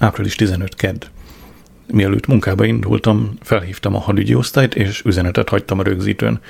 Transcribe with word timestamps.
Április 0.00 0.34
15 0.34 0.74
kedd. 0.74 1.04
Mielőtt 1.86 2.26
munkába 2.26 2.64
indultam, 2.64 3.34
felhívtam 3.42 3.94
a 3.94 3.98
hadügyi 3.98 4.34
osztályt, 4.34 4.74
és 4.74 5.02
üzenetet 5.04 5.48
hagytam 5.48 5.78
a 5.78 5.82
rögzítőn. 5.82 6.40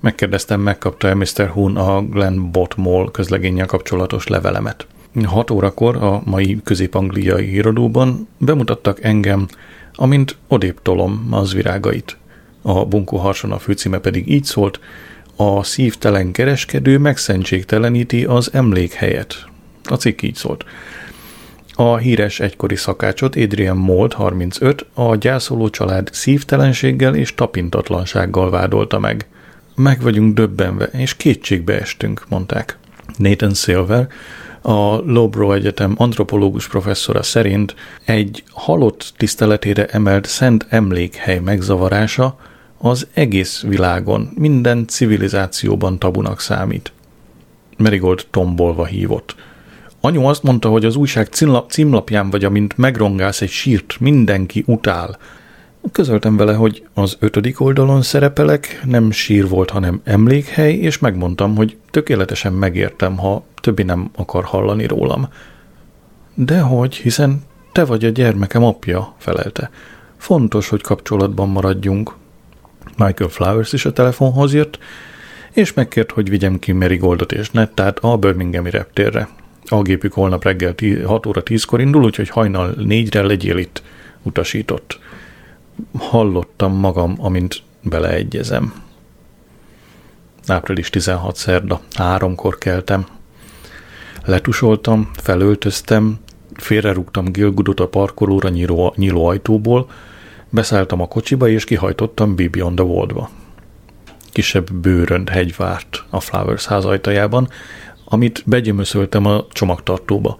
Megkérdeztem, 0.00 0.60
megkapta-e 0.60 1.14
Mr. 1.14 1.48
Hoon 1.48 1.76
a 1.76 2.02
Glenn 2.02 2.50
Botmall 2.50 3.10
közlegénnyel 3.10 3.66
kapcsolatos 3.66 4.26
levelemet. 4.26 4.86
6 5.24 5.50
órakor 5.50 5.96
a 5.96 6.22
mai 6.24 6.60
közép-angliai 6.64 7.46
híradóban 7.46 8.28
bemutattak 8.38 9.02
engem, 9.02 9.48
amint 9.94 10.36
odébb 10.48 10.82
tolom 10.82 11.28
az 11.30 11.54
virágait. 11.54 12.16
A 12.62 12.84
bunkó 12.84 13.16
harsona 13.16 13.58
főcíme 13.58 13.98
pedig 13.98 14.30
így 14.30 14.44
szólt, 14.44 14.80
a 15.36 15.62
szívtelen 15.62 16.32
kereskedő 16.32 16.98
megszentségteleníti 16.98 18.24
az 18.24 18.50
emlékhelyet. 18.52 19.46
A 19.84 19.94
cikk 19.94 20.22
így 20.22 20.34
szólt. 20.34 20.64
A 21.80 21.96
híres 21.96 22.40
egykori 22.40 22.76
szakácsot 22.76 23.36
Adrian 23.36 23.76
Mold 23.76 24.12
35 24.12 24.86
a 24.94 25.16
gyászoló 25.16 25.68
család 25.70 26.08
szívtelenséggel 26.12 27.14
és 27.14 27.34
tapintatlansággal 27.34 28.50
vádolta 28.50 28.98
meg. 28.98 29.26
Meg 29.74 30.02
vagyunk 30.02 30.34
döbbenve, 30.34 30.84
és 30.84 31.16
kétségbe 31.16 31.80
estünk, 31.80 32.24
mondták. 32.28 32.78
Nathan 33.16 33.54
Silver, 33.54 34.08
a 34.60 34.96
Lowbrow 34.96 35.52
Egyetem 35.52 35.94
antropológus 35.96 36.68
professzora 36.68 37.22
szerint 37.22 37.74
egy 38.04 38.42
halott 38.50 39.12
tiszteletére 39.16 39.86
emelt 39.86 40.26
szent 40.26 40.66
emlékhely 40.68 41.38
megzavarása 41.38 42.38
az 42.78 43.06
egész 43.12 43.62
világon, 43.62 44.30
minden 44.34 44.86
civilizációban 44.86 45.98
tabunak 45.98 46.40
számít. 46.40 46.92
Merigold 47.76 48.26
tombolva 48.30 48.84
hívott. 48.84 49.34
Anyu 50.08 50.24
azt 50.24 50.42
mondta, 50.42 50.68
hogy 50.68 50.84
az 50.84 50.96
újság 50.96 51.28
címlapján 51.68 52.30
vagy, 52.30 52.44
amint 52.44 52.76
megrongálsz 52.76 53.40
egy 53.40 53.48
sírt, 53.48 53.96
mindenki 54.00 54.62
utál. 54.66 55.18
Közöltem 55.92 56.36
vele, 56.36 56.54
hogy 56.54 56.86
az 56.94 57.16
ötödik 57.20 57.60
oldalon 57.60 58.02
szerepelek, 58.02 58.80
nem 58.84 59.10
sír 59.10 59.48
volt, 59.48 59.70
hanem 59.70 60.00
emlékhely, 60.04 60.74
és 60.74 60.98
megmondtam, 60.98 61.56
hogy 61.56 61.76
tökéletesen 61.90 62.52
megértem, 62.52 63.16
ha 63.16 63.44
többi 63.60 63.82
nem 63.82 64.10
akar 64.16 64.44
hallani 64.44 64.86
rólam. 64.86 65.28
Dehogy, 66.34 66.94
hiszen 66.94 67.42
te 67.72 67.84
vagy 67.84 68.04
a 68.04 68.08
gyermekem 68.08 68.64
apja, 68.64 69.14
felelte. 69.18 69.70
Fontos, 70.16 70.68
hogy 70.68 70.82
kapcsolatban 70.82 71.48
maradjunk. 71.48 72.14
Michael 72.96 73.30
Flowers 73.30 73.72
is 73.72 73.84
a 73.84 73.92
telefonhoz 73.92 74.54
jött, 74.54 74.78
és 75.52 75.72
megkért, 75.72 76.10
hogy 76.10 76.28
vigyem 76.28 76.58
ki 76.58 76.72
Marigoldot 76.72 77.32
és 77.32 77.50
Nettát 77.50 77.98
a 77.98 78.16
Birminghami 78.16 78.70
reptérre. 78.70 79.28
A 79.68 79.82
gépük 79.82 80.12
holnap 80.12 80.44
reggel 80.44 80.74
6 81.04 81.26
óra 81.26 81.42
10-kor 81.44 81.80
indul, 81.80 82.04
úgyhogy 82.04 82.28
hajnal 82.28 82.74
4-re 82.78 83.22
legyél 83.22 83.56
itt, 83.56 83.82
utasított. 84.22 84.98
Hallottam 85.98 86.74
magam, 86.74 87.14
amint 87.18 87.62
beleegyezem. 87.82 88.82
Április 90.46 90.90
16 90.90 91.36
szerda, 91.36 91.80
háromkor 91.94 92.58
keltem. 92.58 93.06
Letusoltam, 94.24 95.10
felöltöztem, 95.14 96.18
félrerúgtam 96.54 97.24
Gilgudot 97.32 97.80
a 97.80 97.88
parkolóra 97.88 98.48
nyíló, 98.48 98.92
nyíló 98.96 99.26
ajtóból, 99.26 99.90
beszálltam 100.50 101.00
a 101.00 101.08
kocsiba, 101.08 101.48
és 101.48 101.64
kihajtottam 101.64 102.34
Bibi 102.34 102.62
on 102.62 102.74
the 102.74 102.84
Wall-ba. 102.84 103.30
Kisebb 104.32 104.72
bőrönd 104.72 105.28
hegy 105.28 105.56
várt 105.56 106.04
a 106.10 106.20
Flowers 106.20 106.66
ház 106.66 106.84
ajtajában, 106.84 107.48
amit 108.08 108.42
begyömöszöltem 108.46 109.26
a 109.26 109.46
csomagtartóba. 109.50 110.36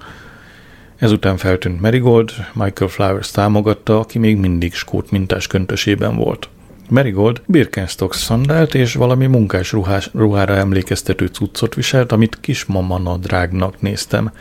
Ezután 0.97 1.37
feltűnt 1.37 1.81
Marigold, 1.81 2.31
Michael 2.53 2.91
Flowers 2.91 3.31
támogatta, 3.31 3.99
aki 3.99 4.19
még 4.19 4.37
mindig 4.37 4.75
skót 4.75 5.11
mintás 5.11 5.47
köntösében 5.47 6.17
volt. 6.17 6.49
Marigold 6.89 7.43
Birkenstock 7.47 8.15
szandált 8.15 8.75
és 8.75 8.95
valami 8.95 9.27
munkás 9.27 9.73
ruhás, 9.73 10.11
ruhára 10.15 10.55
emlékeztető 10.55 11.27
cuccot 11.27 11.75
viselt, 11.75 12.13
amit 12.13 12.41
kismama 12.41 12.99
nadrágnak 12.99 13.81
néztem. 13.81 14.33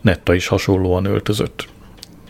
Netta 0.00 0.34
is 0.34 0.46
hasonlóan 0.46 1.04
öltözött. 1.04 1.68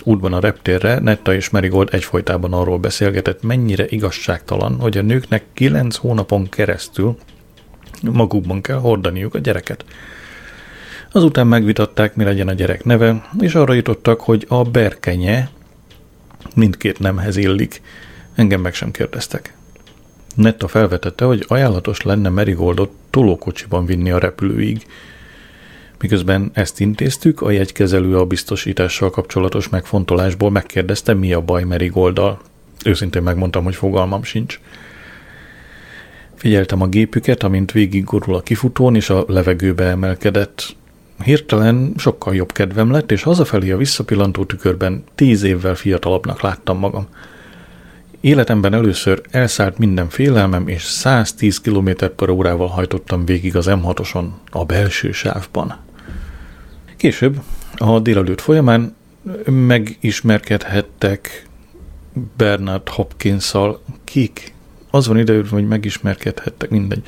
Útban 0.05 0.33
a 0.33 0.41
reptérre 0.41 0.99
Netta 0.99 1.35
és 1.35 1.51
Marigold 1.51 1.89
egyfolytában 1.93 2.53
arról 2.53 2.79
beszélgetett, 2.79 3.43
mennyire 3.43 3.87
igazságtalan, 3.89 4.81
hogy 4.81 4.99
a 4.99 5.03
nőknek 5.03 5.45
kilenc 5.53 5.97
hónapon 5.97 6.49
keresztül 6.49 7.17
magukban 8.03 8.61
kell 8.61 8.79
hordaniuk 8.79 9.35
a 9.35 9.39
gyereket. 9.39 9.85
Azután 11.17 11.47
megvitatták, 11.47 12.15
mi 12.15 12.25
legyen 12.25 12.49
a 12.49 12.53
gyerek 12.53 12.85
neve, 12.85 13.29
és 13.41 13.55
arra 13.55 13.73
jutottak, 13.73 14.21
hogy 14.21 14.45
a 14.49 14.63
berkenye 14.63 15.49
mindkét 16.55 16.99
nemhez 16.99 17.37
illik. 17.37 17.83
Engem 18.35 18.61
meg 18.61 18.75
sem 18.75 18.91
kérdeztek. 18.91 19.55
Netta 20.35 20.69
felvetette, 20.69 21.25
hogy 21.25 21.45
ajánlatos 21.49 22.03
lenne 22.03 22.29
Merigoldot 22.29 22.91
tolókocsiban 23.11 23.87
vinni 23.87 24.11
a 24.11 24.19
repülőig. 24.19 24.87
Miközben 26.01 26.51
ezt 26.53 26.81
intéztük, 26.81 27.41
a 27.41 27.51
jegykezelő 27.51 28.19
a 28.19 28.27
biztosítással 28.27 29.11
kapcsolatos 29.11 29.69
megfontolásból 29.69 30.51
megkérdezte, 30.51 31.15
mi 31.15 31.33
a 31.33 31.41
baj 31.41 31.65
Merigolddal. 31.65 32.41
Őszintén 32.85 33.23
megmondtam, 33.23 33.65
hogy 33.65 33.75
fogalmam 33.75 34.23
sincs. 34.23 34.61
Figyeltem 36.35 36.83
a 36.83 36.87
gépüket, 36.87 37.43
amint 37.43 37.73
végiggorul 37.73 38.35
a 38.35 38.41
kifutón, 38.41 38.95
és 38.95 39.11
a 39.11 39.25
levegőbe 39.29 39.85
emelkedett. 39.85 40.77
Hirtelen 41.25 41.93
sokkal 41.97 42.35
jobb 42.35 42.53
kedvem 42.53 42.91
lett, 42.91 43.11
és 43.13 43.23
hazafelé 43.23 43.71
a 43.71 43.77
visszapillantó 43.77 44.45
tükörben 44.45 45.05
tíz 45.15 45.43
évvel 45.43 45.75
fiatalabbnak 45.75 46.41
láttam 46.41 46.79
magam. 46.79 47.07
Életemben 48.21 48.75
először 48.75 49.21
elszállt 49.31 49.79
minden 49.79 50.09
félelmem, 50.09 50.69
és 50.69 50.83
110 50.83 51.61
km 51.61 51.91
per 52.17 52.29
órával 52.29 52.69
hajtottam 52.69 53.25
végig 53.25 53.57
az 53.57 53.67
M6-oson, 53.69 54.27
a 54.51 54.65
belső 54.65 55.13
sávban. 55.13 55.77
Később, 56.97 57.41
a 57.77 58.01
délelőtt 58.01 58.41
folyamán 58.41 58.97
megismerkedhettek 59.51 61.47
Bernard 62.37 62.89
Hopkins-szal, 62.89 63.81
kik? 64.05 64.55
Az 64.91 65.07
van 65.07 65.19
ideő, 65.19 65.47
hogy 65.51 65.69
megismerkedhettek, 65.69 66.71
mindegy. 66.71 67.07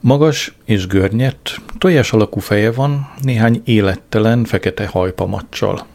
Magas 0.00 0.54
és 0.64 0.86
görnyett, 0.86 1.60
tojás 1.78 2.12
alakú 2.12 2.40
feje 2.40 2.72
van, 2.72 3.08
néhány 3.22 3.62
élettelen, 3.64 4.44
fekete 4.44 4.86
hajpamacsal. 4.86 5.86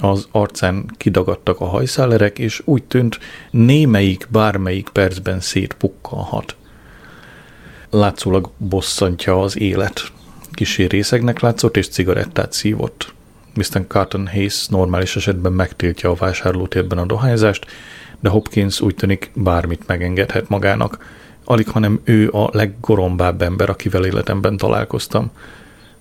Az 0.00 0.28
arcán 0.30 0.90
kidagadtak 0.96 1.60
a 1.60 1.64
hajszálerek, 1.64 2.38
és 2.38 2.62
úgy 2.64 2.82
tűnt, 2.82 3.18
némelyik 3.50 4.26
bármelyik 4.30 4.88
percben 4.88 5.40
szétpukkalhat. 5.40 6.56
Látszólag 7.90 8.50
bosszantja 8.56 9.40
az 9.40 9.58
élet. 9.58 10.02
Kisé 10.52 10.84
részegnek 10.84 11.40
látszott, 11.40 11.76
és 11.76 11.88
cigarettát 11.88 12.52
szívott. 12.52 13.12
Mr. 13.54 13.86
Carton 13.88 14.28
Hayes 14.28 14.66
normális 14.66 15.16
esetben 15.16 15.52
megtiltja 15.52 16.10
a 16.10 16.14
vásárlótérben 16.14 16.98
a 16.98 17.04
dohányzást, 17.04 17.66
de 18.20 18.28
Hopkins 18.28 18.80
úgy 18.80 18.94
tűnik 18.94 19.30
bármit 19.34 19.86
megengedhet 19.86 20.48
magának– 20.48 20.98
Alig, 21.44 21.68
hanem 21.68 22.00
ő 22.04 22.30
a 22.30 22.48
leggorombább 22.52 23.42
ember, 23.42 23.70
akivel 23.70 24.04
életemben 24.04 24.56
találkoztam. 24.56 25.30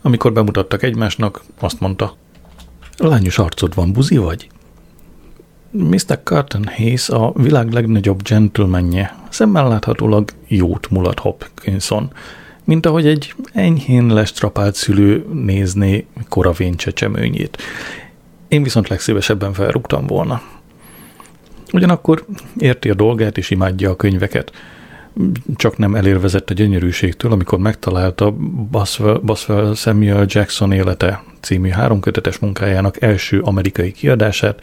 Amikor 0.01 0.33
bemutattak 0.33 0.83
egymásnak, 0.83 1.43
azt 1.59 1.79
mondta, 1.79 2.15
lányos 2.97 3.37
arcod 3.37 3.75
van, 3.75 3.93
buzi 3.93 4.17
vagy? 4.17 4.49
Mr. 5.71 6.19
Carton 6.23 6.65
Hayes 6.75 7.09
a 7.09 7.31
világ 7.35 7.71
legnagyobb 7.71 8.21
gentlemanje, 8.21 9.15
szemmel 9.29 9.67
láthatólag 9.67 10.29
jót 10.47 10.89
mulat 10.89 11.19
Hopkinson, 11.19 12.11
mint 12.63 12.85
ahogy 12.85 13.07
egy 13.07 13.33
enyhén 13.53 14.05
lestrapált 14.05 14.75
szülő 14.75 15.25
nézné 15.33 16.05
koravén 16.29 16.75
csecsemőnyét. 16.75 17.57
Én 18.47 18.63
viszont 18.63 18.87
legszívesebben 18.87 19.53
felrúgtam 19.53 20.07
volna. 20.07 20.41
Ugyanakkor 21.73 22.25
érti 22.57 22.89
a 22.89 22.93
dolgát 22.93 23.37
és 23.37 23.49
imádja 23.49 23.89
a 23.89 23.95
könyveket– 23.95 24.51
csak 25.55 25.77
nem 25.77 25.95
elérvezett 25.95 26.49
a 26.49 26.53
gyönyörűségtől, 26.53 27.31
amikor 27.31 27.59
megtalálta 27.59 28.31
Boswell, 28.71 29.19
Boswell 29.23 29.73
Samuel 29.75 30.25
Jackson 30.27 30.71
élete 30.71 31.23
című 31.39 31.69
háromkötetes 31.69 32.37
munkájának 32.37 33.01
első 33.01 33.39
amerikai 33.39 33.91
kiadását 33.91 34.61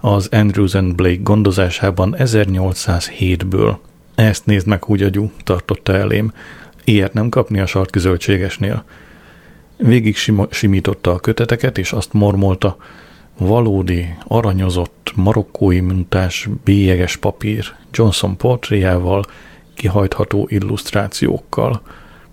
az 0.00 0.28
Andrews 0.30 0.74
and 0.74 0.94
Blake 0.94 1.20
gondozásában 1.22 2.14
1807-ből. 2.18 3.76
Ezt 4.14 4.46
nézd 4.46 4.66
meg, 4.66 4.84
úgy 4.86 5.02
agyú, 5.02 5.30
tartotta 5.44 5.94
elém. 5.94 6.32
Ilyet 6.84 7.12
nem 7.12 7.28
kapni 7.28 7.60
a 7.60 7.66
sarki 7.66 7.98
zöldségesnél. 7.98 8.84
Végig 9.76 10.16
simította 10.50 11.10
a 11.10 11.18
köteteket, 11.18 11.78
és 11.78 11.92
azt 11.92 12.12
mormolta, 12.12 12.76
valódi, 13.38 14.14
aranyozott, 14.26 15.12
marokkói 15.14 15.80
mintás, 15.80 16.48
bélyeges 16.64 17.16
papír, 17.16 17.64
Johnson 17.92 18.36
portréjával, 18.36 19.24
kihajtható 19.78 20.46
illusztrációkkal. 20.50 21.80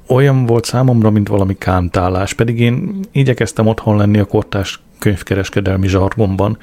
Olyan 0.07 0.45
volt 0.45 0.65
számomra, 0.65 1.09
mint 1.09 1.27
valami 1.27 1.57
kántálás, 1.57 2.33
pedig 2.33 2.59
én 2.59 3.00
igyekeztem 3.12 3.68
otthon 3.68 3.97
lenni 3.97 4.19
a 4.19 4.25
kortás 4.25 4.80
könyvkereskedelmi 5.00 5.88
zsargomban. 5.88 6.57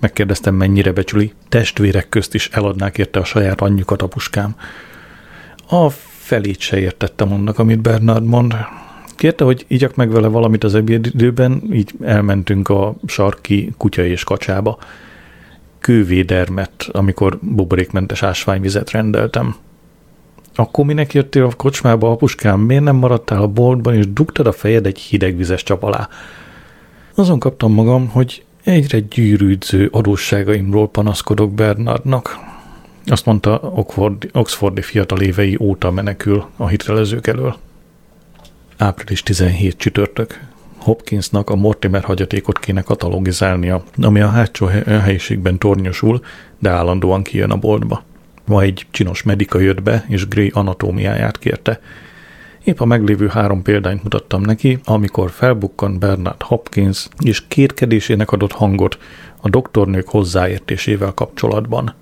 Megkérdeztem, 0.00 0.54
mennyire 0.54 0.92
becsüli. 0.92 1.32
Testvérek 1.48 2.08
közt 2.08 2.34
is 2.34 2.48
eladnák 2.48 2.98
érte 2.98 3.18
a 3.18 3.24
saját 3.24 3.60
anyjukat 3.60 4.02
a 4.02 4.06
puskám. 4.06 4.56
A 5.68 5.88
felét 6.18 6.60
se 6.60 6.78
értettem 6.78 7.32
annak, 7.32 7.58
amit 7.58 7.80
Bernard 7.80 8.24
mond. 8.24 8.54
Kérte, 9.16 9.44
hogy 9.44 9.64
igyak 9.68 9.94
meg 9.94 10.10
vele 10.10 10.26
valamit 10.26 10.64
az 10.64 10.74
ebédidőben, 10.74 11.62
így 11.72 11.92
elmentünk 12.02 12.68
a 12.68 12.94
sarki 13.06 13.72
kutya 13.76 14.04
és 14.04 14.24
kacsába. 14.24 14.78
Kővédermet, 15.78 16.88
amikor 16.92 17.38
buborékmentes 17.42 18.22
ásványvizet 18.22 18.90
rendeltem. 18.90 19.56
Akkor 20.56 20.84
minek 20.84 21.14
jöttél 21.14 21.44
a 21.44 21.54
kocsmába, 21.56 22.10
apuskám? 22.10 22.60
Miért 22.60 22.82
nem 22.82 22.96
maradtál 22.96 23.42
a 23.42 23.46
boltban, 23.46 23.94
és 23.94 24.12
dugtad 24.12 24.46
a 24.46 24.52
fejed 24.52 24.86
egy 24.86 24.98
hidegvizes 24.98 25.62
csap 25.62 25.82
alá? 25.82 26.08
Azon 27.14 27.38
kaptam 27.38 27.72
magam, 27.72 28.08
hogy 28.08 28.44
egyre 28.64 28.98
gyűrűdző 28.98 29.88
adósságaimról 29.92 30.88
panaszkodok 30.88 31.52
Bernardnak. 31.52 32.38
Azt 33.06 33.26
mondta, 33.26 33.60
Oxford, 33.74 34.30
Oxfordi 34.32 34.82
fiatal 34.82 35.20
évei 35.20 35.56
óta 35.60 35.90
menekül 35.90 36.44
a 36.56 36.68
hitelezők 36.68 37.26
elől. 37.26 37.56
Április 38.76 39.22
17 39.22 39.76
csütörtök. 39.76 40.40
Hopkinsnak 40.76 41.50
a 41.50 41.56
Mortimer 41.56 42.04
hagyatékot 42.04 42.58
kéne 42.58 42.82
katalogizálnia, 42.82 43.82
ami 44.02 44.20
a 44.20 44.28
hátsó 44.28 44.66
helyiségben 44.86 45.58
tornyosul, 45.58 46.20
de 46.58 46.70
állandóan 46.70 47.22
kijön 47.22 47.50
a 47.50 47.56
boltba. 47.56 48.02
Ma 48.46 48.62
egy 48.62 48.86
csinos 48.90 49.22
medika 49.22 49.58
jött 49.58 49.82
be, 49.82 50.04
és 50.08 50.28
Gray 50.28 50.50
anatómiáját 50.54 51.38
kérte. 51.38 51.80
Épp 52.64 52.80
a 52.80 52.84
meglévő 52.84 53.26
három 53.26 53.62
példányt 53.62 54.02
mutattam 54.02 54.40
neki, 54.40 54.78
amikor 54.84 55.30
felbukkan 55.30 55.98
Bernard 55.98 56.42
Hopkins, 56.42 57.08
és 57.18 57.46
kétkedésének 57.48 58.32
adott 58.32 58.52
hangot 58.52 58.98
a 59.40 59.48
doktornők 59.48 60.08
hozzáértésével 60.08 61.12
kapcsolatban. 61.12 61.94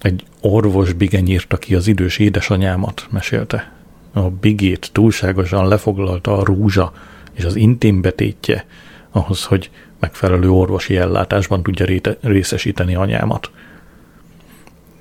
Egy 0.00 0.24
orvos 0.40 0.92
bigeny 0.92 1.28
írta 1.28 1.56
ki 1.56 1.74
az 1.74 1.86
idős 1.86 2.18
édesanyámat, 2.18 3.06
mesélte. 3.10 3.72
A 4.12 4.20
bigét 4.20 4.90
túlságosan 4.92 5.68
lefoglalta 5.68 6.38
a 6.38 6.44
rúzsa 6.44 6.92
és 7.32 7.44
az 7.44 7.56
intim 7.56 8.00
betétje 8.00 8.66
ahhoz, 9.10 9.44
hogy 9.44 9.70
megfelelő 10.00 10.50
orvosi 10.50 10.96
ellátásban 10.96 11.62
tudja 11.62 12.12
részesíteni 12.20 12.94
anyámat. 12.94 13.50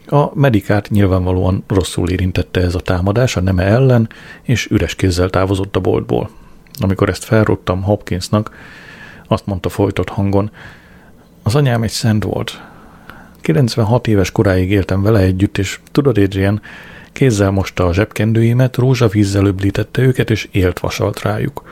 A 0.08 0.40
medikát 0.40 0.90
nyilvánvalóan 0.90 1.64
rosszul 1.68 2.10
érintette 2.10 2.62
ez 2.62 2.76
a 2.76 2.80
támadás 2.80 3.36
a 3.36 3.42
neme 3.42 3.64
ellen, 3.64 4.10
és 4.42 4.68
üres 4.72 4.96
kézzel 4.96 5.30
távozott 5.30 5.76
a 5.76 5.80
boltból. 5.80 6.30
Amikor 6.80 7.10
ezt 7.10 7.24
felrottam 7.24 7.82
Hopkinsnak, 7.82 8.56
azt 9.28 9.46
mondta 9.46 9.70
folytott 9.70 10.10
hangon, 10.10 10.52
az 11.44 11.56
anyám 11.56 11.84
egy 11.84 11.90
szent 11.90 12.24
volt. 12.24 12.62
96 13.42 14.08
éves 14.08 14.32
koráig 14.32 14.72
éltem 14.72 15.02
vele 15.02 15.20
együtt, 15.20 15.58
és 15.58 15.80
tudod, 15.92 16.18
Adrian, 16.18 16.62
kézzel 17.12 17.52
mosta 17.52 17.86
a 17.86 17.94
zsebkendőimet, 17.94 18.76
rózsavízzel 18.76 19.46
öblítette 19.46 20.02
őket, 20.02 20.30
és 20.30 20.48
élt 20.52 20.80
vasalt 20.80 21.22
rájuk. 21.22 21.64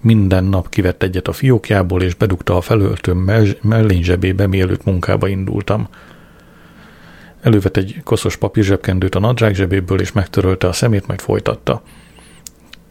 Minden 0.00 0.44
nap 0.44 0.68
kivett 0.68 1.02
egyet 1.02 1.28
a 1.28 1.32
fiókjából, 1.32 2.02
és 2.02 2.14
bedugta 2.14 2.56
a 2.56 2.60
felöltőm 2.60 3.30
mellény 3.62 4.02
zsebébe, 4.02 4.46
mielőtt 4.46 4.84
munkába 4.84 5.28
indultam. 5.28 5.88
Elővett 7.42 7.76
egy 7.76 8.00
koszos 8.04 8.36
papírzsebkendőt 8.36 9.14
a 9.14 9.18
nadrág 9.18 9.54
zsebéből, 9.54 10.00
és 10.00 10.12
megtörölte 10.12 10.68
a 10.68 10.72
szemét, 10.72 11.06
majd 11.06 11.20
folytatta. 11.20 11.82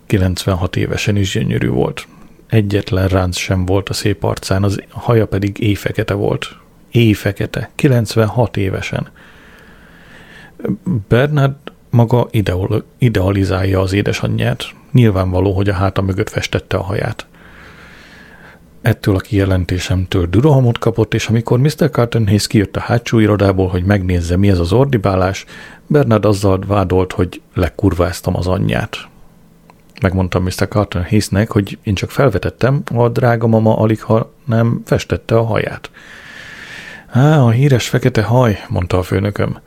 96 0.06 0.76
évesen 0.76 1.16
is 1.16 1.32
gyönyörű 1.32 1.70
volt. 1.70 2.08
Egyetlen 2.48 3.08
ránc 3.08 3.38
sem 3.38 3.66
volt 3.66 3.90
a 3.90 3.94
szép 3.94 4.24
arcán, 4.24 4.64
az 4.64 4.84
haja 4.90 5.28
pedig 5.28 5.60
éjfekete 5.60 6.14
volt. 6.14 6.56
Éjfekete. 6.92 7.70
96 7.76 8.58
évesen. 8.58 9.08
Bernard 11.08 11.56
maga 11.90 12.28
ideol, 12.32 12.84
idealizálja 12.98 13.80
az 13.80 13.94
édesanyját. 13.94 14.64
Nyilvánvaló, 14.92 15.54
hogy 15.54 15.70
a 15.70 15.74
háta 15.74 16.02
mögött 16.02 16.30
festette 16.30 16.78
a 16.78 16.84
haját. 16.84 17.26
Ettől 18.82 19.16
a 19.16 19.20
kijelentésemtől 19.20 20.26
dürohamot 20.26 20.78
kapott, 20.78 21.14
és 21.14 21.28
amikor 21.28 21.60
Mr. 21.60 21.90
Carton 21.92 22.26
Hayes 22.26 22.48
kijött 22.48 22.76
a 22.76 22.80
hátsó 22.80 23.20
irodából, 23.20 23.68
hogy 23.68 23.84
megnézze, 23.84 24.38
mi 24.38 24.50
ez 24.50 24.60
az 24.60 24.72
ordibálás, 24.72 25.46
Bernard 25.88 26.26
azzal 26.26 26.64
vádolt, 26.68 27.12
hogy 27.12 27.42
lekurváztam 27.54 28.36
az 28.36 28.48
anyját. 28.48 28.98
Megmondtam 30.02 30.44
Mr. 30.44 30.68
Carton 30.70 31.04
Hayesnek, 31.04 31.52
hogy 31.52 31.78
én 31.84 31.94
csak 31.94 32.12
felvetettem, 32.12 32.82
a 32.94 33.10
drága 33.10 33.48
mama 33.48 33.78
alig, 33.78 34.02
ha 34.02 34.34
nem 34.46 34.82
festette 34.86 35.38
a 35.38 35.44
haját. 35.44 35.92
Á, 37.08 37.42
a 37.42 37.50
híres 37.50 37.90
fekete 37.90 38.22
haj, 38.22 38.60
mondta 38.70 38.98
a 38.98 39.04
főnököm. 39.04 39.60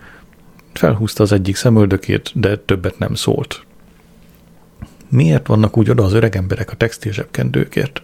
Felhúzta 0.72 1.22
az 1.22 1.32
egyik 1.32 1.56
szemöldökét, 1.56 2.30
de 2.34 2.56
többet 2.56 2.98
nem 2.98 3.14
szólt. 3.14 3.64
Miért 5.08 5.46
vannak 5.46 5.76
úgy 5.76 5.90
oda 5.90 6.04
az 6.04 6.12
öreg 6.12 6.36
emberek 6.36 6.70
a 6.70 6.76
textil 6.76 7.12
zsebkendőkért? 7.12 8.02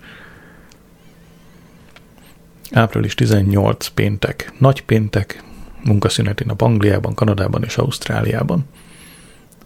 Április 2.73 3.15
18 3.15 3.87
péntek, 3.89 4.53
nagy 4.59 4.83
péntek, 4.83 5.43
munkaszüneti 5.85 6.45
nap 6.45 6.61
Angliában, 6.61 7.15
Kanadában 7.15 7.63
és 7.65 7.77
Ausztráliában. 7.77 8.65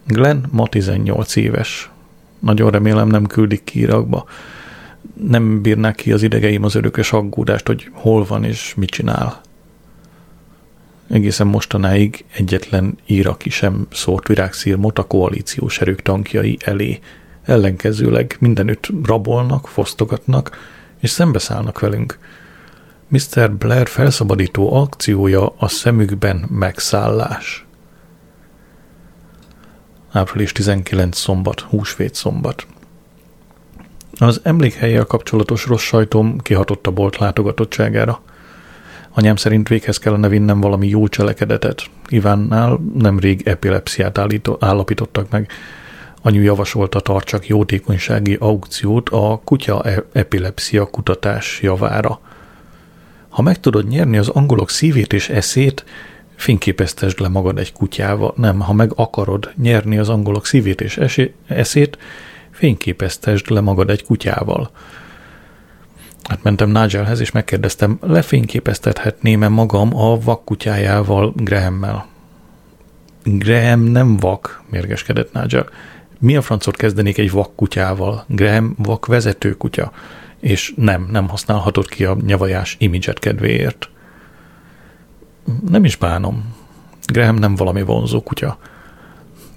Glenn 0.07 0.45
ma 0.51 0.67
18 0.67 1.37
éves. 1.37 1.91
Nagyon 2.39 2.71
remélem 2.71 3.09
nem 3.09 3.27
küldik 3.27 3.65
ki 3.65 3.79
Irakba. 3.79 4.29
Nem 5.15 5.63
bírnák 5.63 5.95
ki 5.95 6.13
az 6.13 6.23
idegeim 6.23 6.65
az 6.65 6.75
örökös 6.75 7.13
aggódást, 7.13 7.67
hogy 7.67 7.91
hol 7.93 8.25
van 8.25 8.45
és 8.45 8.75
mit 8.75 8.91
csinál. 8.91 9.41
Egészen 11.11 11.47
mostanáig 11.47 12.25
egyetlen 12.33 12.99
iraki 13.07 13.51
sem 13.51 13.87
szórt 13.93 14.29
virágszírmot 14.29 14.99
a 14.99 15.07
koalíciós 15.07 15.81
erők 15.81 16.03
tankjai 16.03 16.59
elé. 16.65 16.99
Ellenkezőleg 17.43 18.37
mindenütt 18.41 18.89
rabolnak, 19.03 19.69
fosztogatnak, 19.69 20.59
és 21.01 21.11
szembeszállnak 21.11 21.81
velünk– 21.81 22.19
Mr. 23.09 23.53
Blair 23.53 23.89
felszabadító 23.89 24.75
akciója 24.75 25.55
a 25.57 25.69
szemükben 25.69 26.47
megszállás. 26.51 27.67
Április 30.13 30.53
19 30.53 31.17
szombat, 31.17 31.61
húsvét 31.61 32.15
szombat. 32.15 32.67
Az 34.19 34.41
emlékhelyjel 34.43 35.05
kapcsolatos 35.05 35.67
rossz 35.67 35.83
sajtom 35.83 36.39
kihatott 36.39 36.87
a 36.87 36.91
bolt 36.91 37.19
látogatottságára. 37.19 38.21
Anyám 39.11 39.37
szerint 39.37 39.69
véghez 39.69 39.99
kellene 39.99 40.29
vinnem 40.29 40.61
valami 40.61 40.89
jó 40.89 41.09
cselekedetet. 41.09 41.83
Ivánnál 42.09 42.81
nemrég 42.95 43.47
epilepsziát 43.47 44.19
állító, 44.19 44.57
állapítottak 44.61 45.31
meg. 45.31 45.51
Anyu 46.23 46.43
javasolta 46.43 47.01
tartsak 47.01 47.47
jótékonysági 47.47 48.37
aukciót 48.41 49.09
a 49.09 49.41
kutya 49.45 49.83
e- 49.83 50.05
epilepsia 50.13 50.87
kutatás 50.87 51.61
javára– 51.63 52.21
ha 53.35 53.43
meg 53.43 53.61
tudod 53.61 53.89
nyerni 53.89 54.17
az 54.17 54.29
angolok 54.29 54.71
szívét 54.71 55.13
és 55.13 55.29
eszét, 55.29 55.85
fényképeztesd 56.37 57.21
le 57.21 57.29
magad 57.29 57.59
egy 57.59 57.73
kutyával. 57.73 58.33
Nem, 58.37 58.61
ha 58.61 58.73
meg 58.73 58.93
akarod 58.95 59.53
nyerni 59.57 59.99
az 59.99 60.09
angolok 60.09 60.47
szívét 60.47 60.81
és 60.81 61.01
eszét, 61.47 61.99
fényképeztesd 62.51 63.51
le 63.51 63.61
magad 63.61 63.91
egy 63.91 64.05
kutyával. 64.05 64.71
Hát 66.23 66.43
mentem 66.43 66.71
Nigelhez, 66.71 67.21
és 67.21 67.31
megkérdeztem, 67.31 67.99
lefényképeztethetném-e 68.01 69.49
magam 69.49 69.97
a 69.97 70.19
vakkutyájával, 70.21 71.33
Grahammel. 71.37 72.07
Graham 73.25 73.81
nem 73.81 74.17
vak, 74.17 74.63
mérgeskedett 74.71 75.33
Nigel. 75.33 75.69
Mi 76.19 76.37
a 76.37 76.43
francot 76.43 76.77
kezdenék 76.77 77.19
egy 77.19 77.31
vakkutyával? 77.31 78.25
Graham 78.29 78.75
vak 78.79 79.07
vezető 79.07 79.57
kutya 79.57 79.93
és 80.45 80.73
nem, 80.77 81.09
nem 81.11 81.29
használhatod 81.29 81.89
ki 81.89 82.05
a 82.05 82.17
nyavajás 82.27 82.77
imidzset 82.79 83.19
kedvéért. 83.19 83.89
Nem 85.69 85.85
is 85.85 85.97
bánom. 85.97 86.55
Graham 87.07 87.37
nem 87.37 87.55
valami 87.55 87.83
vonzó 87.83 88.23
kutya. 88.23 88.59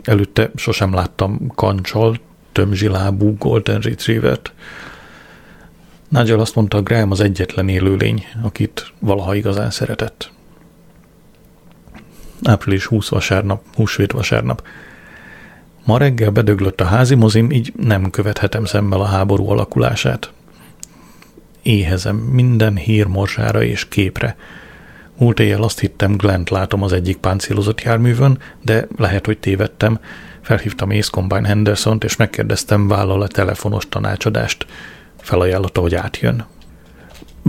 Előtte 0.04 0.52
sosem 0.56 0.94
láttam 0.94 1.52
kancsal, 1.56 2.20
tömzsilábú 2.52 3.38
Golden 3.38 3.80
Retrievert. 3.80 4.54
Nigel 6.08 6.40
azt 6.40 6.56
mondta, 6.56 6.82
Graham 6.82 7.12
az 7.12 7.20
egyetlen 7.20 7.70
élőlény, 7.70 8.26
akit 8.44 8.94
valaha 9.00 9.36
igazán 9.36 9.72
szeretett. 9.72 10.32
Április 12.44 12.86
20 12.86 13.10
vasárnap, 13.10 13.64
húsvét 13.76 14.12
vasárnap. 14.12 14.64
Ma 15.86 15.98
reggel 15.98 16.30
bedöglött 16.30 16.82
a 16.82 16.86
házi 16.86 17.16
mozim, 17.16 17.52
így 17.52 17.74
nem 17.78 18.10
követhetem 18.10 18.66
szemmel 18.66 19.00
a 19.00 19.06
háború 19.06 19.50
alakulását 19.50 20.36
éhezem 21.68 22.16
minden 22.16 22.76
hírmorzsára 22.76 23.64
és 23.64 23.88
képre. 23.88 24.36
Múlt 25.18 25.40
éjjel 25.40 25.62
azt 25.62 25.80
hittem, 25.80 26.16
Glent 26.16 26.50
látom 26.50 26.84
az 26.84 26.94
egyik 26.94 27.18
páncélozott 27.18 27.82
járművön, 27.82 28.40
de 28.62 28.88
lehet, 28.98 29.26
hogy 29.26 29.38
tévedtem. 29.38 30.00
Felhívtam 30.42 30.90
Ace 30.90 31.10
Combine 31.12 31.48
Henderson-t, 31.48 32.04
és 32.04 32.16
megkérdeztem, 32.16 32.88
vállal 32.88 33.22
a 33.22 33.28
telefonos 33.28 33.90
tanácsadást. 33.90 34.66
Felajánlotta, 35.20 35.82
hogy 35.82 35.96
átjön. 35.96 36.46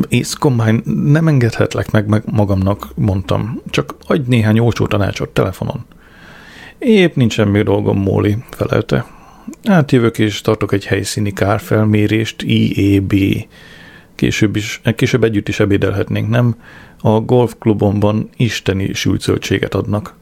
Ész 0.08 0.34
Combine, 0.34 0.80
nem 1.10 1.28
engedhetlek 1.28 1.90
meg, 1.90 2.06
meg 2.06 2.22
magamnak, 2.26 2.88
mondtam. 2.94 3.62
Csak 3.70 3.94
adj 4.06 4.28
néhány 4.28 4.58
olcsó 4.58 4.86
tanácsot 4.86 5.28
telefonon. 5.28 5.84
Épp 6.78 7.14
nincs 7.14 7.32
semmi 7.32 7.62
dolgom, 7.62 7.98
Móli, 7.98 8.36
felelte. 8.50 9.06
Hát 9.64 9.92
jövök 9.92 10.18
és 10.18 10.40
tartok 10.40 10.72
egy 10.72 10.86
helyszíni 10.86 11.32
kárfelmérést, 11.32 12.42
IEB. 12.42 13.14
Később, 14.18 14.56
is, 14.56 14.80
később 14.94 15.24
együtt 15.24 15.48
is 15.48 15.60
ebédelhetnénk, 15.60 16.28
nem? 16.28 16.56
A 17.00 17.20
golfklubomban 17.20 18.28
isteni 18.36 18.92
sült 18.92 19.28
adnak. 19.74 20.14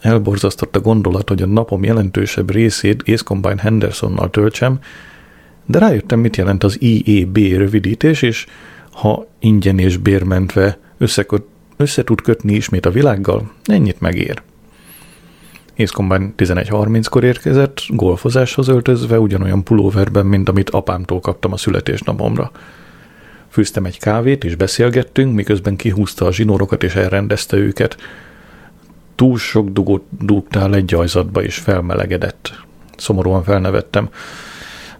Elborzasztott 0.00 0.76
a 0.76 0.80
gondolat, 0.80 1.28
hogy 1.28 1.42
a 1.42 1.46
napom 1.46 1.84
jelentősebb 1.84 2.50
részét 2.50 3.02
Ace 3.06 3.24
Combine 3.24 3.60
Hendersonnal 3.60 4.30
töltsem, 4.30 4.78
de 5.66 5.78
rájöttem, 5.78 6.20
mit 6.20 6.36
jelent 6.36 6.64
az 6.64 6.80
IEB 6.80 7.36
rövidítés, 7.36 8.22
és 8.22 8.46
ha 8.92 9.26
ingyen 9.38 9.78
és 9.78 9.96
bérmentve 9.96 10.78
összeköt, 10.98 11.42
össze 11.76 12.04
tud 12.04 12.20
kötni 12.20 12.54
ismét 12.54 12.86
a 12.86 12.90
világgal, 12.90 13.52
ennyit 13.64 14.00
megér. 14.00 14.42
Combine 15.86 16.32
11.30-kor 16.36 17.24
érkezett, 17.24 17.82
golfozáshoz 17.88 18.68
öltözve, 18.68 19.20
ugyanolyan 19.20 19.64
pulóverben, 19.64 20.26
mint 20.26 20.48
amit 20.48 20.70
apámtól 20.70 21.20
kaptam 21.20 21.52
a 21.52 21.56
születésnapomra. 21.56 22.50
Fűztem 23.48 23.84
egy 23.84 23.98
kávét, 23.98 24.44
és 24.44 24.54
beszélgettünk, 24.54 25.34
miközben 25.34 25.76
kihúzta 25.76 26.26
a 26.26 26.32
zsinórokat, 26.32 26.82
és 26.82 26.94
elrendezte 26.94 27.56
őket. 27.56 27.96
Túl 29.14 29.38
sok 29.38 29.68
dugót 29.68 30.04
dugtál 30.10 30.74
egy 30.74 30.84
gyajzatba, 30.84 31.42
és 31.42 31.56
felmelegedett. 31.56 32.52
Szomorúan 32.96 33.42
felnevettem 33.42 34.08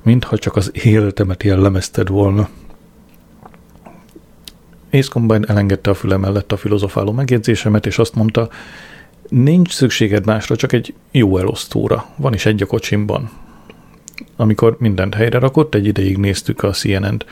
mintha 0.08 0.38
csak 0.38 0.56
az 0.56 0.70
életemet 0.84 1.42
jellemezted 1.42 2.08
volna. 2.08 2.48
Ace 4.92 5.08
Combine 5.08 5.46
elengedte 5.46 5.90
a 5.90 5.94
füle 5.94 6.16
mellett 6.16 6.52
a 6.52 6.56
filozofáló 6.56 7.12
megjegyzésemet, 7.12 7.86
és 7.86 7.98
azt 7.98 8.14
mondta, 8.14 8.48
nincs 9.28 9.72
szükséged 9.72 10.26
másra, 10.26 10.56
csak 10.56 10.72
egy 10.72 10.94
jó 11.10 11.38
elosztóra. 11.38 12.06
Van 12.16 12.34
is 12.34 12.46
egy 12.46 12.62
a 12.62 12.66
kocsimban. 12.66 13.30
Amikor 14.36 14.76
mindent 14.78 15.14
helyre 15.14 15.38
rakott, 15.38 15.74
egy 15.74 15.86
ideig 15.86 16.16
néztük 16.16 16.62
a 16.62 16.70
CNN-t. 16.70 17.26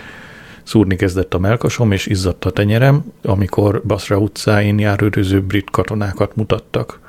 Szúrni 0.62 0.96
kezdett 0.96 1.34
a 1.34 1.38
melkasom, 1.38 1.92
és 1.92 2.06
izzadt 2.06 2.44
a 2.44 2.50
tenyerem, 2.50 3.12
amikor 3.22 3.82
Basra 3.84 4.18
utcáin 4.18 4.78
járőröző 4.78 5.40
brit 5.42 5.70
katonákat 5.70 6.36
mutattak. 6.36 7.00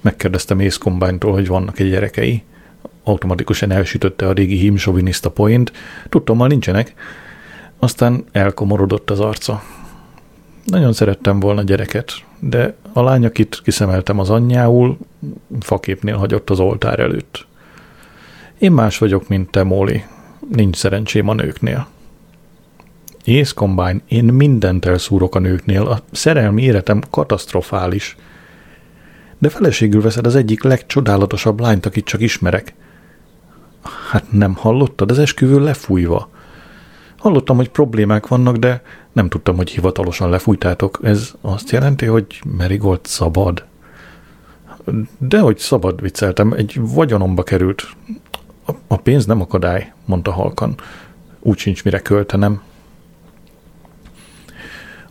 Megkérdeztem 0.00 0.58
Ace 0.58 0.78
Combine-tól, 0.78 1.32
hogy 1.32 1.46
vannak-e 1.46 1.84
gyerekei 1.84 2.42
automatikusan 3.04 3.70
elsütötte 3.70 4.28
a 4.28 4.32
régi 4.32 4.56
hímsoviniszta 4.56 5.32
tudtam, 6.08 6.36
már 6.36 6.48
nincsenek. 6.48 6.94
Aztán 7.78 8.24
elkomorodott 8.32 9.10
az 9.10 9.20
arca. 9.20 9.62
Nagyon 10.64 10.92
szerettem 10.92 11.40
volna 11.40 11.62
gyereket, 11.62 12.12
de 12.48 12.74
a 12.92 13.02
lány, 13.02 13.24
akit 13.24 13.60
kiszemeltem 13.62 14.18
az 14.18 14.30
anyjául, 14.30 14.98
faképnél 15.60 16.16
hagyott 16.16 16.50
az 16.50 16.60
oltár 16.60 16.98
előtt. 16.98 17.46
Én 18.58 18.72
más 18.72 18.98
vagyok, 18.98 19.28
mint 19.28 19.50
te, 19.50 19.62
Móli. 19.62 20.04
Nincs 20.48 20.76
szerencsém 20.76 21.28
a 21.28 21.34
nőknél. 21.34 21.86
Ész 23.24 23.52
Combine, 23.52 24.00
én 24.08 24.24
mindent 24.24 24.84
elszúrok 24.84 25.34
a 25.34 25.38
nőknél, 25.38 25.82
a 25.82 26.00
szerelmi 26.12 26.62
életem 26.62 27.00
katasztrofális. 27.10 28.16
De 29.38 29.48
feleségül 29.48 30.02
veszed 30.02 30.26
az 30.26 30.34
egyik 30.34 30.62
legcsodálatosabb 30.62 31.60
lányt, 31.60 31.86
akit 31.86 32.04
csak 32.04 32.20
ismerek. 32.20 32.74
Hát 34.10 34.32
nem 34.32 34.54
hallottad? 34.54 35.10
Az 35.10 35.18
esküvő 35.18 35.60
lefújva. 35.60 36.28
Hallottam, 37.18 37.56
hogy 37.56 37.68
problémák 37.68 38.26
vannak, 38.26 38.56
de 38.56 38.82
nem 39.14 39.28
tudtam, 39.28 39.56
hogy 39.56 39.70
hivatalosan 39.70 40.30
lefújtátok. 40.30 40.98
Ez 41.02 41.32
azt 41.40 41.70
jelenti, 41.70 42.06
hogy 42.06 42.40
Merigold 42.56 43.00
szabad? 43.02 43.64
De 45.18 45.40
hogy 45.40 45.58
szabad, 45.58 46.00
vicceltem, 46.00 46.52
egy 46.52 46.80
vagyonomba 46.80 47.42
került. 47.42 47.88
A, 48.86 48.96
pénz 48.96 49.26
nem 49.26 49.40
akadály, 49.40 49.92
mondta 50.04 50.32
halkan. 50.32 50.74
Úgy 51.40 51.58
sincs 51.58 51.84
mire 51.84 52.00
költenem. 52.00 52.62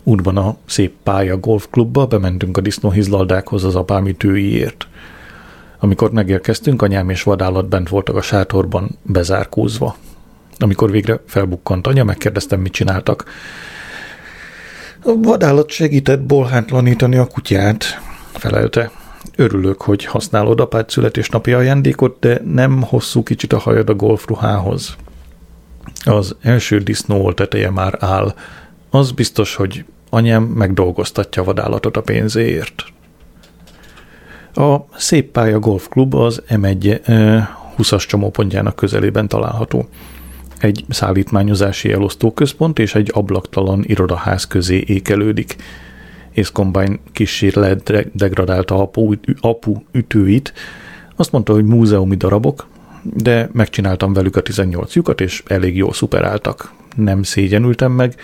Útban 0.03 0.37
a 0.37 0.55
szép 0.65 0.93
pálya 1.03 1.37
golfklubba 1.37 2.05
bementünk 2.05 2.57
a 2.57 2.61
disznóhizlaldákhoz 2.61 3.63
az 3.63 3.75
apám 3.75 4.07
ütőiért. 4.07 4.87
Amikor 5.79 6.11
megérkeztünk, 6.11 6.81
anyám 6.81 7.09
és 7.09 7.23
vadállat 7.23 7.67
bent 7.67 7.89
voltak 7.89 8.15
a 8.15 8.21
sátorban 8.21 8.97
bezárkózva. 9.01 9.95
Amikor 10.57 10.91
végre 10.91 11.21
felbukkant 11.25 11.87
anya, 11.87 12.03
megkérdeztem, 12.03 12.59
mit 12.59 12.71
csináltak. 12.71 13.25
A 15.05 15.15
vadállat 15.21 15.69
segített 15.69 16.21
bolhátlanítani 16.21 17.15
a 17.17 17.27
kutyát, 17.27 17.83
felelte. 18.33 18.91
Örülök, 19.35 19.81
hogy 19.81 20.05
használod 20.05 20.59
apád 20.59 20.89
születésnapi 20.89 21.53
ajándékot, 21.53 22.19
de 22.19 22.41
nem 22.45 22.81
hosszú 22.81 23.23
kicsit 23.23 23.53
a 23.53 23.57
hajad 23.57 23.89
a 23.89 23.93
golfruhához. 23.93 24.95
Az 26.05 26.35
első 26.41 26.77
disznó 26.77 27.31
teteje 27.31 27.69
már 27.69 27.97
áll. 27.99 28.35
Az 28.89 29.11
biztos, 29.11 29.55
hogy 29.55 29.85
anyám 30.09 30.43
megdolgoztatja 30.43 31.41
a 31.41 31.45
vadállatot 31.45 31.97
a 31.97 32.01
pénzéért. 32.01 32.83
A 34.53 34.77
Szép 34.95 35.31
Pálya 35.31 35.59
Golf 35.59 35.87
Klub 35.87 36.15
az 36.15 36.41
M1 36.49 36.99
20-as 37.77 38.07
csomópontjának 38.07 38.75
közelében 38.75 39.27
található. 39.27 39.87
Egy 40.63 40.85
szállítmányozási 40.89 41.91
elosztóközpont 41.91 42.79
és 42.79 42.95
egy 42.95 43.11
ablaktalan 43.13 43.83
irodaház 43.87 44.47
közé 44.47 44.83
ékelődik. 44.87 45.55
Combine 46.53 46.99
kissé 47.11 47.51
ledegradálta 47.53 48.75
apu, 48.75 49.13
apu 49.39 49.75
ütőit, 49.91 50.53
azt 51.15 51.31
mondta, 51.31 51.53
hogy 51.53 51.65
múzeumi 51.65 52.15
darabok, 52.15 52.67
de 53.01 53.49
megcsináltam 53.53 54.13
velük 54.13 54.35
a 54.35 54.41
18 54.41 54.95
lyukat, 54.95 55.21
és 55.21 55.43
elég 55.47 55.75
jól 55.75 55.93
szuperáltak. 55.93 56.73
Nem 56.95 57.23
szégyenültem 57.23 57.91
meg, 57.91 58.15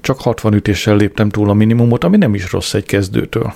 csak 0.00 0.20
60 0.20 0.54
ütéssel 0.54 0.96
léptem 0.96 1.28
túl 1.28 1.50
a 1.50 1.54
minimumot, 1.54 2.04
ami 2.04 2.16
nem 2.16 2.34
is 2.34 2.52
rossz 2.52 2.74
egy 2.74 2.86
kezdőtől 2.86 3.52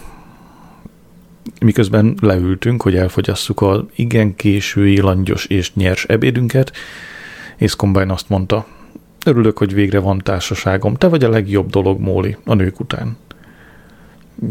miközben 1.61 2.17
leültünk, 2.21 2.83
hogy 2.83 2.97
elfogyasszuk 2.97 3.61
a 3.61 3.87
igen 3.95 4.37
késői, 4.37 5.01
langyos 5.01 5.45
és 5.47 5.75
nyers 5.75 6.05
ebédünket, 6.05 6.73
és 7.59 7.77
Combine 7.77 8.13
azt 8.13 8.29
mondta, 8.29 8.67
örülök, 9.27 9.59
hogy 9.59 9.75
végre 9.75 9.99
van 9.99 10.19
társaságom, 10.19 10.95
te 10.95 11.07
vagy 11.09 11.25
a 11.25 11.29
legjobb 11.29 11.71
dolog, 11.71 12.01
Móli, 12.01 12.37
a 12.45 12.55
nők 12.55 12.81
után. 12.81 13.17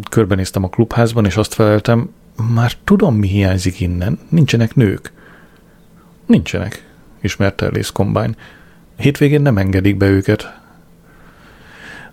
Körbenéztem 0.09 0.63
a 0.63 0.69
klubházban, 0.69 1.25
és 1.25 1.37
azt 1.37 1.53
feleltem, 1.53 2.09
már 2.53 2.71
tudom, 2.83 3.15
mi 3.15 3.27
hiányzik 3.27 3.79
innen, 3.79 4.19
nincsenek 4.29 4.75
nők. 4.75 5.11
Nincsenek, 6.25 6.85
ismerte 7.21 7.65
el 7.65 7.81
Combine. 7.93 8.35
Hétvégén 8.97 9.41
nem 9.41 9.57
engedik 9.57 9.97
be 9.97 10.07
őket, 10.07 10.57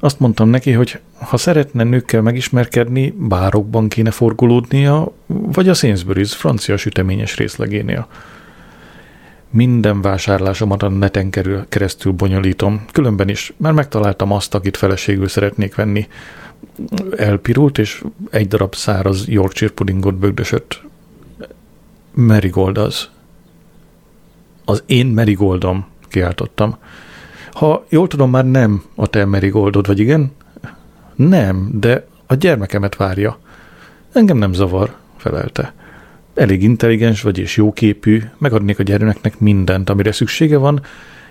azt 0.05 0.21
mondtam 0.21 0.49
neki, 0.49 0.73
hogy 0.73 1.01
ha 1.19 1.37
szeretne 1.37 1.85
nőkkel 1.85 2.23
megismerkedni, 2.23 3.15
bárokban 3.19 3.89
kéne 3.89 4.11
forgolódnia, 4.11 5.13
vagy 5.27 5.69
a 5.69 5.75
Sainsbury's 5.75 6.33
francia 6.37 6.77
süteményes 6.77 7.37
részlegénél. 7.37 8.07
Minden 9.55 10.01
vásárlásomat 10.01 10.83
a 10.83 10.89
neten 10.89 11.31
keresztül 11.69 12.13
bonyolítom. 12.13 12.85
Különben 12.93 13.29
is 13.29 13.53
már 13.57 13.73
megtaláltam 13.73 14.33
azt, 14.33 14.55
akit 14.55 14.77
feleségül 14.77 15.29
szeretnék 15.29 15.75
venni. 15.75 16.09
Elpirult, 17.17 17.79
és 17.79 18.05
egy 18.31 18.49
darab 18.49 18.75
száraz 18.75 19.29
Yorkshire 19.29 19.73
pudingot 19.73 20.15
bögdösött. 20.15 20.83
Marigold 22.15 22.79
az. 22.79 23.09
Az 24.65 24.83
én 24.87 25.07
Marigoldom, 25.07 25.87
kiáltottam. 26.09 26.77
Ha 27.53 27.85
jól 27.89 28.09
tudom, 28.09 28.31
már 28.31 28.45
nem 28.45 28.83
a 28.95 29.07
te 29.07 29.25
Marigoldod, 29.25 29.87
vagy 29.87 29.99
igen? 29.99 30.33
Nem, 31.15 31.69
de 31.73 32.07
a 32.27 32.35
gyermekemet 32.35 32.97
várja. 32.97 33.39
Engem 34.13 34.37
nem 34.37 34.53
zavar, 34.53 34.95
felelte. 35.17 35.75
Elég 36.35 36.63
intelligens 36.63 37.23
vagy 37.23 37.39
és 37.39 37.57
jóképű, 37.57 38.23
megadnék 38.39 38.79
a 38.79 38.83
gyermeknek 38.83 39.39
mindent, 39.39 39.91
amire 39.91 40.13
szüksége 40.13 40.57
van, 40.57 40.83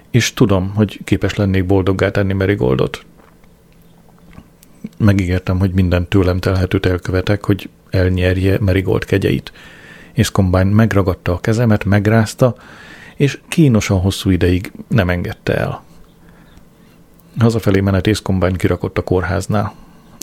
és 0.10 0.34
tudom, 0.34 0.74
hogy 0.76 1.00
képes 1.04 1.36
lennék 1.36 1.66
boldoggá 1.66 2.10
tenni 2.12 2.34
Marigoldot. 2.34 3.06
Megígértem, 4.98 5.60
hogy 5.60 5.72
minden 5.74 6.08
tőlem 6.08 6.40
telhetőt 6.40 6.86
elkövetek, 6.86 7.46
hogy 7.46 7.70
elnyerje 7.90 8.58
Marigold 8.60 9.06
kegyeit. 9.06 9.52
És 10.14 10.32
Combine 10.32 10.64
megragadta 10.64 11.34
a 11.34 11.40
kezemet, 11.40 11.86
megrázta, 11.86 12.56
és 13.16 13.40
kínosan 13.48 14.00
hosszú 14.00 14.30
ideig 14.30 14.72
nem 14.88 15.10
engedte 15.10 15.56
el. 15.56 15.84
Hazafelé 17.40 17.80
menet 17.80 18.22
Combine 18.22 18.56
kirakott 18.56 18.98
a 18.98 19.02
kórháznál. 19.02 19.74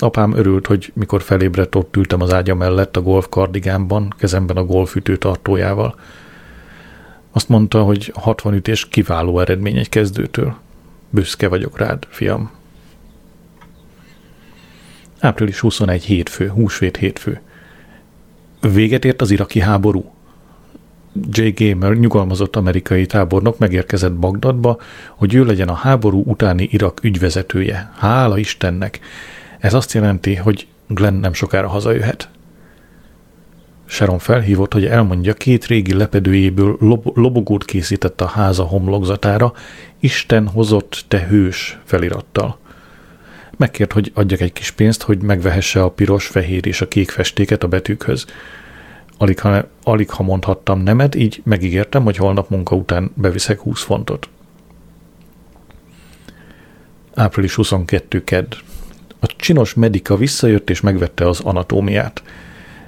Apám 0.02 0.37
örült, 0.37 0.66
hogy 0.66 0.92
mikor 0.95 1.23
felébredt, 1.23 1.75
ott 1.75 1.97
ültem 1.97 2.21
az 2.21 2.33
ágya 2.33 2.54
mellett 2.54 2.97
a 2.97 3.02
golf 3.02 3.26
kardigánban, 3.28 4.14
kezemben 4.19 4.57
a 4.57 4.64
golfütő 4.64 5.16
tartójával. 5.16 5.95
Azt 7.33 7.49
mondta, 7.49 7.83
hogy 7.83 8.12
60 8.14 8.54
ütés 8.54 8.88
kiváló 8.88 9.40
eredmény 9.40 9.76
egy 9.76 9.88
kezdőtől. 9.88 10.57
Büszke 11.11 11.49
vagyok 11.49 11.78
rád, 11.78 12.07
fiam. 12.09 12.50
Április 15.21 15.61
21 15.61 16.04
hétfő, 16.04 16.49
húsvét 16.49 16.97
hétfő. 16.97 17.40
Véget 18.61 19.04
ért 19.04 19.21
az 19.21 19.30
iraki 19.30 19.61
háború. 19.61 20.12
J. 21.30 21.49
Gamer, 21.49 21.92
nyugalmazott 21.92 22.57
amerikai 22.57 23.07
tábornok 23.07 23.59
megérkezett 23.59 24.12
Bagdadba, 24.12 24.78
hogy 25.09 25.35
ő 25.35 25.45
legyen 25.45 25.69
a 25.69 25.75
háború 25.75 26.23
utáni 26.26 26.69
Irak 26.71 27.02
ügyvezetője. 27.02 27.92
Hála 27.97 28.38
Istennek! 28.38 29.00
Ez 29.60 29.74
azt 29.74 29.92
jelenti, 29.92 30.34
hogy 30.34 30.66
Glenn 30.86 31.20
nem 31.20 31.32
sokára 31.32 31.68
hazajöhet. 31.68 32.28
Sharon 33.86 34.18
felhívott, 34.18 34.72
hogy 34.72 34.86
elmondja, 34.86 35.34
két 35.34 35.66
régi 35.66 35.94
lepedőjéből 35.94 36.76
lob- 36.80 37.16
lobogót 37.16 37.64
készített 37.64 38.20
a 38.20 38.26
háza 38.26 38.64
homlokzatára, 38.64 39.52
Isten 40.00 40.48
hozott, 40.48 41.04
te 41.08 41.26
hős 41.26 41.78
felirattal. 41.84 42.58
Megkért, 43.56 43.92
hogy 43.92 44.12
adjak 44.14 44.40
egy 44.40 44.52
kis 44.52 44.70
pénzt, 44.70 45.02
hogy 45.02 45.22
megvehesse 45.22 45.82
a 45.82 45.90
piros, 45.90 46.26
fehér 46.26 46.66
és 46.66 46.80
a 46.80 46.88
kék 46.88 47.10
festéket 47.10 47.62
a 47.62 47.68
betűkhöz. 47.68 48.26
Alig 49.18 49.40
ha, 49.40 49.64
alig 49.82 50.10
ha 50.10 50.22
mondhattam 50.22 50.82
nemet, 50.82 51.14
így 51.14 51.42
megígértem, 51.44 52.04
hogy 52.04 52.16
holnap 52.16 52.48
munka 52.48 52.76
után 52.76 53.10
beviszek 53.14 53.58
20 53.58 53.82
fontot. 53.82 54.28
Április 57.14 57.54
22. 57.54 58.24
kedd. 58.24 58.54
A 59.20 59.26
csinos 59.36 59.74
medika 59.74 60.16
visszajött 60.16 60.70
és 60.70 60.80
megvette 60.80 61.28
az 61.28 61.40
anatómiát. 61.40 62.22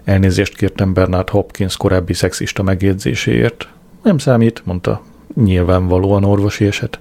Elnézést 0.05 0.57
kértem 0.57 0.93
Bernard 0.93 1.29
Hopkins 1.29 1.77
korábbi 1.77 2.13
szexista 2.13 2.63
megjegyzéséért. 2.63 3.69
Nem 4.03 4.19
számít, 4.19 4.63
mondta. 4.65 5.03
Nyilvánvalóan 5.35 6.25
orvosi 6.25 6.67
eset. 6.67 6.99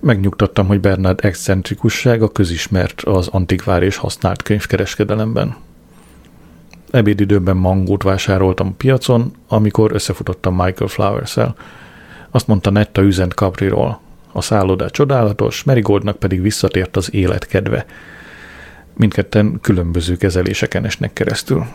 Megnyugtattam, 0.00 0.66
hogy 0.66 0.80
Bernard 0.80 1.24
excentrikussága 1.24 2.28
közismert 2.28 3.00
az 3.00 3.28
antikvár 3.28 3.82
és 3.82 3.96
használt 3.96 4.42
könyvkereskedelemben. 4.42 5.56
Ebédidőben 6.90 7.56
mangót 7.56 8.02
vásároltam 8.02 8.66
a 8.66 8.74
piacon, 8.76 9.32
amikor 9.48 9.92
összefutottam 9.92 10.54
Michael 10.54 10.90
Flowers-el. 10.90 11.54
Azt 12.30 12.46
mondta 12.46 12.70
Netta 12.70 13.02
üzent 13.02 13.32
Capriról. 13.32 14.00
A 14.32 14.40
szállodá 14.40 14.86
csodálatos, 14.86 15.62
Merigoldnak 15.62 16.18
pedig 16.18 16.42
visszatért 16.42 16.96
az 16.96 17.14
életkedve. 17.14 17.86
Mindketten 18.96 19.58
különböző 19.60 20.16
kezeléseken 20.16 20.84
esnek 20.84 21.12
keresztül. 21.12 21.66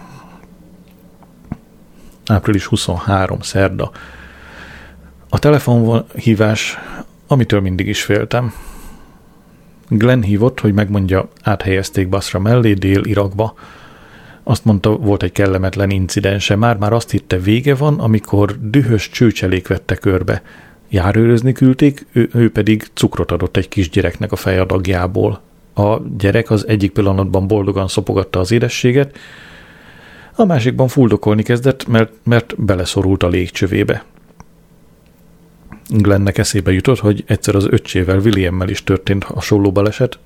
Április 2.26 2.66
23. 2.66 3.42
szerda. 3.42 3.92
A 5.30 5.40
telefonhívás, 5.40 6.78
amitől 7.28 7.62
mindig 7.62 7.88
is 7.88 8.04
féltem. 8.04 8.54
Glenn 9.90 10.22
hívott, 10.22 10.60
hogy 10.60 10.74
megmondja, 10.74 11.30
áthelyezték 11.44 12.10
Basra 12.10 12.40
mellé 12.40 12.74
Dél-Irakba. 12.74 13.54
Azt 14.44 14.66
mondta, 14.66 14.98
volt 14.98 15.24
egy 15.24 15.32
kellemetlen 15.32 15.90
incidense, 15.90 16.56
már-már 16.56 16.94
azt 16.94 17.12
hitte 17.12 17.38
vége 17.38 17.76
van, 17.76 18.00
amikor 18.00 18.58
dühös 18.62 19.10
csőcselék 19.10 19.68
vette 19.68 19.96
körbe. 19.96 20.42
Járőrözni 20.90 21.52
küldték, 21.52 22.06
ő, 22.12 22.30
ő 22.34 22.52
pedig 22.52 22.88
cukrot 22.94 23.32
adott 23.32 23.58
egy 23.58 23.68
kisgyereknek 23.68 24.32
a 24.32 24.36
fejadagjából. 24.36 25.42
A 25.74 26.00
gyerek 26.18 26.50
az 26.50 26.68
egyik 26.68 26.92
pillanatban 26.92 27.48
boldogan 27.48 27.88
szopogatta 27.88 28.40
az 28.40 28.52
édességet, 28.52 29.18
a 30.40 30.46
másikban 30.46 30.88
fuldokolni 30.88 31.44
kezdett, 31.44 31.88
mert, 31.88 32.12
mert 32.24 32.64
beleszorult 32.64 33.24
a 33.24 33.28
légcsövébe. 33.28 34.04
Glennek 35.90 36.38
eszébe 36.38 36.72
jutott, 36.72 37.00
hogy 37.00 37.24
egyszer 37.28 37.56
az 37.56 37.68
öccsével, 37.70 38.20
Williammel 38.20 38.70
is 38.70 38.84
történt 38.84 39.24
hasonló 39.24 39.72
baleset, 39.72 40.20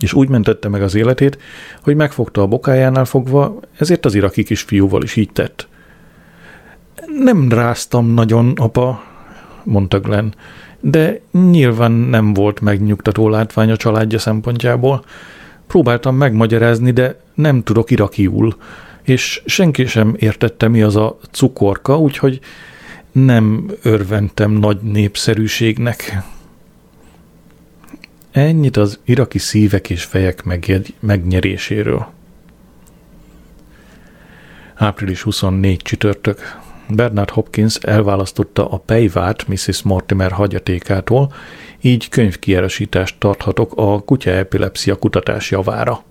és 0.00 0.12
úgy 0.12 0.28
mentette 0.28 0.68
meg 0.68 0.82
az 0.82 0.94
életét, 0.94 1.38
hogy 1.82 1.96
megfogta 1.96 2.42
a 2.42 2.46
bokájánál 2.46 3.04
fogva, 3.04 3.60
ezért 3.78 4.04
az 4.04 4.14
iraki 4.14 4.42
kisfiúval 4.42 5.02
is 5.02 5.16
így 5.16 5.32
tett. 5.32 5.68
Nem 7.18 7.48
ráztam 7.48 8.14
nagyon, 8.14 8.52
apa, 8.56 9.02
mondta 9.64 10.00
Glenn, 10.00 10.32
de 10.80 11.20
nyilván 11.32 11.92
nem 11.92 12.32
volt 12.32 12.60
megnyugtató 12.60 13.28
látvány 13.28 13.70
a 13.70 13.76
családja 13.76 14.18
szempontjából. 14.18 15.04
Próbáltam 15.66 16.16
megmagyarázni, 16.16 16.90
de 16.90 17.20
nem 17.34 17.62
tudok 17.62 17.90
irakiul, 17.90 18.56
és 19.02 19.42
senki 19.46 19.86
sem 19.86 20.14
értette, 20.18 20.68
mi 20.68 20.82
az 20.82 20.96
a 20.96 21.18
cukorka, 21.30 21.98
úgyhogy 21.98 22.40
nem 23.12 23.70
örventem 23.82 24.50
nagy 24.50 24.80
népszerűségnek. 24.80 26.22
Ennyit 28.30 28.76
az 28.76 28.98
iraki 29.04 29.38
szívek 29.38 29.90
és 29.90 30.04
fejek 30.04 30.44
megjegy, 30.44 30.94
megnyeréséről. 31.00 32.06
Április 34.74 35.22
24 35.22 35.82
csütörtök. 35.82 36.61
Bernard 36.94 37.30
Hopkins 37.30 37.76
elválasztotta 37.76 38.68
a 38.68 38.76
pejvát 38.76 39.48
Mrs. 39.48 39.82
Mortimer 39.82 40.30
hagyatékától, 40.30 41.32
így 41.80 42.08
könyvkieresítást 42.08 43.18
tarthatok 43.18 43.72
a 43.76 44.00
kutya 44.00 44.30
epilepsia 44.30 44.96
kutatás 44.96 45.50
javára. 45.50 46.02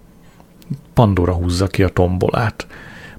Pandora 0.94 1.34
húzza 1.34 1.68
ki 1.68 1.84
a 1.84 1.90
tombolát. 1.90 2.68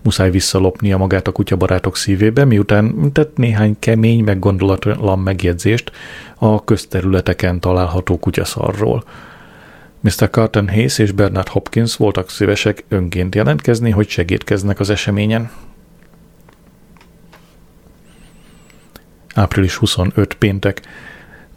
Muszáj 0.03 0.31
visszalopnia 0.31 0.97
magát 0.97 1.27
a 1.27 1.33
kutyabarátok 1.33 1.97
szívébe, 1.97 2.45
miután 2.45 3.13
tett 3.13 3.37
néhány 3.37 3.77
kemény, 3.79 4.25
meggondolatlan 4.25 5.19
megjegyzést 5.19 5.93
a 6.37 6.65
közterületeken 6.65 7.61
található 7.61 8.19
kutyaszarról. 8.19 9.05
Mr. 10.01 10.31
Carton 10.31 10.69
Hayes 10.69 10.99
és 10.99 11.13
Bernard 11.13 11.49
Hopkins 11.49 11.97
voltak 11.97 12.31
szívesek 12.31 12.85
önként 12.89 13.35
jelentkezni, 13.35 13.91
hogy 13.91 14.09
segítkeznek 14.09 14.81
az 14.81 14.91
eseményen. 14.91 15.51
Április 19.35 19.77
25 19.77 20.35
péntek. 20.35 20.83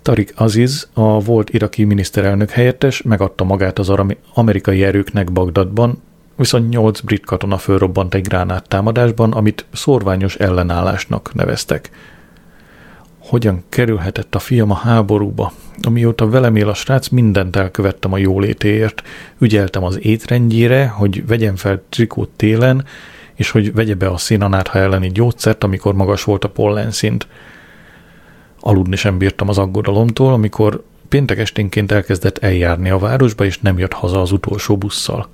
Tarik 0.02 0.34
Aziz, 0.36 0.90
a 0.94 1.20
volt 1.20 1.50
iraki 1.50 1.84
miniszterelnök 1.84 2.50
helyettes, 2.50 3.02
megadta 3.02 3.44
magát 3.44 3.80
az 3.80 3.92
amerikai 4.34 4.84
erőknek 4.84 5.32
Bagdadban, 5.32 6.02
viszont 6.36 6.70
nyolc 6.70 7.00
brit 7.00 7.26
katona 7.26 7.58
fölrobbant 7.58 8.14
egy 8.14 8.28
gránát 8.28 8.68
támadásban, 8.68 9.32
amit 9.32 9.66
szorványos 9.74 10.36
ellenállásnak 10.36 11.34
neveztek. 11.34 11.90
Hogyan 13.20 13.64
kerülhetett 13.70 14.36
a 14.36 14.40
fiam 14.40 14.72
a 14.72 14.76
háborúba? 14.76 15.52
Amióta 15.82 16.30
velem 16.30 16.56
él 16.56 16.70
a 16.70 16.74
srác, 16.74 17.08
mindent 17.08 17.56
elkövettem 17.56 18.14
a 18.14 18.18
jólétéért. 18.18 19.04
Ügyeltem 19.38 19.84
az 19.84 20.06
étrendjére, 20.06 20.88
hogy 20.88 21.28
vegyen 21.28 21.56
fel 21.56 21.84
trikót 21.90 22.30
télen, 22.30 22.86
és 23.34 23.50
hogy 23.50 23.74
vegye 23.74 23.96
be 23.96 24.08
a 24.08 24.18
szénanátha 24.18 24.80
elleni 24.80 25.10
gyógyszert, 25.12 25.64
amikor 25.64 25.94
magas 25.94 26.24
volt 26.24 26.44
a 26.44 26.50
pollenszint. 26.50 27.28
Aludni 28.68 28.96
sem 28.96 29.18
bírtam 29.18 29.50
az 29.50 29.58
aggodalomtól, 29.58 30.34
amikor 30.34 30.84
péntek 31.10 31.38
esténként 31.38 31.92
elkezdett 31.92 32.38
eljárni 32.38 32.90
a 32.90 32.98
városba, 32.98 33.46
és 33.46 33.60
nem 33.60 33.78
jött 33.78 33.94
haza 33.94 34.22
az 34.22 34.32
utolsó 34.32 34.78
busszal. 34.78 35.30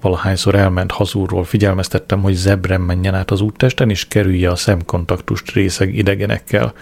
Valahányszor 0.00 0.54
elment 0.54 0.90
hazúról, 0.90 1.44
figyelmeztettem, 1.44 2.22
hogy 2.22 2.34
zebren 2.34 2.80
menjen 2.80 3.14
át 3.14 3.30
az 3.30 3.40
úttesten, 3.40 3.90
és 3.90 4.08
kerülje 4.08 4.50
a 4.50 4.56
szemkontaktust 4.56 5.50
részeg 5.50 5.94
idegenekkel. 5.94 6.72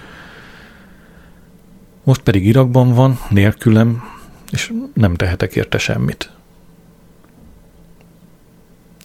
Most 2.03 2.21
pedig 2.23 2.47
Irakban 2.47 2.95
van, 2.95 3.19
nélkülem, 3.31 4.03
és 4.51 4.73
nem 4.95 5.15
tehetek 5.15 5.57
érte 5.57 5.79
semmit. 5.79 6.31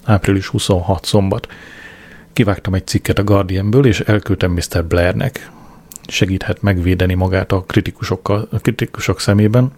Április 0.03 0.47
26 0.47 1.05
szombat. 1.05 1.47
Kivágtam 2.33 2.73
egy 2.73 2.87
cikket 2.87 3.19
a 3.19 3.23
Guardianből, 3.23 3.85
és 3.85 3.99
elküldtem 3.99 4.51
Mr. 4.51 4.85
Blairnek 4.85 5.51
segíthet 6.07 6.61
megvédeni 6.61 7.13
magát 7.13 7.51
a, 7.51 7.61
kritikusokkal, 7.61 8.47
a 8.51 8.59
kritikusok 8.59 9.19
szemében. 9.19 9.71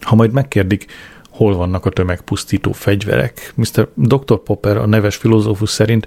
Ha 0.00 0.14
majd 0.14 0.32
megkérdik, 0.32 0.86
hol 1.30 1.54
vannak 1.56 1.86
a 1.86 1.90
tömegpusztító 1.90 2.72
fegyverek, 2.72 3.52
Mr. 3.54 3.88
Dr. 3.94 4.42
Popper, 4.42 4.76
a 4.76 4.86
neves 4.86 5.16
filozófus 5.16 5.70
szerint 5.70 6.06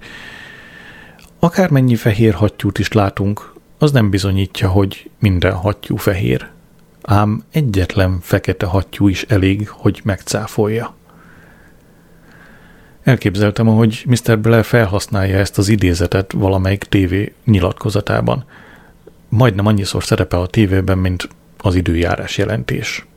akármennyi 1.40 1.96
fehér 1.96 2.34
hattyút 2.34 2.80
is 2.80 2.92
látunk, 2.92 3.54
az 3.78 3.92
nem 3.92 4.10
bizonyítja, 4.10 4.70
hogy 4.70 5.10
minden 5.20 5.54
hattyú 5.54 5.96
fehér. 5.96 6.48
Ám 7.02 7.44
egyetlen 7.52 8.20
fekete 8.22 8.66
hattyú 8.66 9.08
is 9.08 9.24
elég, 9.24 9.70
hogy 9.70 10.02
megcáfolja. 10.04 10.96
Elképzeltem, 13.04 13.66
hogy 13.66 14.06
Mr. 14.08 14.40
Blair 14.40 14.64
felhasználja 14.64 15.38
ezt 15.38 15.58
az 15.58 15.68
idézetet 15.68 16.32
valamelyik 16.32 16.84
tévé 16.84 17.34
nyilatkozatában– 17.46 18.44
majdnem 19.30 19.66
annyiszor 19.66 20.04
szerepel 20.04 20.42
a 20.42 20.48
tévében, 20.48 20.98
mint 20.98 21.30
az 21.58 21.76
időjárás 21.76 22.38
jelentés. 22.38 23.08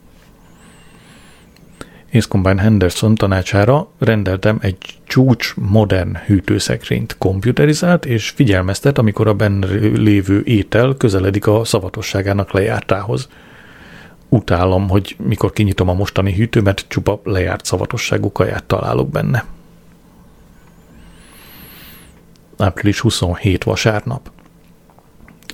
Combine 2.28 2.62
Henderson 2.62 3.14
tanácsára 3.14 3.88
rendeltem 3.98 4.58
egy 4.60 4.76
csúcs 5.04 5.54
modern 5.56 6.16
hűtőszekrényt 6.16 7.16
komputerizált, 7.18 8.06
és 8.06 8.28
figyelmeztet, 8.28 8.98
amikor 8.98 9.28
a 9.28 9.34
benne 9.34 9.66
lévő 9.94 10.42
étel 10.44 10.94
közeledik 10.98 11.46
a 11.46 11.64
szavatosságának 11.64 12.52
lejártához. 12.52 13.28
utálom, 14.28 14.88
hogy 14.88 15.16
mikor 15.18 15.52
kinyitom 15.52 15.88
a 15.88 15.92
mostani 15.92 16.34
hűtőmet, 16.34 16.84
csupa 16.88 17.20
lejárt 17.24 17.64
szavatosságú 17.64 18.32
kaját 18.32 18.64
találok 18.64 19.10
benne. 19.10 19.44
Április 22.58 23.00
27 23.00 23.64
vasárnap. 23.64 24.30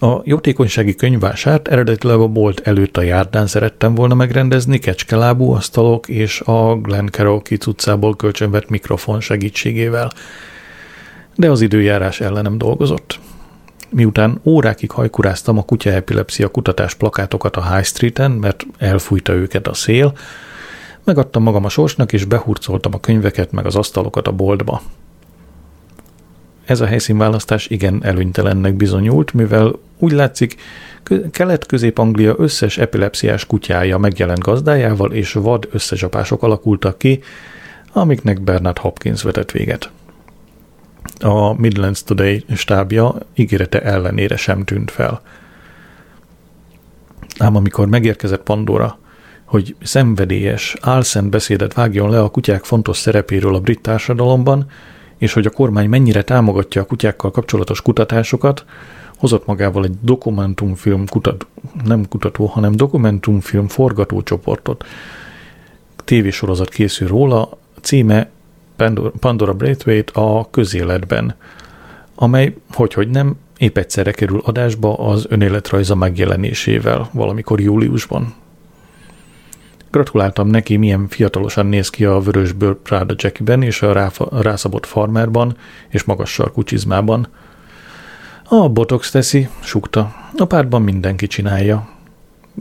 A 0.00 0.20
jótékonysági 0.24 0.94
könyvvásárt 0.94 1.68
eredetileg 1.68 2.18
a 2.18 2.26
bolt 2.26 2.61
előtt 2.61 2.96
a 2.96 3.02
járdán 3.02 3.46
szerettem 3.46 3.94
volna 3.94 4.14
megrendezni 4.14 4.78
kecskelábú 4.78 5.52
asztalok 5.52 6.08
és 6.08 6.40
a 6.40 6.76
Glen 6.76 7.08
Carroll 7.11 7.42
kicucából 7.42 8.16
kölcsönvett 8.16 8.68
mikrofon 8.68 9.20
segítségével, 9.20 10.12
de 11.34 11.50
az 11.50 11.61
időjárás 11.61 12.20
ellenem 12.20 12.58
dolgozott. 12.58 13.18
Miután 13.90 14.40
órákig 14.44 14.90
hajkuráztam 14.90 15.58
a 15.58 15.62
kutya 15.62 15.90
epilepsia 15.90 16.48
kutatás 16.48 16.94
plakátokat 16.94 17.56
a 17.56 17.74
High 17.74 17.87
Street-en, 17.87 18.30
mert 18.30 18.66
elfújta 18.78 19.32
őket 19.32 19.66
a 19.66 19.74
szél, 19.74 20.12
megadtam 21.04 21.42
magam 21.42 21.64
a 21.64 21.68
sorsnak, 21.68 22.12
és 22.12 22.24
behurcoltam 22.24 22.94
a 22.94 23.00
könyveket 23.00 23.52
meg 23.52 23.66
az 23.66 23.76
asztalokat 23.76 24.26
a 24.26 24.32
boltba. 24.32 24.82
Ez 26.68 26.81
a 26.81 26.87
helyszínválasztás 26.87 27.66
igen 27.66 28.04
előnytelennek 28.04 28.74
bizonyult, 28.74 29.33
mivel 29.33 29.78
úgy 29.98 30.12
látszik, 30.12 30.57
Kelet-Közép-Anglia 31.31 32.35
összes 32.38 32.78
epilepsziás 32.78 33.46
kutyája 33.46 33.98
megjelent 33.98 34.38
gazdájával, 34.42 35.12
és 35.12 35.33
vad 35.33 35.68
összecsapások 35.72 36.42
alakultak 36.42 36.98
ki, 36.98 37.22
amiknek 37.92 38.40
Bernard 38.40 38.78
Hopkins 38.78 39.22
vetett 39.22 39.50
véget. 39.50 39.90
A 41.20 41.61
Midlands 41.61 42.02
Today 42.02 42.44
stábja 42.54 43.14
ígérete 43.35 43.83
ellenére 43.83 44.37
sem 44.37 44.64
tűnt 44.64 44.90
fel. 44.90 45.20
Ám 47.38 47.57
amikor 47.57 47.87
megérkezett 47.87 48.42
Pandora, 48.42 48.98
hogy 49.44 49.76
szenvedélyes, 49.83 50.76
álszent 50.81 51.31
beszédet 51.31 51.74
vágjon 51.74 52.11
le 52.11 52.20
a 52.20 52.28
kutyák 52.28 52.64
fontos 52.64 52.96
szerepéről 52.96 53.54
a 53.54 53.61
brit 53.61 53.81
társadalomban, 53.81 54.70
és 55.18 55.33
hogy 55.33 55.46
a 55.46 55.50
kormány 55.50 55.88
mennyire 55.88 56.22
támogatja 56.22 56.83
a 56.83 56.85
kutyákkal 56.85 57.31
kapcsolatos 57.31 57.83
kutatásokat, 57.83 58.64
hozott 59.16 59.46
magával 59.46 59.85
egy 59.85 59.94
dokumentumfilm 60.00 61.07
kutat, 61.07 61.46
nem 61.85 62.09
kutató, 62.09 62.46
hanem 62.46 62.72
dokumentumfilm 62.72 63.68
forgatócsoportot. 63.68 64.85
Tévésorozat 66.04 66.68
készül 66.68 67.09
róla, 67.09 67.59
címe 67.81 68.31
Pandora 69.20 69.54
Braithwaite 69.54 70.20
a 70.20 70.50
közéletben, 70.50 71.35
amely, 72.14 72.54
hogy, 72.72 72.92
hogy 72.92 73.09
nem, 73.09 73.37
épp 73.59 73.78
egyszerre 73.78 74.12
kerül 74.12 74.40
adásba 74.44 74.94
az 74.94 75.26
önéletrajza 75.28 75.94
megjelenésével 75.94 77.09
valamikor 77.12 77.61
júliusban. 77.61 78.35
Gratuláltam 79.90 80.48
neki, 80.48 80.77
milyen 80.77 81.09
fiatalosan 81.09 81.66
néz 81.66 81.90
ki 81.90 82.05
a 82.05 82.20
vörösbőr 82.20 82.74
Prada 82.74 83.14
Jackie-ben 83.16 83.62
és 83.62 83.83
a 83.83 83.92
ráfa, 83.92 84.29
rászabott 84.42 84.87
farmerban 84.87 85.57
és 85.88 86.05
magas 86.05 86.31
sarkú 86.31 86.62
csizmában. 86.62 87.29
A 88.48 88.68
botox 88.68 89.11
teszi, 89.11 89.48
sukta. 89.61 90.14
A 90.37 90.44
pártban 90.44 90.83
mindenki 90.83 91.27
csinálja. 91.27 91.88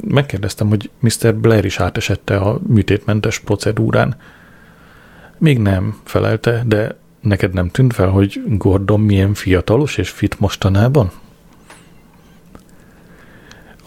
Megkérdeztem, 0.08 0.68
hogy 0.68 0.90
Mr. 1.00 1.36
Blair 1.36 1.66
is 1.66 1.80
átesette 1.80 2.38
a 2.38 2.60
műtétmentes 2.68 3.40
procedúrán. 3.40 4.16
Még 5.38 5.60
nem, 5.60 6.00
felelte, 6.04 6.64
de 6.66 6.98
neked 7.22 7.54
nem 7.54 7.70
tűnt 7.70 7.94
fel, 7.94 8.10
hogy 8.10 8.42
Gordon 8.48 9.00
milyen 9.00 9.34
fiatalos 9.34 9.98
és 9.98 10.10
fit 10.10 10.40
mostanában? 10.40 11.12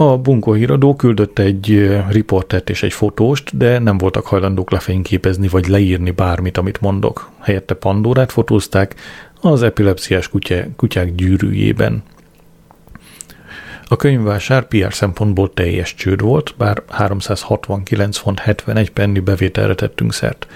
A 0.03 0.19
bunkó 0.19 0.53
híradó 0.53 0.97
küldött 0.97 1.39
egy 1.39 1.97
riportert 2.09 2.71
és 2.71 2.83
egy 2.83 2.93
fotóst, 2.93 3.57
de 3.57 3.79
nem 3.79 3.99
voltak 3.99 4.27
hajlandók 4.27 4.71
lefényképezni 4.71 5.49
vagy 5.49 5.69
leírni 5.69 6.11
bármit, 6.11 6.57
amit 6.57 6.81
mondok. 6.81 7.31
Helyette 7.39 7.75
Pandorát 7.75 8.33
fotózták 8.33 8.95
az 9.41 9.63
epilepsziás 9.63 10.29
kutya, 10.29 10.57
kutyák 10.77 11.15
gyűrűjében. 11.15 12.03
A 13.89 13.97
könyvvásár 13.97 14.67
PR 14.67 14.95
szempontból 14.95 15.55
teljes 15.55 15.95
csőd 15.95 16.21
volt, 16.21 16.55
bár 16.59 16.83
369 16.89 18.17
font 18.17 18.39
71 18.39 18.91
penny 18.91 19.23
bevételre 19.25 19.75
tettünk 19.75 20.13
szert. 20.13 20.47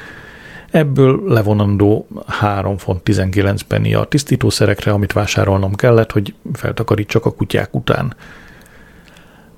Ebből 0.71 1.23
levonandó 1.27 2.07
3 2.27 2.77
font 2.77 3.03
19 3.03 3.63
penny 3.63 3.95
a 3.95 4.05
tisztítószerekre, 4.05 4.93
amit 4.93 5.13
vásárolnom 5.13 5.75
kellett, 5.75 6.13
hogy 6.13 6.35
feltakarítsak 6.53 7.27
a 7.27 7.33
kutyák 7.33 7.75
után– 7.75 8.15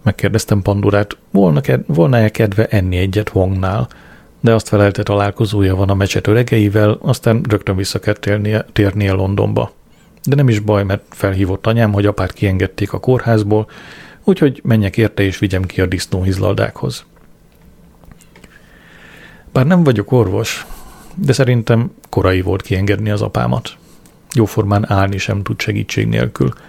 Megkérdeztem 0.07 0.63
Pandurát, 0.63 1.17
volna-e 1.87 2.29
kedve 2.29 2.67
enni 2.67 2.97
egyet 2.97 3.35
Wongnál, 3.35 3.89
de 4.41 4.55
azt 4.55 4.69
felelte 4.69 5.03
találkozója 5.03 5.77
van 5.77 5.89
a 5.89 5.95
mecset 5.95 6.27
öregeivel, 6.27 6.99
aztán 7.01 7.45
rögtön 7.49 7.77
vissza 7.77 7.99
kell 7.99 8.15
térnie, 8.15 8.67
térnie 8.73 9.13
Londonba. 9.13 9.73
De 10.25 10.35
nem 10.35 10.49
is 10.49 10.59
baj, 10.59 10.85
mert 10.85 11.03
felhívott 11.09 11.67
anyám, 11.67 11.93
hogy 11.93 12.07
apát 12.07 12.33
kiengedték 12.33 12.93
a 12.93 13.01
kórházból, 13.01 13.71
úgyhogy 14.25 14.61
menjek 14.65 14.97
érte 14.97 15.23
és 15.23 15.39
vigyem 15.39 15.63
ki 15.63 15.81
a 15.81 15.87
disznóhizlaldákhoz. 15.87 17.05
Bár 19.53 19.67
nem 19.67 19.85
vagyok 19.85 20.13
orvos, 20.13 20.67
de 21.15 21.33
szerintem 21.33 21.93
korai 22.09 22.41
volt 22.41 22.63
kiengedni 22.63 23.11
az 23.11 23.23
apámat. 23.23 23.77
Jóformán 24.35 24.91
állni 24.91 25.19
sem 25.19 25.43
tud 25.43 25.61
segítség 25.61 26.07
nélkül– 26.07 26.53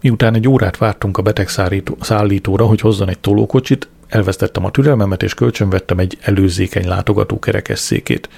Miután 0.00 0.34
egy 0.34 0.48
órát 0.48 0.76
vártunk 0.76 1.18
a 1.18 1.22
betegszállítóra, 1.22 2.66
hogy 2.66 2.80
hozzon 2.80 3.08
egy 3.08 3.18
tolókocsit, 3.18 3.88
elvesztettem 4.08 4.64
a 4.64 4.70
türelmemet, 4.70 5.22
és 5.22 5.34
kölcsönvettem 5.34 5.98
egy 5.98 6.18
előzékeny 6.20 6.88
látogató 6.88 7.38
kerekesszékét. 7.38 8.28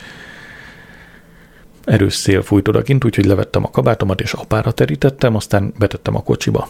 Erős 1.84 2.14
szél 2.14 2.42
fújt 2.42 2.68
odakint, 2.68 3.04
úgyhogy 3.04 3.24
levettem 3.24 3.64
a 3.64 3.70
kabátomat, 3.70 4.20
és 4.20 4.32
apára 4.32 4.72
terítettem, 4.72 5.36
aztán 5.36 5.72
betettem 5.78 6.16
a 6.16 6.22
kocsiba. 6.22 6.68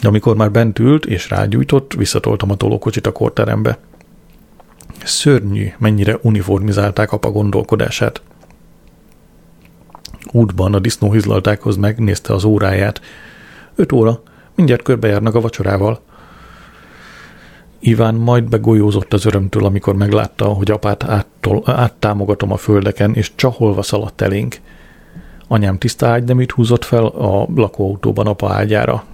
De 0.00 0.08
amikor 0.08 0.36
már 0.36 0.50
bent 0.50 0.78
ült 0.78 1.06
és 1.06 1.30
rágyújtott, 1.30 1.92
visszatoltam 1.92 2.50
a 2.50 2.56
tolókocsit 2.56 3.06
a 3.06 3.12
korterembe. 3.12 3.78
Szörnyű, 5.04 5.72
mennyire 5.78 6.18
uniformizálták 6.22 7.12
apa 7.12 7.30
gondolkodását. 7.30 8.22
Útban 10.32 10.74
a 10.74 10.78
disznóhizlaltákhoz 10.78 11.76
megnézte 11.76 12.32
az 12.34 12.44
óráját, 12.44 13.00
Öt 13.74 13.92
óra, 13.92 14.22
mindjárt 14.54 14.82
körbejárnak 14.82 15.34
a 15.34 15.40
vacsorával. 15.40 16.00
Iván 17.78 18.14
majd 18.14 18.44
begolyózott 18.44 19.12
az 19.12 19.26
örömtől, 19.26 19.64
amikor 19.64 19.94
meglátta, 19.94 20.44
hogy 20.44 20.70
apát 20.70 21.04
áttol, 21.04 21.62
áttámogatom 21.64 22.52
a 22.52 22.56
földeken, 22.56 23.14
és 23.14 23.32
csaholva 23.34 23.82
szaladt 23.82 24.20
elénk. 24.20 24.60
Anyám 25.48 25.78
tiszta 25.78 26.06
ágyneműt 26.06 26.50
húzott 26.50 26.84
fel 26.84 27.04
a 27.04 27.46
lakóautóban 27.54 28.26
apa 28.26 28.52
ágyára. 28.52 29.04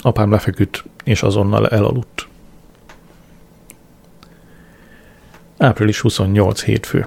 Apám 0.00 0.30
lefeküdt, 0.30 0.84
és 1.04 1.22
azonnal 1.22 1.68
elaludt. 1.68 2.28
Április 5.58 6.00
28 6.00 6.62
hétfő. 6.62 7.06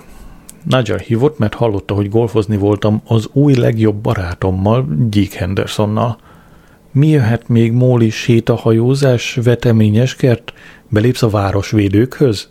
Nigel 0.64 0.98
hívott, 0.98 1.38
mert 1.38 1.54
hallotta, 1.54 1.94
hogy 1.94 2.10
golfozni 2.10 2.58
voltam 2.58 3.02
az 3.06 3.30
új 3.32 3.54
legjobb 3.54 3.96
barátommal, 3.96 4.88
Gyík 5.10 5.34
Hendersonnal– 5.34 6.18
mi 6.92 7.08
jöhet 7.08 7.48
még 7.48 7.72
móli 7.72 8.10
sétahajózás, 8.10 9.38
veteményes 9.44 10.16
kert? 10.16 10.54
Belépsz 10.90 11.24
a 11.24 11.30
városvédőkhöz? 11.30 12.50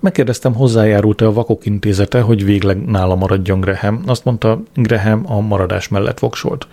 Megkérdeztem, 0.00 0.54
hozzájárult-e 0.54 1.26
a 1.26 1.32
Vakok 1.32 1.66
Intézete, 1.66 2.20
hogy 2.20 2.44
végleg 2.44 2.84
nála 2.84 3.14
maradjon 3.14 3.60
Graham. 3.60 4.02
Azt 4.06 4.24
mondta, 4.24 4.62
Graham 4.74 5.32
a 5.32 5.40
maradás 5.40 5.88
mellett 5.88 6.18
voksolt. 6.18 6.66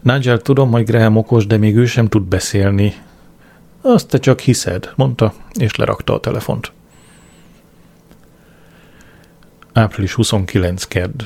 Nigel, 0.00 0.38
tudom, 0.38 0.70
hogy 0.70 0.84
Graham 0.84 1.16
okos, 1.16 1.46
de 1.46 1.56
még 1.56 1.76
ő 1.76 1.86
sem 1.86 2.08
tud 2.08 2.22
beszélni. 2.22 2.94
Azt 3.80 4.08
te 4.08 4.18
csak 4.18 4.40
hiszed, 4.40 4.92
mondta, 4.96 5.34
és 5.52 5.76
lerakta 5.76 6.14
a 6.14 6.20
telefont. 6.20 6.72
Április 9.72 10.12
29 10.12 10.84
kedd. 10.84 11.22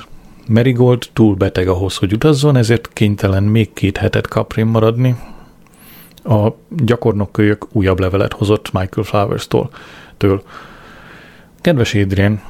Marigold 0.49 1.09
túl 1.13 1.35
beteg 1.35 1.69
ahhoz, 1.69 1.97
hogy 1.97 2.13
utazzon, 2.13 2.57
ezért 2.57 2.91
kénytelen 2.93 3.43
még 3.43 3.73
két 3.73 3.97
hetet 3.97 4.29
kaprin 4.29 4.67
maradni. 4.67 5.17
A 6.25 6.49
gyakornokkölyök 6.71 7.67
újabb 7.73 7.99
levelet 8.01 8.33
hozott 8.33 8.73
Michael 8.73 9.07
Flowers-tól. 9.07 9.71
Től. 10.17 10.43
Kedves 11.61 11.95
Adrian, 11.95 12.41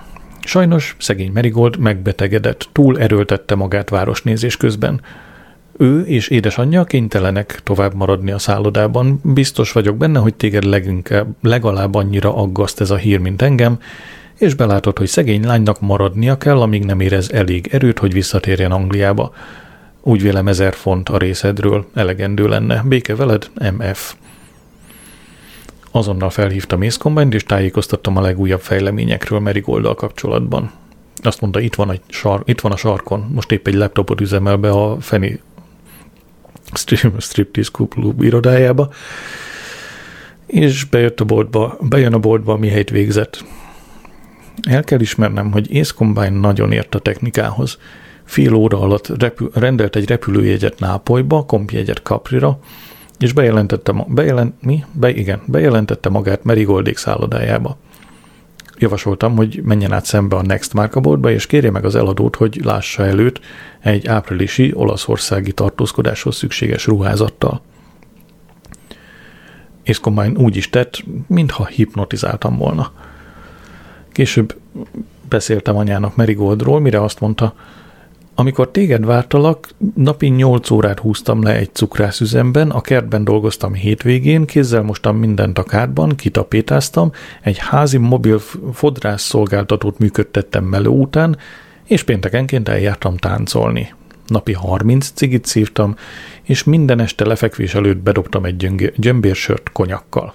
sajnos 0.40 0.96
szegény 0.98 1.32
Marigold 1.32 1.78
megbetegedett, 1.78 2.68
túl 2.72 2.98
erőltette 2.98 3.54
magát 3.54 3.88
városnézés 3.88 4.56
közben. 4.56 5.00
Ő 5.76 6.00
és 6.00 6.28
édesanyja 6.28 6.84
kénytelenek 6.84 7.61
tovább 7.62 7.94
maradni 7.94 8.30
a 8.30 8.38
szállodában. 8.38 9.20
Biztos 9.22 9.72
vagyok 9.72 9.96
benne, 9.96 10.18
hogy 10.18 10.34
téged 10.34 10.64
leginkább, 10.64 11.26
legalább 11.42 11.94
annyira 11.94 12.34
aggaszt 12.34 12.80
ez 12.80 12.90
a 12.90 12.96
hír, 12.96 13.18
mint 13.18 13.42
engem, 13.42 13.78
és 14.38 14.55
belátod, 14.55 14.98
hogy 14.98 15.07
szegény 15.07 15.44
lánynak 15.44 15.81
maradnia 15.81 16.38
kell, 16.38 16.61
amíg 16.61 16.85
nem 16.85 17.01
érez 17.01 17.33
elég 17.33 17.68
erőt, 17.72 17.98
hogy 17.98 18.12
visszatérjen 18.12 18.72
Angliába. 18.72 19.35
Úgy 20.03 20.22
vélem 20.22 20.48
ezer 20.48 20.74
font 20.74 21.09
a 21.09 21.18
részedről 21.18 21.87
elegendő 21.94 22.48
lenne. 22.48 22.83
Béke 22.87 23.16
veled, 23.16 23.51
MF. 23.79 24.14
Azonnal 25.90 26.31
felhívtam 26.31 26.81
Ace 26.81 27.27
és 27.31 27.44
tájékoztattam 27.44 28.16
a 28.16 28.20
legújabb 28.20 28.61
fejleményekről 28.61 29.38
Merigolddal 29.38 29.94
kapcsolatban. 29.94 30.70
Azt 31.22 31.40
mondta, 31.40 31.61
itt 31.61 31.74
van, 31.74 31.90
egy 31.90 32.01
sar, 32.09 32.42
itt 32.44 32.61
van 32.61 32.72
a 32.72 32.77
sarkon, 32.77 33.31
most 33.35 33.53
épp 33.53 33.66
egy 33.66 33.74
laptopot 33.74 34.20
üzemel 34.20 34.57
be 34.57 34.70
a 34.70 35.01
Feni 35.01 35.40
Striptease 37.18 37.70
Club 37.88 38.22
irodájába, 38.22 38.92
és 40.46 40.85
bejött 40.85 41.20
a 41.20 41.24
boltba, 41.24 41.79
bejön 41.81 42.12
a 42.12 42.18
boltba, 42.18 42.57
mi 42.57 42.68
helyt 42.68 42.90
végzett. 42.90 43.44
El 44.62 44.85
kell 44.85 45.01
ismernem, 45.01 45.53
hogy 45.53 45.77
Ace 45.77 45.92
Combine 45.94 46.29
nagyon 46.29 46.73
ért 46.73 46.94
a 46.94 46.99
technikához. 46.99 47.79
Fél 48.25 48.55
óra 48.55 48.81
alatt 48.81 49.21
repü- 49.21 49.57
rendelt 49.57 49.97
egy 49.97 50.09
repülőjegyet 50.09 50.79
Nápolyba, 50.79 51.44
kompjegyet 51.44 52.01
Caprira, 52.03 52.59
és 53.18 53.33
bejelentette, 53.33 54.05
bejelent, 54.09 54.62
mi? 54.62 54.85
Be, 54.92 55.14
igen, 55.14 55.40
bejelentette 55.47 56.09
magát 56.09 56.44
Marigoldék 56.44 56.97
szállodájába. 56.97 57.79
Javasoltam, 58.79 59.37
hogy 59.37 59.61
menjen 59.64 59.92
át 59.92 60.05
szembe 60.05 60.37
a 60.37 60.42
Next 60.42 60.75
márkaboltba, 60.75 61.31
és 61.31 61.47
kérje 61.47 61.71
meg 61.71 61.85
az 61.85 61.94
eladót, 61.94 62.37
hogy 62.37 62.61
lássa 62.64 63.07
előtt 63.07 63.40
egy 63.81 64.07
áprilisi 64.07 64.73
olaszországi 64.75 65.53
tartózkodáshoz 65.53 66.37
szükséges 66.37 66.87
ruházattal. 66.87 67.62
És 69.83 70.01
úgy 70.35 70.57
is 70.57 70.71
tett, 70.71 71.05
mintha 71.27 71.66
hipnotizáltam 71.66 72.57
volna. 72.57 72.92
Később 74.12 74.55
beszéltem 75.29 75.77
anyának 75.77 76.16
Marigoldról, 76.16 76.81
mire 76.81 77.03
azt 77.03 77.21
mondta, 77.21 77.55
amikor 78.35 78.71
téged 78.71 79.05
vártalak, 79.05 79.68
napi 79.94 80.27
8 80.27 80.71
órát 80.71 80.99
húztam 80.99 81.42
le 81.42 81.57
egy 81.57 81.75
cukrászüzemben, 81.75 82.71
a 82.71 82.81
kertben 82.81 83.25
dolgoztam 83.25 83.75
hétvégén, 83.75 84.44
kézzel 84.44 84.83
mostam 84.83 85.16
mindent 85.16 85.59
a 85.59 85.62
kádban, 85.62 86.16
kitapétáztam, 86.16 87.12
egy 87.42 87.59
házi 87.59 87.97
mobil 87.97 88.38
fodrász 88.73 89.23
szolgáltatót 89.23 89.99
működtettem 89.99 90.64
melő 90.64 90.88
után, 90.88 91.37
és 91.85 92.03
péntekenként 92.03 92.68
eljártam 92.68 93.16
táncolni. 93.16 93.94
Napi 94.27 94.53
30 94.53 95.11
cigit 95.11 95.44
szívtam, 95.44 95.97
és 96.42 96.64
minden 96.64 97.01
este 97.01 97.27
lefekvés 97.27 97.75
előtt 97.75 97.99
bedobtam 97.99 98.44
egy 98.44 98.73
gyömbérsört 98.97 99.73
konyakkal. 99.73 100.35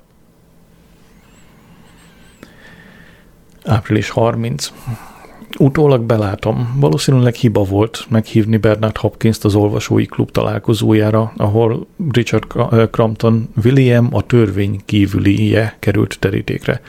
Április 3.66 4.10
30. 4.10 4.72
Utólag 5.60 6.02
belátom, 6.02 6.78
valószínűleg 6.80 7.34
hiba 7.34 7.64
volt 7.64 8.06
meghívni 8.10 8.58
Bernard 8.58 8.98
Hopkins 8.98 9.38
az 9.42 9.56
olvasói 9.56 10.06
klub 10.06 10.32
találkozójára, 10.32 11.34
ahol 11.38 11.88
Richard 12.12 12.44
Crampton 12.92 13.50
William 13.64 14.10
a 14.12 14.22
törvény 14.22 14.82
kívülie 14.86 15.76
került 15.80 16.20
terítékre. 16.20 16.82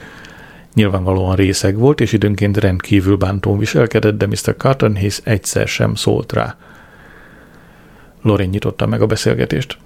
Nyilvánvalóan 0.73 1.35
részeg 1.35 1.77
volt, 1.77 2.01
és 2.01 2.11
időnként 2.13 2.57
rendkívül 2.57 3.17
bántón 3.17 3.57
viselkedett, 3.57 4.17
de 4.17 4.27
Mr. 4.27 4.55
Carton 4.57 4.95
Hayes 4.95 5.21
egyszer 5.23 5.67
sem 5.67 5.95
szólt 5.95 6.33
rá. 6.33 6.57
Lorin 8.21 8.49
nyitotta 8.49 8.85
meg 8.85 9.01
a 9.01 9.05
beszélgetést. 9.05 9.77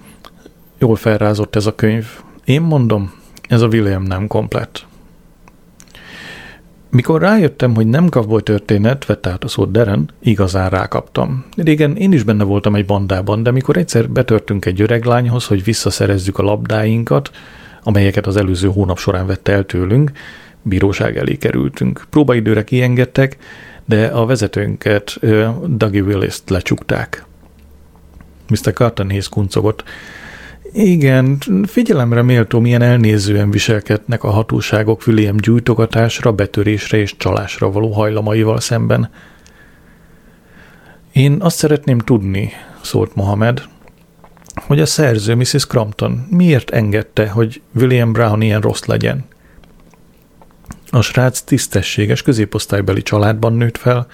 Jól 0.78 0.96
felrázott 0.96 1.56
ez 1.56 1.66
a 1.66 1.74
könyv. 1.74 2.06
Én 2.44 2.60
mondom, 2.60 3.12
ez 3.48 3.60
a 3.60 3.66
William 3.66 4.02
nem 4.02 4.26
komplett. 4.26 4.88
Mikor 6.90 7.20
rájöttem, 7.20 7.74
hogy 7.74 7.86
nem 7.86 8.08
kavboly 8.08 8.42
történet, 8.42 9.06
vette 9.06 9.30
át 9.30 9.44
a 9.44 9.48
szót 9.48 9.70
Deren, 9.70 10.10
igazán 10.18 10.70
rákaptam. 10.70 11.44
Régen 11.56 11.96
én 11.96 12.12
is 12.12 12.22
benne 12.22 12.44
voltam 12.44 12.74
egy 12.74 12.86
bandában, 12.86 13.42
de 13.42 13.50
mikor 13.50 13.76
egyszer 13.76 14.08
betörtünk 14.08 14.64
egy 14.64 14.80
öreg 14.80 15.04
lányhoz, 15.04 15.46
hogy 15.46 15.64
visszaszerezzük 15.64 16.38
a 16.38 16.42
labdáinkat, 16.42 17.30
amelyeket 17.82 18.26
az 18.26 18.36
előző 18.36 18.68
hónap 18.68 18.98
során 18.98 19.26
vette 19.26 19.52
el 19.52 19.64
tőlünk, 19.64 20.12
bíróság 20.62 21.16
elé 21.16 21.36
kerültünk. 21.36 22.06
Próbaidőre 22.10 22.64
kiengedtek, 22.64 23.36
de 23.84 24.06
a 24.06 24.26
vezetőnket, 24.26 25.18
Dougie 25.66 26.02
Willis-t 26.02 26.50
lecsukták. 26.50 27.24
Mr. 28.48 28.72
Carton 28.72 29.08
Hayes 29.08 29.28
kuncogott. 29.28 29.84
Igen, 30.72 31.38
figyelemre 31.66 32.22
méltó, 32.22 32.60
milyen 32.60 32.82
elnézően 32.82 33.50
viselkednek 33.50 34.24
a 34.24 34.30
hatóságok 34.30 35.02
William 35.06 35.36
gyújtogatásra, 35.36 36.32
betörésre 36.32 36.98
és 36.98 37.16
csalásra 37.16 37.70
való 37.70 37.92
hajlamaival 37.92 38.60
szemben. 38.60 39.10
Én 41.12 41.36
azt 41.40 41.56
szeretném 41.56 41.98
tudni, 41.98 42.52
szólt 42.80 43.14
Mohamed, 43.14 43.62
hogy 44.54 44.80
a 44.80 44.86
szerző 44.86 45.34
Mrs. 45.34 45.66
Crampton 45.66 46.26
miért 46.30 46.70
engedte, 46.70 47.28
hogy 47.28 47.62
William 47.74 48.12
Brown 48.12 48.42
ilyen 48.42 48.60
rossz 48.60 48.84
legyen. 48.84 49.24
A 50.90 51.00
srác 51.00 51.40
tisztességes 51.40 52.22
középosztálybeli 52.22 53.02
családban 53.02 53.52
nőtt 53.52 53.76
fel, 53.76 54.06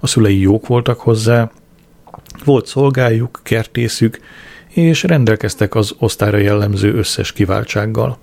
a 0.00 0.06
szülei 0.06 0.40
jók 0.40 0.66
voltak 0.66 1.00
hozzá, 1.00 1.50
volt 2.44 2.66
szolgájuk, 2.66 3.40
kertészük, 3.42 4.20
és 4.70 5.02
rendelkeztek 5.02 5.74
az 5.74 5.94
osztályra 5.98 6.36
jellemző 6.36 6.94
összes 6.94 7.32
kiváltsággal. 7.32 8.18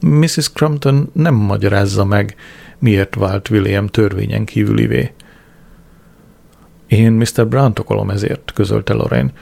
Mrs. 0.00 0.52
Crumpton 0.52 1.10
nem 1.12 1.34
magyarázza 1.34 2.04
meg, 2.04 2.36
miért 2.78 3.14
vált 3.14 3.50
William 3.50 3.86
törvényen 3.86 4.44
kívülivé. 4.44 5.12
Én 6.86 7.12
Mr. 7.12 7.48
Brown 7.48 7.72
okolom 7.80 8.10
ezért, 8.10 8.52
közölte 8.54 8.92
Lorraine. 8.92 9.32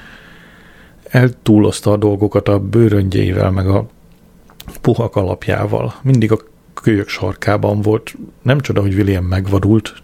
Eltúlozta 1.03 1.93
a 1.93 1.97
dolgokat 1.97 2.49
a 2.49 2.59
bőröngyeivel, 2.59 3.51
meg 3.51 3.69
a 3.69 3.87
puha 4.81 5.11
alapjával. 5.13 5.95
Mindig 6.03 6.33
a 6.33 6.39
kölyök 6.75 7.09
sarkában 7.09 7.81
volt. 7.81 8.17
Nem 8.43 8.61
csoda, 8.61 8.81
hogy 8.81 8.95
William 8.95 9.25
megvadult. 9.25 9.95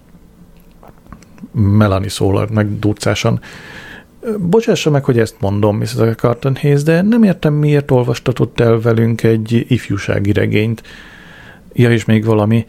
Melanie 1.53 2.09
szólalt 2.09 2.51
meg 2.51 2.79
durcásan. 2.79 3.41
Bocsássa 4.39 4.91
meg, 4.91 5.05
hogy 5.05 5.19
ezt 5.19 5.37
mondom, 5.41 5.77
Mrs. 5.77 6.15
Carton 6.17 6.57
Hayes, 6.57 6.83
de 6.83 7.03
nem 7.03 7.23
értem, 7.23 7.55
miért 7.55 7.91
olvastatott 7.91 8.61
el 8.61 8.81
velünk 8.81 9.23
egy 9.23 9.65
ifjúsági 9.69 10.33
regényt. 10.33 10.83
Ja, 11.73 11.91
és 11.91 12.05
még 12.05 12.25
valami. 12.25 12.65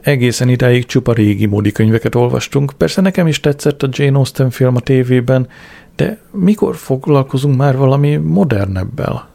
Egészen 0.00 0.48
idáig 0.48 0.86
csupa 0.86 1.12
régi 1.12 1.46
módi 1.46 1.72
könyveket 1.72 2.14
olvastunk. 2.14 2.72
Persze 2.76 3.00
nekem 3.00 3.26
is 3.26 3.40
tetszett 3.40 3.82
a 3.82 3.88
Jane 3.90 4.16
Austen 4.16 4.50
film 4.50 4.76
a 4.76 4.80
tévében, 4.80 5.48
de 5.96 6.18
mikor 6.30 6.76
foglalkozunk 6.76 7.56
már 7.56 7.76
valami 7.76 8.16
modernebbel? 8.16 9.28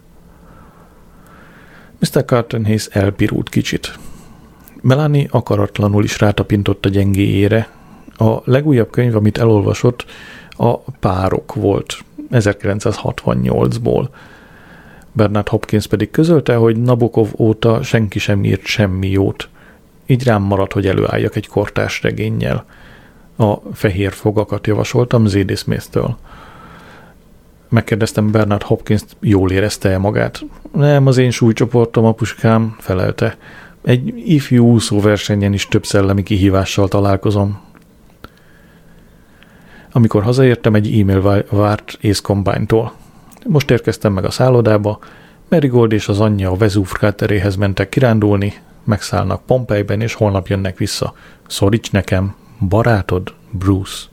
Mr. 2.00 2.26
Carton 2.26 2.66
Hayes 2.66 2.86
elpirult 2.86 3.50
kicsit. 3.50 4.00
Melanie 4.82 5.28
akaratlanul 5.30 6.04
is 6.04 6.20
rátapintott 6.20 6.86
a 6.86 6.90
gyengéjére. 6.90 7.70
A 8.18 8.36
legújabb 8.44 8.90
könyv, 8.90 9.16
amit 9.16 9.38
elolvasott, 9.38 10.06
a 10.58 10.78
párok 10.78 11.54
volt 11.54 11.98
1968-ból. 12.32 14.08
Bernard 15.12 15.48
Hopkins 15.48 15.88
pedig 15.88 16.12
közölte, 16.12 16.56
hogy 16.56 16.82
Nabokov 16.82 17.30
óta 17.38 17.84
senki 17.84 18.20
sem 18.20 18.44
írt 18.44 18.66
semmi 18.66 19.10
jót. 19.10 19.50
Így 20.06 20.24
rám 20.24 20.42
maradt, 20.42 20.74
hogy 20.74 20.88
előálljak 20.88 21.36
egy 21.36 21.48
kortás 21.48 22.02
regénnyel. 22.02 22.66
A 23.38 23.54
fehér 23.74 24.12
fogakat 24.12 24.68
javasoltam 24.68 25.26
Z.D. 25.26 25.58
Smith-től. 25.58 26.18
Megkérdeztem 27.70 28.32
Bernard 28.32 28.62
Hopkins, 28.62 29.02
jól 29.20 29.52
érezte-e 29.52 29.98
magát? 29.98 30.42
Nem, 30.72 31.08
az 31.08 31.18
én 31.18 31.32
súlycsoportom, 31.32 32.06
apuskám, 32.06 32.76
felelte. 32.80 33.38
Egy 33.84 34.14
ifjú 34.26 34.66
úszóversenyen 34.66 35.54
is 35.54 35.68
több 35.68 35.86
szellemi 35.86 36.24
kihívással 36.24 36.88
találkozom. 36.88 37.60
Amikor 39.98 40.24
hazaértem, 40.24 40.76
egy 40.76 41.00
e-mail 41.00 41.46
várt 41.50 41.98
Ace 42.04 42.22
Combine-tól. 42.22 42.94
Most 43.48 43.72
érkeztem 43.72 44.14
meg 44.14 44.26
a 44.26 44.32
szállodába, 44.32 45.00
Merigold 45.50 45.92
és 45.92 46.08
az 46.08 46.20
anyja 46.20 46.52
a 46.52 46.56
Vezúv 46.56 46.92
kráteréhez 46.92 47.56
mentek 47.56 47.90
kirándulni, 47.90 48.54
megszállnak 48.84 49.46
Pompejben, 49.46 50.02
és 50.02 50.14
holnap 50.14 50.48
jönnek 50.48 50.78
vissza. 50.78 51.14
Szoríts 51.48 51.92
nekem, 51.92 52.36
barátod, 52.70 53.34
Bruce. 53.52 54.06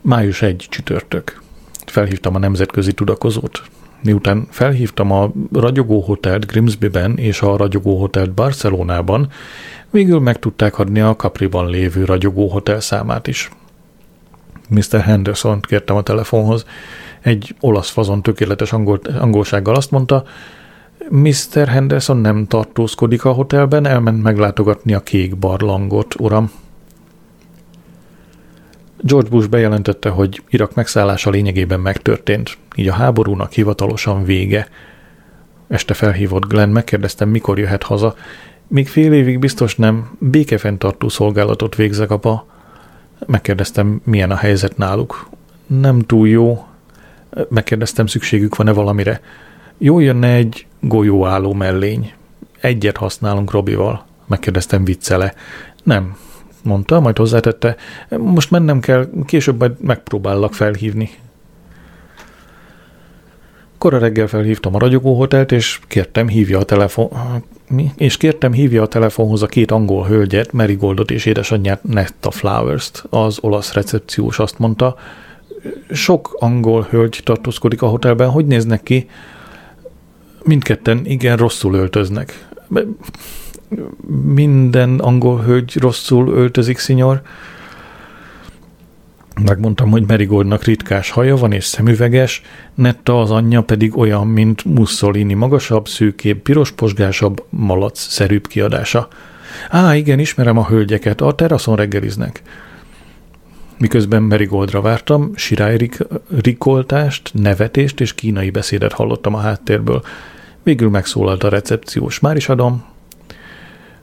Május 0.00 0.42
1 0.42 0.66
csütörtök. 0.70 1.42
Felhívtam 1.86 2.34
a 2.34 2.38
nemzetközi 2.38 2.92
tudakozót. 2.92 3.62
Miután 4.02 4.46
felhívtam 4.50 5.10
a 5.10 5.32
Ragyogó 5.52 6.00
Hotelt 6.00 6.46
Grimsby-ben 6.46 7.16
és 7.16 7.40
a 7.40 7.56
Ragyogó 7.56 7.98
Hotelt 7.98 8.30
Barcelonában, 8.30 9.28
Végül 9.92 10.20
meg 10.20 10.38
tudták 10.38 10.78
adni 10.78 11.00
a 11.00 11.16
Capriban 11.16 11.68
lévő 11.68 12.04
ragyogó 12.04 12.48
hotel 12.48 12.80
számát 12.80 13.26
is. 13.26 13.50
Mr. 14.68 15.00
henderson 15.00 15.60
kértem 15.60 15.96
a 15.96 16.02
telefonhoz. 16.02 16.64
Egy 17.20 17.54
olasz 17.60 17.90
fazon 17.90 18.22
tökéletes 18.22 18.72
angol, 18.72 19.00
angolsággal 19.20 19.74
azt 19.74 19.90
mondta, 19.90 20.24
Mr. 21.08 21.68
Henderson 21.68 22.16
nem 22.16 22.46
tartózkodik 22.46 23.24
a 23.24 23.32
hotelben, 23.32 23.86
elment 23.86 24.22
meglátogatni 24.22 24.94
a 24.94 25.00
kék 25.00 25.36
barlangot, 25.36 26.14
uram. 26.20 26.50
George 29.00 29.28
Bush 29.28 29.48
bejelentette, 29.48 30.08
hogy 30.08 30.42
Irak 30.48 30.74
megszállása 30.74 31.30
lényegében 31.30 31.80
megtörtént, 31.80 32.58
így 32.74 32.88
a 32.88 32.92
háborúnak 32.92 33.52
hivatalosan 33.52 34.24
vége. 34.24 34.68
Este 35.68 35.94
felhívott 35.94 36.46
Glenn, 36.46 36.70
megkérdeztem, 36.70 37.28
mikor 37.28 37.58
jöhet 37.58 37.82
haza. 37.82 38.14
Még 38.72 38.88
fél 38.88 39.12
évig 39.12 39.38
biztos 39.38 39.76
nem, 39.76 40.10
békefenntartó 40.18 41.08
szolgálatot 41.08 41.74
végzek, 41.74 42.10
apa. 42.10 42.46
Megkérdeztem, 43.26 44.00
milyen 44.04 44.30
a 44.30 44.36
helyzet 44.36 44.76
náluk. 44.76 45.28
Nem 45.66 46.00
túl 46.00 46.28
jó. 46.28 46.66
Megkérdeztem, 47.48 48.06
szükségük 48.06 48.56
van-e 48.56 48.72
valamire. 48.72 49.20
Jó 49.78 49.98
jönne 49.98 50.28
egy 50.28 50.66
golyóálló 50.80 51.52
mellény. 51.52 52.12
Egyet 52.60 52.96
használunk 52.96 53.50
Robival. 53.50 54.06
Megkérdeztem, 54.26 54.84
viccele. 54.84 55.34
Nem, 55.82 56.16
mondta, 56.62 57.00
majd 57.00 57.16
hozzátette. 57.16 57.76
Most 58.18 58.50
mennem 58.50 58.80
kell, 58.80 59.08
később 59.26 59.58
majd 59.58 59.72
megpróbállak 59.80 60.54
felhívni. 60.54 61.10
Kora 63.82 63.98
reggel 63.98 64.26
felhívtam 64.26 64.74
a 64.74 64.78
ragyogó 64.78 65.16
hotelt, 65.16 65.52
és 65.52 65.80
kértem 65.86 66.28
hívja 66.28 66.58
a 66.58 66.62
telefon... 66.62 67.08
Mi? 67.68 67.90
És 67.96 68.16
kértem 68.16 68.52
hívja 68.52 68.82
a 68.82 68.86
telefonhoz 68.86 69.42
a 69.42 69.46
két 69.46 69.70
angol 69.70 70.04
hölgyet, 70.04 70.52
Marigoldot 70.52 71.10
és 71.10 71.26
édesanyját 71.26 71.84
Netta 71.84 72.30
Flowers-t. 72.30 73.04
Az 73.10 73.38
olasz 73.40 73.72
recepciós 73.72 74.38
azt 74.38 74.58
mondta, 74.58 74.96
sok 75.90 76.36
angol 76.38 76.86
hölgy 76.90 77.20
tartózkodik 77.24 77.82
a 77.82 77.86
hotelben, 77.86 78.28
hogy 78.28 78.46
néznek 78.46 78.82
ki? 78.82 79.08
Mindketten 80.42 81.00
igen 81.04 81.36
rosszul 81.36 81.74
öltöznek. 81.74 82.48
Minden 84.24 84.98
angol 84.98 85.40
hölgy 85.40 85.76
rosszul 85.76 86.28
öltözik, 86.28 86.78
szinyor. 86.78 87.22
Megmondtam, 89.40 89.90
hogy 89.90 90.06
Merigoldnak 90.06 90.64
ritkás 90.64 91.10
haja 91.10 91.36
van 91.36 91.52
és 91.52 91.64
szemüveges, 91.64 92.42
Netta 92.74 93.20
az 93.20 93.30
anyja 93.30 93.62
pedig 93.62 93.96
olyan, 93.96 94.26
mint 94.26 94.64
Mussolini 94.64 95.34
magasabb, 95.34 95.88
szűkébb, 95.88 96.38
piros-posgásabb, 96.38 97.44
malac-szerűbb 97.50 98.46
kiadása. 98.46 99.08
Á, 99.68 99.94
igen, 99.94 100.18
ismerem 100.18 100.58
a 100.58 100.66
hölgyeket, 100.66 101.20
a 101.20 101.32
teraszon 101.32 101.76
reggeliznek. 101.76 102.42
Miközben 103.78 104.22
Merigoldra 104.22 104.80
vártam, 104.80 105.30
sirály 105.34 105.88
rikoltást, 106.42 107.30
nevetést 107.34 108.00
és 108.00 108.14
kínai 108.14 108.50
beszédet 108.50 108.92
hallottam 108.92 109.34
a 109.34 109.40
háttérből. 109.40 110.02
Végül 110.62 110.90
megszólalt 110.90 111.42
a 111.42 111.48
recepciós. 111.48 112.20
Már 112.20 112.36
is 112.36 112.48
adom, 112.48 112.84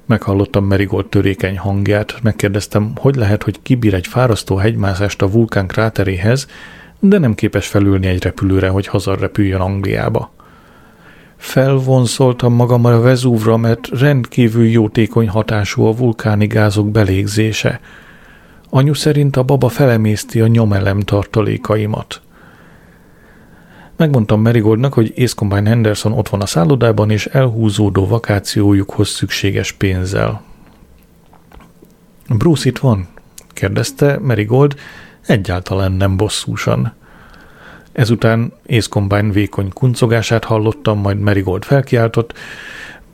Meghallottam 0.10 0.66
Merigold 0.66 1.06
törékeny 1.06 1.58
hangját, 1.58 2.20
megkérdeztem, 2.22 2.92
hogy 2.96 3.16
lehet, 3.16 3.44
hogy 3.44 3.62
kibír 3.62 3.94
egy 3.94 4.08
fárasztó 4.08 4.56
hegymászást 4.56 5.22
a 5.22 5.32
vulkán 5.32 5.68
kráteréhez, 5.68 6.48
de 7.00 7.18
nem 7.18 7.36
képes 7.36 7.68
felülni 7.68 8.08
egy 8.08 8.24
repülőre, 8.24 8.70
hogy 8.70 8.88
hazarrepüljön 8.88 9.62
Angliába. 9.62 10.32
Felvonszoltam 11.38 12.54
magam 12.54 12.86
a 12.86 13.00
Vezúvra, 13.00 13.58
mert 13.58 13.88
rendkívül 14.00 14.66
jótékony 14.66 15.30
hatású 15.30 15.86
a 15.86 15.96
vulkáni 15.96 16.48
gázok 16.48 16.92
belégzése. 16.92 17.80
Anyu 18.70 18.94
szerint 18.94 19.36
a 19.36 19.44
baba 19.44 19.70
felemészti 19.70 20.42
a 20.42 20.48
nyomelem 20.48 21.00
tartalékaimat. 21.00 22.22
Megmondtam 24.00 24.42
Merigoldnak, 24.42 24.94
hogy 24.94 25.14
Ace 25.18 25.34
Combine 25.36 25.70
Henderson 25.70 26.12
ott 26.12 26.30
van 26.30 26.42
a 26.42 26.46
szállodában, 26.46 27.10
és 27.10 27.26
elhúzódó 27.26 28.08
vakációjukhoz 28.08 29.10
szükséges 29.10 29.72
pénzzel. 29.72 30.42
Bruce 32.38 32.70
itt 32.70 32.78
van? 32.78 33.08
kérdezte 33.48 34.20
Merigold, 34.20 34.76
egyáltalán 35.26 35.92
nem 35.92 36.18
bosszúsan. 36.18 36.94
Ezután 37.92 38.54
Ace 38.68 38.88
Combine 38.90 39.32
vékony 39.32 39.74
kuncogását 39.74 40.44
hallottam, 40.44 41.00
majd 41.00 41.20
Merigold 41.20 41.64
felkiáltott. 41.64 42.34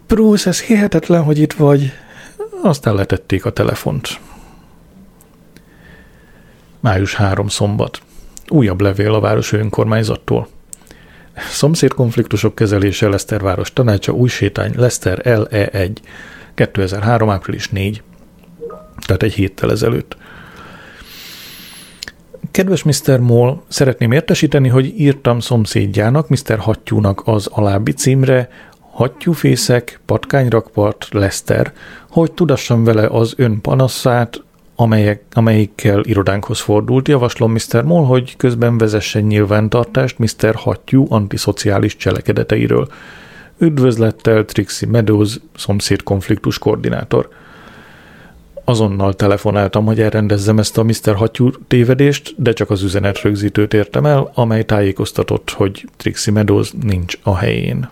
Bruce, 0.08 0.50
ez 0.50 0.62
hihetetlen, 0.62 1.24
hogy 1.24 1.40
itt 1.40 1.54
vagy. 1.54 1.92
Aztán 2.64 2.96
letették 2.96 3.46
a 3.46 3.50
telefont. 3.50 4.20
Május 6.80 7.16
három 7.16 7.48
szombat. 7.48 8.02
Újabb 8.48 8.82
levél 8.82 9.14
a 9.14 9.20
város 9.20 9.52
önkormányzattól. 9.52 10.48
Szomszédkonfliktusok 11.50 12.56
kezelése 12.56 13.08
Leszterváros 13.08 13.74
tanácsa 13.74 14.12
új 14.12 14.30
sétány 14.30 14.74
Leszter 14.76 15.22
LE1 15.24 15.92
2003. 16.54 17.30
április 17.30 17.70
4 17.70 18.04
tehát 19.06 19.24
egy 19.24 19.34
héttel 19.34 19.72
ezelőtt. 19.72 20.18
Kedves 22.52 22.84
Mr. 22.84 23.20
Moll, 23.20 23.62
szeretném 23.68 24.12
értesíteni, 24.12 24.68
hogy 24.68 25.00
írtam 25.00 25.40
szomszédjának, 25.40 26.30
Mr. 26.30 26.58
Hattyúnak 26.58 27.22
az 27.26 27.48
alábbi 27.48 27.92
címre, 27.92 28.50
Hattyúfészek, 28.92 30.00
Patkányrakpart, 30.06 31.08
Leszter, 31.12 31.74
hogy 32.10 32.32
tudassam 32.32 32.84
vele 32.84 33.08
az 33.08 33.34
ön 33.38 33.62
panaszát, 33.62 34.44
amelyek, 34.76 35.24
amelyikkel 35.32 36.04
irodánkhoz 36.04 36.60
fordult. 36.60 37.08
Javaslom 37.08 37.52
Mr. 37.52 37.84
Moll, 37.84 38.06
hogy 38.06 38.36
közben 38.38 38.78
vezessen 38.78 39.24
nyilvántartást 39.24 40.20
Mr. 40.20 40.56
Hattyú 40.56 41.06
antiszociális 41.10 41.96
cselekedeteiről. 41.96 42.88
Üdvözlettel 43.58 44.46
Trixie 44.46 44.90
Meadows, 44.90 45.40
szomszéd 45.56 46.04
konfliktus 46.04 46.60
koordinátor. 46.60 47.30
Azonnal 48.64 49.14
telefonáltam, 49.14 49.86
hogy 49.86 50.02
elrendezzem 50.02 50.58
ezt 50.60 50.78
a 50.78 50.84
Mr. 50.84 51.16
Hattyú 51.16 51.50
tévedést, 51.68 52.34
de 52.38 52.54
csak 52.54 52.70
az 52.70 52.84
üzenet 52.84 53.22
rögzítőt 53.22 53.74
értem 53.74 54.06
el, 54.06 54.32
amely 54.34 54.64
tájékoztatott, 54.64 55.50
hogy 55.50 55.90
Trixie 55.98 56.34
Meadows 56.34 56.72
nincs 56.82 57.18
a 57.24 57.36
helyén. 57.36 57.90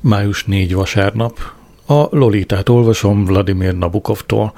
Május 0.00 0.44
4 0.44 0.74
vasárnap. 0.74 1.38
A 1.86 2.06
Lolitát 2.10 2.68
olvasom 2.68 3.24
Vladimir 3.24 3.74
Nabukovtól 3.74 4.52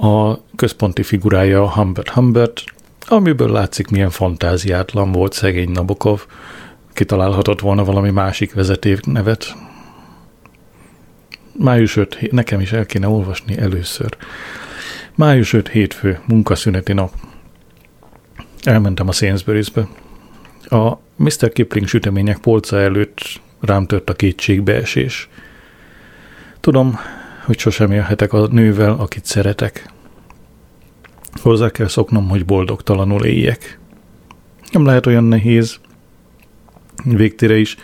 a 0.00 0.40
központi 0.56 1.02
figurája 1.02 1.70
Humbert 1.72 2.08
Humbert, 2.08 2.64
amiből 3.06 3.52
látszik, 3.52 3.88
milyen 3.88 4.10
fantáziátlan 4.10 5.12
volt 5.12 5.32
szegény 5.32 5.70
Nabokov, 5.70 6.26
kitalálhatott 6.92 7.60
volna 7.60 7.84
valami 7.84 8.10
másik 8.10 8.54
vezeték 8.54 9.04
nevet. 9.04 9.54
Május 11.52 11.96
5, 11.96 12.30
nekem 12.30 12.60
is 12.60 12.72
el 12.72 12.86
kéne 12.86 13.08
olvasni 13.08 13.58
először. 13.58 14.16
Május 15.14 15.52
5 15.52 15.68
hétfő, 15.68 16.20
munkaszüneti 16.26 16.92
nap. 16.92 17.12
Elmentem 18.62 19.08
a 19.08 19.12
Sainsbury's-be. 19.12 19.88
A 20.76 20.98
Mr. 21.16 21.52
Kipling 21.52 21.86
sütemények 21.86 22.38
polca 22.38 22.80
előtt 22.80 23.40
rám 23.60 23.86
tört 23.86 24.10
a 24.10 24.14
kétségbeesés. 24.14 25.28
Tudom, 26.60 26.98
hogy 27.50 27.58
sosem 27.58 27.90
élhetek 27.90 28.32
a 28.32 28.46
nővel, 28.46 28.92
akit 28.92 29.24
szeretek. 29.24 29.92
Hozzá 31.42 31.70
kell 31.70 31.86
szoknom, 31.86 32.28
hogy 32.28 32.44
boldogtalanul 32.44 33.24
éljek. 33.24 33.78
Nem 34.72 34.84
lehet 34.84 35.06
olyan 35.06 35.24
nehéz. 35.24 35.78
Végtére 37.04 37.56
is 37.56 37.76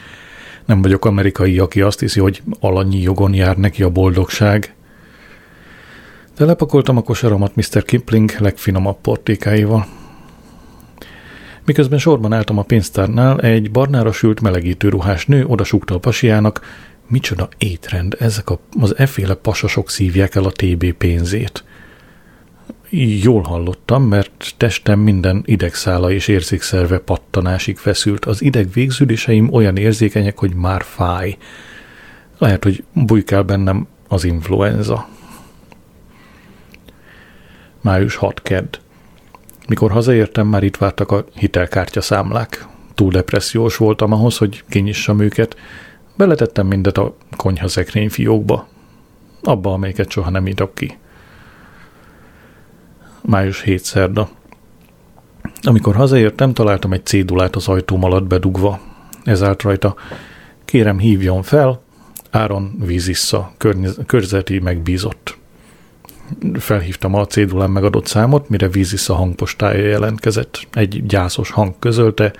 nem 0.64 0.82
vagyok 0.82 1.04
amerikai, 1.04 1.58
aki 1.58 1.80
azt 1.80 2.00
hiszi, 2.00 2.20
hogy 2.20 2.42
alanyi 2.60 3.00
jogon 3.00 3.34
jár 3.34 3.56
neki 3.56 3.82
a 3.82 3.90
boldogság. 3.90 4.74
De 6.36 6.44
lepakoltam 6.44 6.96
a 6.96 7.02
kosaramat 7.02 7.56
Mr. 7.56 7.82
Kipling 7.82 8.34
legfinomabb 8.38 9.00
portékáival. 9.00 9.86
Miközben 11.64 11.98
sorban 11.98 12.32
álltam 12.32 12.58
a 12.58 12.62
pénztárnál, 12.62 13.40
egy 13.40 13.70
barnára 13.70 14.12
sült 14.12 14.40
melegítő 14.40 14.88
ruhás 14.88 15.26
nő 15.26 15.44
odasúgta 15.46 15.94
a 15.94 15.98
pasiának, 15.98 16.60
Micsoda 17.08 17.48
étrend, 17.58 18.16
ezek 18.18 18.50
a, 18.50 18.58
az 18.80 18.96
efféle 18.96 19.34
pasasok 19.34 19.90
szívják 19.90 20.34
el 20.34 20.44
a 20.44 20.52
TB 20.52 20.92
pénzét. 20.92 21.64
Jól 23.22 23.42
hallottam, 23.42 24.02
mert 24.02 24.54
testem 24.56 24.98
minden 24.98 25.42
idegszála 25.44 26.10
és 26.10 26.28
érzékszerve 26.28 26.98
pattanásig 26.98 27.76
feszült. 27.76 28.24
Az 28.24 28.42
ideg 28.42 28.72
végződéseim 28.72 29.52
olyan 29.52 29.76
érzékenyek, 29.76 30.38
hogy 30.38 30.54
már 30.54 30.82
fáj. 30.82 31.36
Lehet, 32.38 32.62
hogy 32.62 32.84
bujkál 32.92 33.42
bennem 33.42 33.86
az 34.08 34.24
influenza. 34.24 35.08
Május 37.80 38.14
6 38.14 38.42
kedd. 38.42 38.76
Mikor 39.68 39.90
hazaértem, 39.90 40.46
már 40.46 40.62
itt 40.62 40.76
vártak 40.76 41.12
a 41.12 41.24
hitelkártya 41.34 42.00
számlák. 42.00 42.66
Túl 42.94 43.10
depressziós 43.10 43.76
voltam 43.76 44.12
ahhoz, 44.12 44.36
hogy 44.36 44.64
kinyissam 44.68 45.20
őket, 45.20 45.56
Beletettem 46.16 46.66
mindet 46.66 46.98
a 46.98 47.16
konyhaszekrény 47.36 48.10
fiókba, 48.10 48.68
abba, 49.42 49.72
amelyiket 49.72 50.10
soha 50.10 50.30
nem 50.30 50.46
ítok 50.46 50.74
ki. 50.74 50.98
Május 53.22 53.62
7 53.62 53.84
szerda. 53.84 54.28
Amikor 55.62 55.94
hazaértem, 55.94 56.52
találtam 56.52 56.92
egy 56.92 57.06
cédulát 57.06 57.56
az 57.56 57.68
ajtóm 57.68 58.04
alatt 58.04 58.26
bedugva. 58.26 58.80
Ez 59.24 59.42
állt 59.42 59.62
rajta. 59.62 59.94
Kérem, 60.64 60.98
hívjon 60.98 61.42
fel, 61.42 61.84
Áron 62.30 62.76
vízissza, 62.84 63.52
körzeti 64.06 64.58
megbízott. 64.58 65.36
Felhívtam 66.54 67.14
a 67.14 67.26
cédulán 67.26 67.70
megadott 67.70 68.06
számot, 68.06 68.48
mire 68.48 68.68
vízissza 68.68 69.14
hangpostája 69.14 69.86
jelentkezett. 69.86 70.66
Egy 70.72 71.06
gyászos 71.06 71.50
hang 71.50 71.74
közölte, 71.78 72.32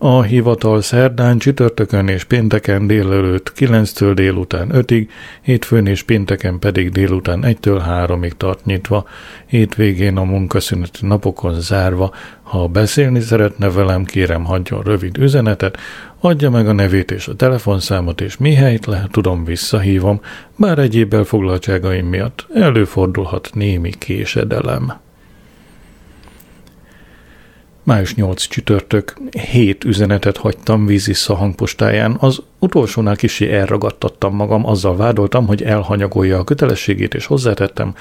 A 0.00 0.22
hivatal 0.22 0.80
szerdán, 0.80 1.38
csütörtökön 1.38 2.08
és 2.08 2.24
pénteken 2.24 2.86
délelőtt 2.86 3.52
9-től 3.56 4.12
délután 4.14 4.70
5-ig, 4.72 5.08
hétfőn 5.42 5.86
és 5.86 6.02
pénteken 6.02 6.58
pedig 6.58 6.90
délután 6.90 7.44
1-től 7.46 7.82
3-ig 7.88 8.32
tart 8.36 8.64
nyitva, 8.64 9.04
hétvégén 9.46 10.16
a 10.16 10.22
munkaszüneti 10.24 11.06
napokon 11.06 11.60
zárva. 11.60 12.12
Ha 12.42 12.66
beszélni 12.66 13.20
szeretne 13.20 13.70
velem, 13.70 14.04
kérem 14.04 14.44
hagyjon 14.44 14.82
rövid 14.82 15.18
üzenetet, 15.18 15.78
adja 16.20 16.50
meg 16.50 16.68
a 16.68 16.72
nevét 16.72 17.10
és 17.10 17.28
a 17.28 17.34
telefonszámot, 17.34 18.20
és 18.20 18.36
mihelyt 18.36 18.86
lehet, 18.86 19.10
tudom, 19.10 19.44
visszahívom, 19.44 20.20
bár 20.56 20.78
egyéb 20.78 21.14
elfoglaltságaim 21.14 22.06
miatt 22.06 22.46
előfordulhat 22.54 23.50
némi 23.54 23.90
késedelem. 23.98 24.92
Május 27.88 28.14
8 28.14 28.46
csütörtök, 28.46 29.16
hét 29.50 29.84
üzenetet 29.84 30.36
hagytam 30.36 30.86
vízissza 30.86 31.34
hangpostáján. 31.34 32.16
Az 32.20 32.42
utolsónál 32.58 33.16
kicsi 33.16 33.52
elragadtattam 33.52 34.34
magam, 34.34 34.66
azzal 34.66 34.96
vádoltam, 34.96 35.46
hogy 35.46 35.62
elhanyagolja 35.62 36.38
a 36.38 36.44
kötelességét, 36.44 37.14
és 37.14 37.26
hozzátettem, 37.26 37.94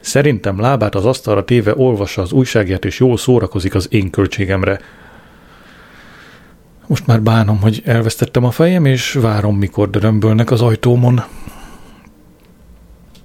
Szerintem 0.00 0.60
lábát 0.60 0.94
az 0.94 1.04
asztalra 1.04 1.44
téve 1.44 1.74
olvassa 1.76 2.22
az 2.22 2.32
újságját, 2.32 2.84
és 2.84 2.98
jól 2.98 3.16
szórakozik 3.16 3.74
az 3.74 3.86
én 3.90 4.10
költségemre. 4.10 4.80
Most 6.86 7.06
már 7.06 7.22
bánom, 7.22 7.60
hogy 7.60 7.82
elvesztettem 7.84 8.44
a 8.44 8.50
fejem, 8.50 8.84
és 8.84 9.12
várom, 9.12 9.56
mikor 9.56 9.90
dörömbölnek 9.90 10.50
az 10.50 10.60
ajtómon. 10.60 11.22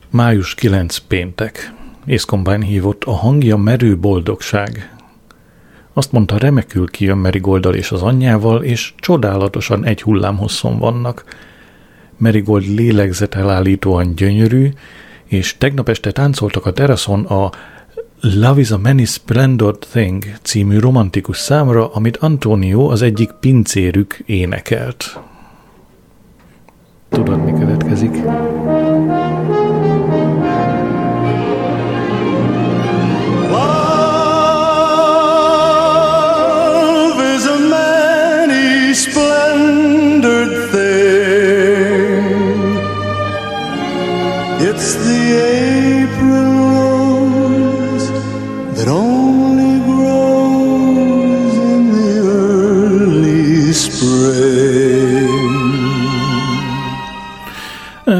Május 0.10 0.56
9 0.56 0.98
péntek. 0.98 1.74
Észkombány 2.06 2.64
hívott, 2.64 3.04
a 3.04 3.12
hangja 3.12 3.58
merő 3.58 3.98
boldogság. 3.98 4.97
Azt 5.98 6.12
mondta, 6.12 6.38
remekül 6.38 6.88
kijön 6.88 7.18
Merigoldal 7.18 7.76
és 7.76 7.92
az 7.92 8.02
anyjával, 8.02 8.64
és 8.64 8.94
csodálatosan 8.98 9.86
egy 9.86 10.02
hullám 10.02 10.38
hosszon 10.38 10.80
vannak. 10.80 11.24
Merigold 12.18 12.64
lélegzetelállítóan 12.64 14.16
gyönyörű, 14.16 14.70
és 15.26 15.58
tegnap 15.58 15.90
este 15.90 16.12
táncoltak 16.12 16.66
a 16.66 16.72
teraszon 16.72 17.26
a 17.26 17.50
Love 18.22 18.60
is 18.60 18.72
a 18.72 18.78
Many 18.78 19.06
Splendid 19.06 19.78
Thing 19.78 20.24
című 20.42 20.80
romantikus 20.80 21.38
számra, 21.38 21.92
amit 21.94 22.18
Antonio 22.18 22.90
az 22.90 23.02
egyik 23.02 23.32
pincérük 23.40 24.20
énekelt. 24.26 25.20
Tudod, 27.10 27.44
mi 27.44 27.52
következik? 27.52 28.12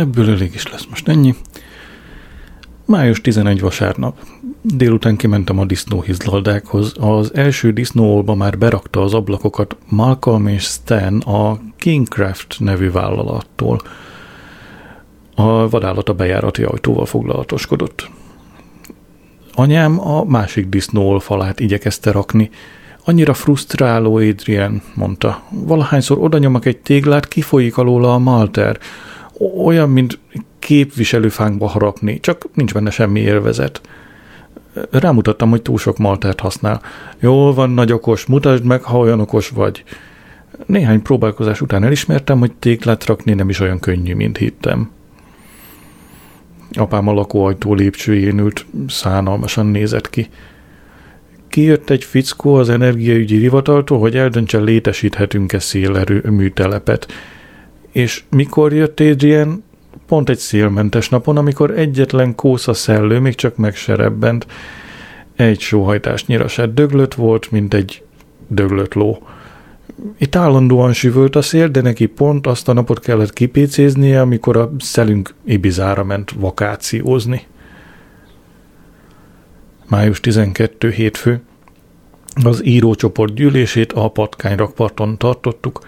Ebből 0.08 0.30
elég 0.30 0.54
is 0.54 0.72
lesz 0.72 0.86
most 0.90 1.08
ennyi. 1.08 1.36
Május 2.86 3.22
11 3.22 3.62
vasárnap. 3.62 4.18
Délután 4.62 5.16
kimentem 5.16 5.60
a 5.60 5.66
disznóhizlaldákhoz. 5.66 6.94
Az 7.00 7.34
első 7.34 7.72
disznóolba 7.72 8.36
már 8.36 8.58
berakta 8.58 9.02
az 9.02 9.14
ablakokat 9.14 9.78
Malcolm 9.90 10.48
és 10.48 10.64
Stan 10.64 11.20
a 11.20 11.60
Kingcraft 11.78 12.56
nevű 12.60 12.92
vállalattól. 12.92 13.82
A 15.36 15.70
vadállat 15.70 16.10
a 16.10 16.14
bejárati 16.14 16.64
ajtóval 16.64 17.06
foglalatoskodott. 17.06 18.10
Anyám 19.54 20.00
a 20.08 20.24
másik 20.24 20.68
disznóol 20.68 21.20
falát 21.20 21.60
igyekezte 21.60 22.12
rakni. 22.12 22.50
Annyira 23.06 23.34
frusztráló, 23.34 24.16
Adrian, 24.16 24.82
mondta. 24.94 25.44
Valahányszor 25.50 26.18
oda 26.20 26.38
nyomak 26.38 26.66
egy 26.66 26.78
téglát, 26.78 27.28
kifolyik 27.28 27.78
alóla 27.78 28.14
a 28.14 28.18
malter 28.18 28.80
olyan, 29.40 29.90
mint 29.90 30.20
képviselőfánkba 30.60 31.68
harapni, 31.68 32.20
csak 32.20 32.46
nincs 32.54 32.74
benne 32.74 32.90
semmi 32.90 33.20
élvezet. 33.20 33.82
Rámutattam, 34.92 35.50
hogy 35.50 35.62
túl 35.62 35.78
sok 35.78 35.98
maltert 35.98 36.40
használ. 36.40 36.82
Jól 37.20 37.54
van, 37.54 37.70
nagy 37.70 37.92
okos, 37.92 38.26
mutasd 38.26 38.64
meg, 38.64 38.84
ha 38.84 38.98
olyan 38.98 39.20
okos 39.20 39.50
vagy. 39.50 39.84
Néhány 40.66 41.02
próbálkozás 41.02 41.62
után 41.62 41.84
elismertem, 41.84 42.40
hogy 42.40 42.52
téglát 42.52 43.06
rakni 43.06 43.34
nem 43.34 43.50
is 43.50 43.60
olyan 43.60 43.80
könnyű, 43.80 44.14
mint 44.14 44.38
hittem. 44.38 44.92
Apám 46.74 47.08
a 47.08 47.14
lakóajtó 47.14 47.74
lépcsőjén 47.74 48.40
ült, 48.40 48.66
szánalmasan 48.88 49.66
nézett 49.66 50.10
ki. 50.10 50.28
Kijött 51.50 51.90
egy 51.90 52.04
fickó 52.04 52.54
az 52.54 52.70
energiaügyi 52.70 53.38
hivataltól, 53.38 54.00
hogy 54.00 54.16
eldöntse, 54.16 54.60
létesíthetünk-e 54.60 55.60
szélerő 55.60 56.24
műtelepet 56.30 57.08
és 57.98 58.24
mikor 58.30 58.74
jött 58.74 59.00
Adrian? 59.00 59.64
Pont 60.08 60.30
egy 60.30 60.38
szélmentes 60.38 61.10
napon, 61.10 61.38
amikor 61.38 61.72
egyetlen 61.72 62.36
kósza 62.36 62.74
szellő 62.74 63.20
még 63.20 63.36
csak 63.36 63.56
megserebbent. 63.56 64.48
Egy 65.36 65.60
sóhajtásnyira 65.60 66.48
se 66.48 66.66
döglött 66.66 67.14
volt, 67.14 67.52
mint 67.52 67.74
egy 67.74 68.04
döglött 68.48 68.94
ló. 68.94 69.28
Itt 70.18 70.36
állandóan 70.36 70.94
süvölt 70.94 71.36
a 71.36 71.42
szél, 71.42 71.68
de 71.68 71.82
neki 71.82 72.06
pont 72.06 72.48
azt 72.48 72.68
a 72.68 72.74
napot 72.74 73.00
kellett 73.00 73.34
kipécéznie, 73.34 74.22
amikor 74.22 74.58
a 74.58 74.72
szelünk 74.80 75.34
Ibizára 75.46 76.04
ment 76.04 76.32
vakációzni. 76.32 77.42
Május 79.88 80.20
12 80.20 80.90
hétfő. 80.90 81.42
Az 82.44 82.66
írócsoport 82.66 83.34
gyűlését 83.34 83.94
a 83.94 84.08
patkányrakparton 84.08 85.18
tartottuk 85.18 85.80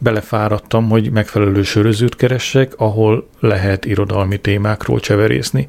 belefáradtam, 0.00 0.88
hogy 0.88 1.10
megfelelő 1.10 1.62
sörözőt 1.62 2.16
keressek, 2.16 2.72
ahol 2.76 3.28
lehet 3.40 3.84
irodalmi 3.84 4.40
témákról 4.40 5.00
cseverészni. 5.00 5.66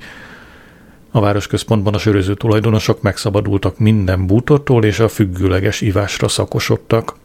A 1.11 1.19
városközpontban 1.19 1.93
a 1.93 1.97
söröző 1.97 2.33
tulajdonosok 2.33 3.01
megszabadultak 3.01 3.79
minden 3.79 4.27
bútortól, 4.27 4.85
és 4.85 4.99
a 4.99 5.07
függőleges 5.07 5.81
ivásra 5.81 6.27
szakosodtak. 6.27 7.15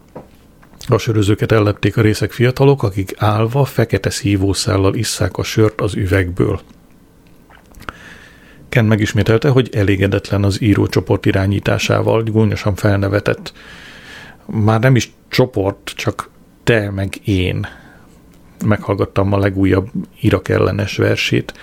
A 0.89 0.99
sörözőket 0.99 1.53
ellepték 1.53 1.97
a 1.97 2.01
részek 2.01 2.33
fiatalok, 2.33 2.83
akik 2.83 3.15
állva 3.17 3.65
fekete 3.65 4.11
szívószállal 4.11 4.95
isszák 4.95 5.37
a 5.37 5.43
sört 5.43 5.81
az 5.81 5.95
üvegből. 5.95 6.61
Ken 8.69 8.85
megismételte, 8.85 9.49
hogy 9.49 9.71
elégedetlen 9.73 10.45
az 10.45 10.63
írócsoport 10.63 11.27
irányításával, 11.27 12.23
gúnyosan 12.23 12.75
felnevetett. 12.75 13.53
Már 14.47 14.81
nem 14.81 14.97
is 14.97 15.13
csoport, 15.29 15.93
csak 15.97 16.31
te, 16.67 16.91
meg 16.91 17.21
én. 17.25 17.67
Meghallgattam 18.65 19.33
a 19.33 19.39
legújabb 19.39 19.89
Irak 20.21 20.49
ellenes 20.49 20.97
versét. 20.97 21.55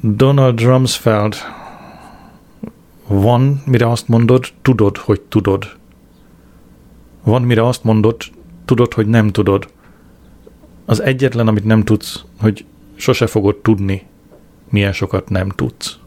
Donald 0.00 0.60
Rumsfeld 0.60 1.34
van, 3.08 3.62
mire 3.66 3.90
azt 3.90 4.08
mondod, 4.08 4.44
tudod, 4.62 4.96
hogy 4.96 5.20
tudod. 5.20 5.76
Van, 7.24 7.42
mire 7.42 7.66
azt 7.66 7.84
mondod, 7.84 8.16
tudod, 8.64 8.92
hogy 8.92 9.06
nem 9.06 9.28
tudod. 9.28 9.68
Az 10.84 11.02
egyetlen, 11.02 11.48
amit 11.48 11.64
nem 11.64 11.84
tudsz, 11.84 12.24
hogy 12.40 12.64
sose 12.94 13.26
fogod 13.26 13.56
tudni, 13.56 14.06
milyen 14.70 14.92
sokat 14.92 15.28
nem 15.28 15.48
tudsz. 15.48 15.98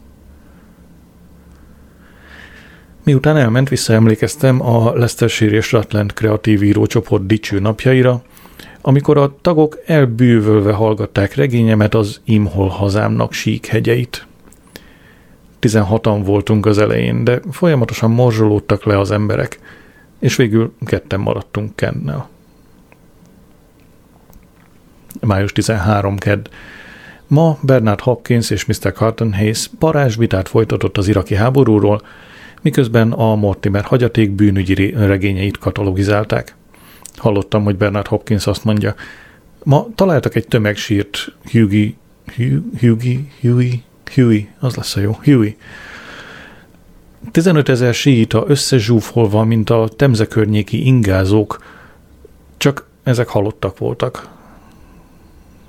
Miután 3.08 3.36
elment, 3.36 3.68
visszaemlékeztem 3.68 4.66
a 4.66 4.92
Leicestershire 4.92 5.56
és 5.56 5.72
Rutland 5.72 6.12
kreatív 6.12 6.62
írócsoport 6.62 7.26
dicső 7.26 7.58
napjaira, 7.58 8.22
amikor 8.80 9.18
a 9.18 9.36
tagok 9.40 9.78
elbűvölve 9.86 10.72
hallgatták 10.72 11.34
regényemet 11.34 11.94
az 11.94 12.20
Imhol 12.24 12.68
hazámnak 12.68 13.32
sík 13.32 13.66
hegyeit. 13.66 14.26
Tizenhatan 15.58 16.22
voltunk 16.22 16.66
az 16.66 16.78
elején, 16.78 17.24
de 17.24 17.40
folyamatosan 17.50 18.10
morzsolódtak 18.10 18.84
le 18.84 18.98
az 18.98 19.10
emberek, 19.10 19.58
és 20.18 20.36
végül 20.36 20.72
ketten 20.84 21.20
maradtunk 21.20 21.76
Kennel. 21.76 22.28
Május 25.20 25.52
13 25.52 26.16
kedd. 26.16 26.48
Ma 27.26 27.58
Bernard 27.60 28.00
Hopkins 28.00 28.50
és 28.50 28.64
Mr. 28.64 28.92
Carton 28.92 29.34
Hayes 29.34 29.70
parázsvitát 29.78 30.48
folytatott 30.48 30.98
az 30.98 31.08
iraki 31.08 31.34
háborúról, 31.34 32.02
miközben 32.62 33.12
a 33.12 33.34
Mortimer 33.34 33.84
hagyaték 33.84 34.30
bűnügyi 34.30 34.90
regényeit 34.90 35.58
katalogizálták. 35.58 36.54
Hallottam, 37.16 37.64
hogy 37.64 37.76
Bernard 37.76 38.06
Hopkins 38.06 38.46
azt 38.46 38.64
mondja, 38.64 38.94
ma 39.62 39.86
találtak 39.94 40.34
egy 40.34 40.48
tömegsírt 40.48 41.32
Hughie, 41.50 41.92
Hughie, 42.36 43.20
Hughie, 43.40 43.78
Hughie, 44.14 44.46
az 44.58 44.76
lesz 44.76 44.96
a 44.96 45.00
jó, 45.00 45.12
Hughie. 45.22 45.56
15 47.30 47.68
ezer 47.68 47.94
síita 47.94 48.44
összezsúfolva, 48.46 49.44
mint 49.44 49.70
a 49.70 49.88
temze 49.96 50.26
környéki 50.26 50.86
ingázók, 50.86 51.64
csak 52.56 52.86
ezek 53.02 53.28
halottak 53.28 53.78
voltak. 53.78 54.28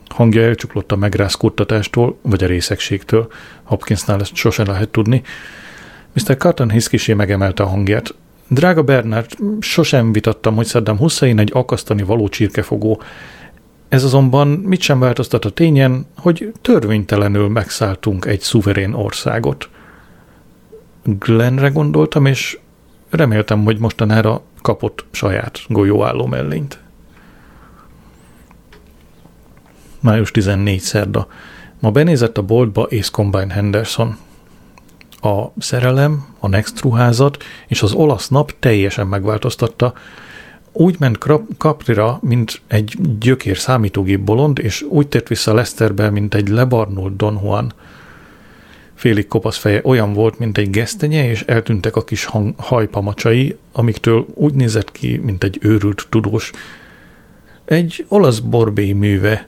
Hangja 0.08 0.42
elcsuklott 0.42 0.92
a 0.92 0.96
megrázkódtatástól, 0.96 2.18
vagy 2.22 2.44
a 2.44 2.48
részegségtől. 2.48 3.32
Hopkinsnál 3.64 4.20
ezt 4.20 4.36
sosem 4.36 4.66
lehet 4.66 4.90
tudni. 4.90 5.22
Mr. 6.14 6.38
Cotton 6.38 6.70
hiszkisé 6.70 7.14
megemelte 7.14 7.64
a 7.64 7.68
hangját. 7.68 8.14
Drága 8.48 8.84
Bernard, 8.84 9.30
sosem 9.60 10.12
vitattam, 10.12 10.56
hogy 10.56 10.68
Saddam 10.68 10.98
Hussein 10.98 11.40
egy 11.40 11.52
akasztani 11.54 12.04
való 12.04 12.28
csirkefogó. 12.28 13.02
Ez 13.90 14.04
azonban 14.04 14.48
mit 14.48 14.82
sem 14.82 15.00
változtat 15.00 15.46
a 15.46 15.50
tényen, 15.50 16.06
hogy 16.18 16.54
törvénytelenül 16.62 17.48
megszálltunk 17.48 18.26
egy 18.26 18.42
szuverén 18.42 18.94
országot. 18.94 19.70
Glennre 21.04 21.70
gondoltam, 21.70 22.26
és 22.26 22.60
reméltem, 23.10 23.64
hogy 23.64 23.78
mostanára 23.78 24.42
kapott 24.62 25.06
saját 25.12 25.60
golyóálló 25.68 26.26
mellényt. 26.26 26.80
Május 30.00 30.32
14 30.32 30.80
szerda. 30.80 31.28
Ma 31.80 31.92
benézett 31.92 32.38
a 32.38 32.42
boltba 32.42 32.84
Ace 32.84 33.10
Combine 33.12 33.54
Henderson. 33.54 34.18
A 35.22 35.46
szerelem, 35.58 36.26
a 36.40 36.48
Next 36.48 36.82
ruházat 36.82 37.44
és 37.68 37.82
az 37.82 37.94
olasz 37.94 38.28
nap 38.28 38.54
teljesen 38.60 39.08
megváltoztatta. 39.08 39.94
Úgy 40.72 40.96
ment 41.00 41.18
Caprira, 41.58 42.20
mint 42.22 42.62
egy 42.68 42.96
gyökér 43.20 43.58
számítógép 43.58 44.20
bolond, 44.20 44.60
és 44.60 44.82
úgy 44.82 45.08
tért 45.08 45.28
vissza 45.28 45.54
Leszterbe, 45.54 46.10
mint 46.10 46.34
egy 46.34 46.48
lebarnult 46.48 47.16
Don 47.16 47.40
Juan. 47.44 47.74
Félig 48.94 49.28
kopasz 49.28 49.58
feje 49.58 49.82
olyan 49.84 50.14
volt, 50.14 50.40
mint 50.40 50.58
egy 50.58 50.70
gesztenye, 50.70 51.30
és 51.30 51.42
eltűntek 51.42 51.96
a 51.96 52.04
kis 52.04 52.26
hang, 52.26 52.54
hajpamacsai, 52.58 53.58
amiktől 53.72 54.26
úgy 54.34 54.54
nézett 54.54 54.92
ki, 54.92 55.18
mint 55.18 55.44
egy 55.44 55.58
őrült 55.62 56.08
tudós. 56.10 56.52
Egy 57.66 58.06
olasz 58.08 58.40
borbély 58.40 58.92
műve. 58.92 59.48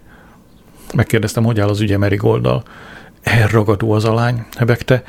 Megkérdeztem, 0.94 1.44
hogy 1.44 1.60
áll 1.60 1.68
az 1.68 1.80
ügye 1.80 1.98
Merigoldal. 1.98 2.64
Elragadó 3.22 3.92
az 3.92 4.06
alány, 4.06 4.46
hebegte 4.58 5.04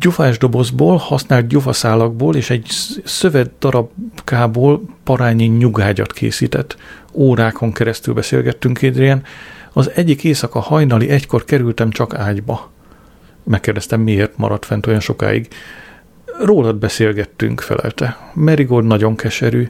gyufás 0.00 0.38
dobozból, 0.38 0.96
használt 0.96 1.46
gyufaszálakból 1.46 2.36
és 2.36 2.50
egy 2.50 2.66
szövet 3.04 3.50
darabkából 3.58 4.82
parányi 5.04 5.46
nyugágyat 5.46 6.12
készített. 6.12 6.76
Órákon 7.12 7.72
keresztül 7.72 8.14
beszélgettünk 8.14 8.78
Adrian. 8.82 9.22
Az 9.72 9.90
egyik 9.94 10.24
éjszaka 10.24 10.60
hajnali 10.60 11.08
egykor 11.08 11.44
kerültem 11.44 11.90
csak 11.90 12.14
ágyba. 12.14 12.70
Megkérdeztem, 13.44 14.00
miért 14.00 14.36
maradt 14.36 14.64
fent 14.64 14.86
olyan 14.86 15.00
sokáig. 15.00 15.48
Rólad 16.40 16.76
beszélgettünk, 16.76 17.60
felelte. 17.60 18.30
Merigold 18.34 18.84
nagyon 18.84 19.16
keserű. 19.16 19.68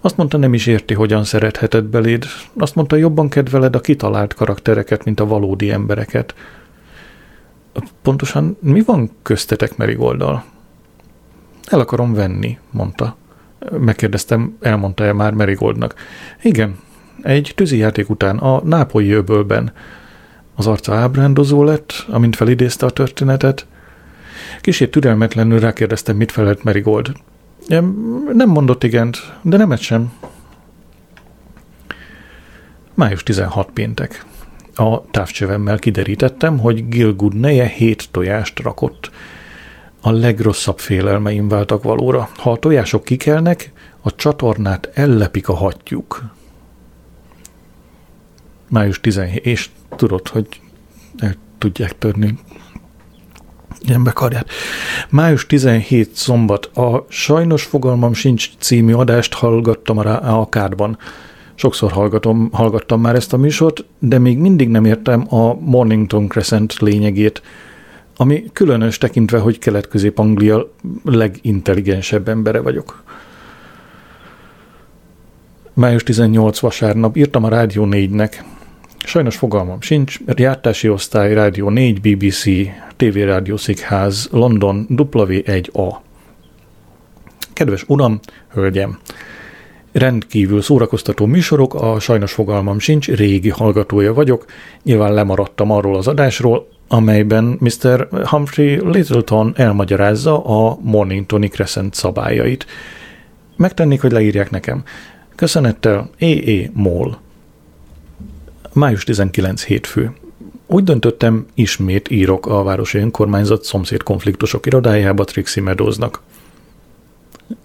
Azt 0.00 0.16
mondta, 0.16 0.36
nem 0.36 0.54
is 0.54 0.66
érti, 0.66 0.94
hogyan 0.94 1.24
szeretheted 1.24 1.84
beléd. 1.84 2.24
Azt 2.58 2.74
mondta, 2.74 2.96
jobban 2.96 3.28
kedveled 3.28 3.74
a 3.76 3.80
kitalált 3.80 4.34
karaktereket, 4.34 5.04
mint 5.04 5.20
a 5.20 5.26
valódi 5.26 5.70
embereket 5.70 6.34
pontosan 8.02 8.56
mi 8.60 8.82
van 8.82 9.10
köztetek 9.22 9.76
Merigoldal? 9.76 10.44
El 11.64 11.80
akarom 11.80 12.14
venni, 12.14 12.58
mondta. 12.70 13.16
Megkérdeztem, 13.78 14.56
elmondta-e 14.60 15.12
már 15.12 15.32
Merigoldnak. 15.32 15.94
Igen, 16.42 16.78
egy 17.22 17.52
tűzijáték 17.54 18.10
után 18.10 18.38
a 18.38 18.64
nápolyi 18.64 19.10
öbölben. 19.10 19.72
Az 20.54 20.66
arca 20.66 20.94
ábrándozó 20.94 21.64
lett, 21.64 22.04
amint 22.08 22.36
felidézte 22.36 22.86
a 22.86 22.90
történetet. 22.90 23.66
Kicsit 24.60 24.90
türelmetlenül 24.90 25.60
rákérdeztem, 25.60 26.16
mit 26.16 26.32
felelt 26.32 26.64
Merigold. 26.64 27.12
Nem 28.32 28.48
mondott 28.48 28.84
igent, 28.84 29.32
de 29.42 29.56
nemet 29.56 29.80
sem. 29.80 30.12
Május 32.94 33.22
16 33.22 33.70
péntek 33.70 34.24
a 34.74 35.04
távcsövemmel 35.10 35.78
kiderítettem, 35.78 36.58
hogy 36.58 36.88
Gilgud 36.88 37.34
neje 37.34 37.66
hét 37.66 38.08
tojást 38.10 38.60
rakott. 38.60 39.10
A 40.00 40.10
legrosszabb 40.10 40.78
félelmeim 40.78 41.48
váltak 41.48 41.82
valóra. 41.82 42.28
Ha 42.36 42.50
a 42.50 42.56
tojások 42.56 43.04
kikelnek, 43.04 43.72
a 44.00 44.14
csatornát 44.14 44.90
ellepik 44.94 45.48
a 45.48 45.54
hattyúk. 45.54 46.22
Május 48.68 49.00
17, 49.00 49.44
és 49.44 49.70
tudod, 49.96 50.28
hogy 50.28 50.46
el 51.18 51.34
tudják 51.58 51.98
törni 51.98 52.38
ilyen. 53.80 54.44
Május 55.10 55.46
17 55.46 56.14
szombat. 56.14 56.66
A 56.66 57.06
Sajnos 57.08 57.62
fogalmam 57.62 58.14
sincs 58.14 58.50
című 58.58 58.92
adást 58.92 59.34
hallgattam 59.34 59.98
a, 59.98 60.40
a 60.40 60.48
kádban. 60.48 60.98
Sokszor 61.54 61.92
hallgatom, 61.92 62.48
hallgattam 62.52 63.00
már 63.00 63.14
ezt 63.14 63.32
a 63.32 63.36
műsort, 63.36 63.84
de 63.98 64.18
még 64.18 64.38
mindig 64.38 64.68
nem 64.68 64.84
értem 64.84 65.34
a 65.34 65.54
Mornington 65.54 66.28
Crescent 66.28 66.74
lényegét, 66.78 67.42
ami 68.16 68.44
különös 68.52 68.98
tekintve, 68.98 69.38
hogy 69.38 69.58
Kelet-Közép-Anglia 69.58 70.72
legintelligensebb 71.04 72.28
embere 72.28 72.60
vagyok. 72.60 73.02
Május 75.72 76.02
18 76.02 76.58
vasárnap 76.58 77.16
írtam 77.16 77.44
a 77.44 77.48
Rádió 77.48 77.86
4-nek. 77.90 78.32
Sajnos 79.04 79.36
fogalmam 79.36 79.80
sincs, 79.80 80.18
jártási 80.36 80.88
osztály, 80.88 81.34
Rádió 81.34 81.70
4, 81.70 82.00
BBC, 82.00 82.44
TV 82.96 83.16
Rádió 83.16 83.56
Szigház, 83.56 84.28
London, 84.30 84.86
W1A. 84.90 85.96
Kedves 87.52 87.84
uram, 87.86 88.20
hölgyem, 88.48 88.98
rendkívül 89.94 90.62
szórakoztató 90.62 91.26
műsorok, 91.26 91.74
a 91.74 92.00
sajnos 92.00 92.32
fogalmam 92.32 92.78
sincs, 92.78 93.08
régi 93.08 93.48
hallgatója 93.48 94.14
vagyok, 94.14 94.44
nyilván 94.82 95.14
lemaradtam 95.14 95.70
arról 95.70 95.96
az 95.96 96.06
adásról, 96.06 96.68
amelyben 96.88 97.58
Mr. 97.60 98.08
Humphrey 98.24 98.90
Littleton 98.90 99.52
elmagyarázza 99.56 100.44
a 100.44 100.78
Morningtoni 100.82 101.48
Crescent 101.48 101.94
szabályait. 101.94 102.66
Megtennék, 103.56 104.00
hogy 104.00 104.12
leírják 104.12 104.50
nekem. 104.50 104.82
Köszönettel 105.34 106.10
E.E. 106.18 106.70
Moll. 106.72 107.16
Május 108.72 109.04
19 109.04 109.64
hétfő. 109.64 110.12
Úgy 110.66 110.84
döntöttem, 110.84 111.46
ismét 111.54 112.10
írok 112.10 112.46
a 112.46 112.62
városi 112.62 112.98
önkormányzat 112.98 113.64
szomszéd 113.64 114.02
konfliktusok 114.02 114.66
irodájába 114.66 115.24
Trixie 115.24 115.62
Meadowsnak. 115.62 116.22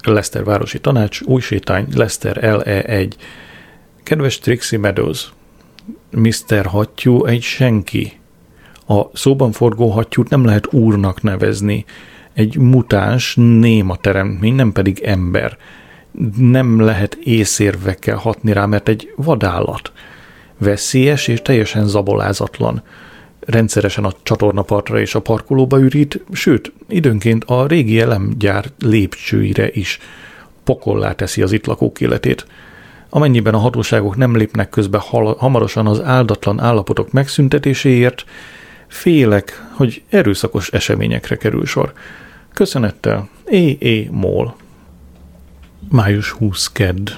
Leszter 0.03 0.43
Városi 0.43 0.79
Tanács, 0.79 1.21
új 1.21 1.41
sétány, 1.41 1.87
Leszter 1.95 2.37
LE1. 2.41 3.11
Kedves 4.03 4.39
Trixie 4.39 4.79
Meadows, 4.79 5.29
Mr. 6.11 6.65
Hattyú 6.65 7.25
egy 7.25 7.41
senki. 7.41 8.19
A 8.87 9.17
szóban 9.17 9.51
forgó 9.51 9.89
hattyút 9.89 10.29
nem 10.29 10.45
lehet 10.45 10.73
úrnak 10.73 11.21
nevezni. 11.21 11.85
Egy 12.33 12.57
mutáns, 12.57 13.35
néma 13.35 13.95
teremtmény, 13.95 14.53
nem 14.53 14.71
pedig 14.71 14.99
ember. 14.99 15.57
Nem 16.37 16.79
lehet 16.79 17.17
észérvekkel 17.23 18.17
hatni 18.17 18.53
rá, 18.53 18.65
mert 18.65 18.87
egy 18.87 19.13
vadállat. 19.15 19.91
Veszélyes 20.57 21.27
és 21.27 21.41
teljesen 21.41 21.87
zabolázatlan 21.87 22.83
rendszeresen 23.39 24.03
a 24.03 24.13
csatornapartra 24.23 24.99
és 24.99 25.15
a 25.15 25.19
parkolóba 25.19 25.79
ürít, 25.79 26.23
sőt, 26.31 26.71
időnként 26.89 27.43
a 27.43 27.67
régi 27.67 27.99
elemgyár 27.99 28.65
lépcsőire 28.79 29.69
is 29.71 29.99
pokollá 30.63 31.13
teszi 31.13 31.41
az 31.41 31.51
itt 31.51 31.65
lakók 31.65 32.01
életét. 32.01 32.45
Amennyiben 33.09 33.53
a 33.53 33.57
hatóságok 33.57 34.15
nem 34.15 34.35
lépnek 34.35 34.69
közbe 34.69 34.97
hamarosan 35.37 35.87
az 35.87 36.01
áldatlan 36.01 36.59
állapotok 36.59 37.11
megszüntetéséért, 37.11 38.25
félek, 38.87 39.63
hogy 39.71 40.03
erőszakos 40.09 40.69
eseményekre 40.69 41.35
kerül 41.35 41.65
sor. 41.65 41.93
Köszönettel, 42.53 43.29
E.E. 43.45 44.11
Mól. 44.11 44.55
Május 45.89 46.31
20 46.31 46.71
kedd. 46.71 47.09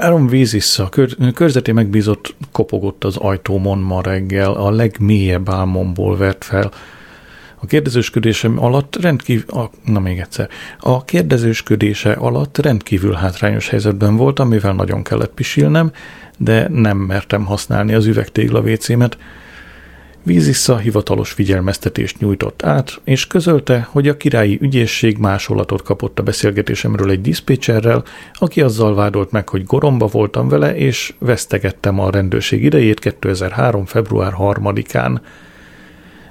Aaron 0.00 0.26
Vízissa, 0.26 0.84
a 0.84 0.88
kör, 0.88 1.16
körzeti 1.34 1.72
megbízott 1.72 2.34
kopogott 2.52 3.04
az 3.04 3.16
ajtómon 3.16 3.78
ma 3.78 4.02
reggel, 4.02 4.52
a 4.52 4.70
legmélyebb 4.70 5.50
álmomból 5.50 6.16
vert 6.16 6.44
fel. 6.44 6.70
A 7.56 7.66
kérdezősködésem 7.66 8.64
alatt 8.64 8.96
rendkívül, 9.00 9.58
a, 9.58 9.70
na 9.84 10.00
még 10.00 10.18
egyszer, 10.18 10.48
a 10.80 11.04
kérdezősködése 11.04 12.12
alatt 12.12 12.58
rendkívül 12.58 13.12
hátrányos 13.12 13.68
helyzetben 13.68 14.16
voltam, 14.16 14.48
mivel 14.48 14.72
nagyon 14.72 15.02
kellett 15.02 15.34
pisilnem, 15.34 15.92
de 16.38 16.68
nem 16.68 16.98
mertem 16.98 17.44
használni 17.44 17.94
az 17.94 18.06
üvegtégla 18.06 18.62
vécémet, 18.62 19.18
Vízissza 20.26 20.76
hivatalos 20.76 21.30
figyelmeztetést 21.30 22.18
nyújtott 22.18 22.62
át, 22.62 23.00
és 23.04 23.26
közölte, 23.26 23.88
hogy 23.90 24.08
a 24.08 24.16
királyi 24.16 24.58
ügyészség 24.60 25.18
másolatot 25.18 25.82
kapott 25.82 26.18
a 26.18 26.22
beszélgetésemről 26.22 27.10
egy 27.10 27.20
diszpécserrel, 27.20 28.04
aki 28.32 28.60
azzal 28.60 28.94
vádolt 28.94 29.30
meg, 29.30 29.48
hogy 29.48 29.64
goromba 29.64 30.06
voltam 30.06 30.48
vele, 30.48 30.76
és 30.76 31.14
vesztegettem 31.18 32.00
a 32.00 32.10
rendőrség 32.10 32.64
idejét 32.64 33.00
2003. 33.00 33.84
február 33.84 34.32
3-án. 34.38 35.20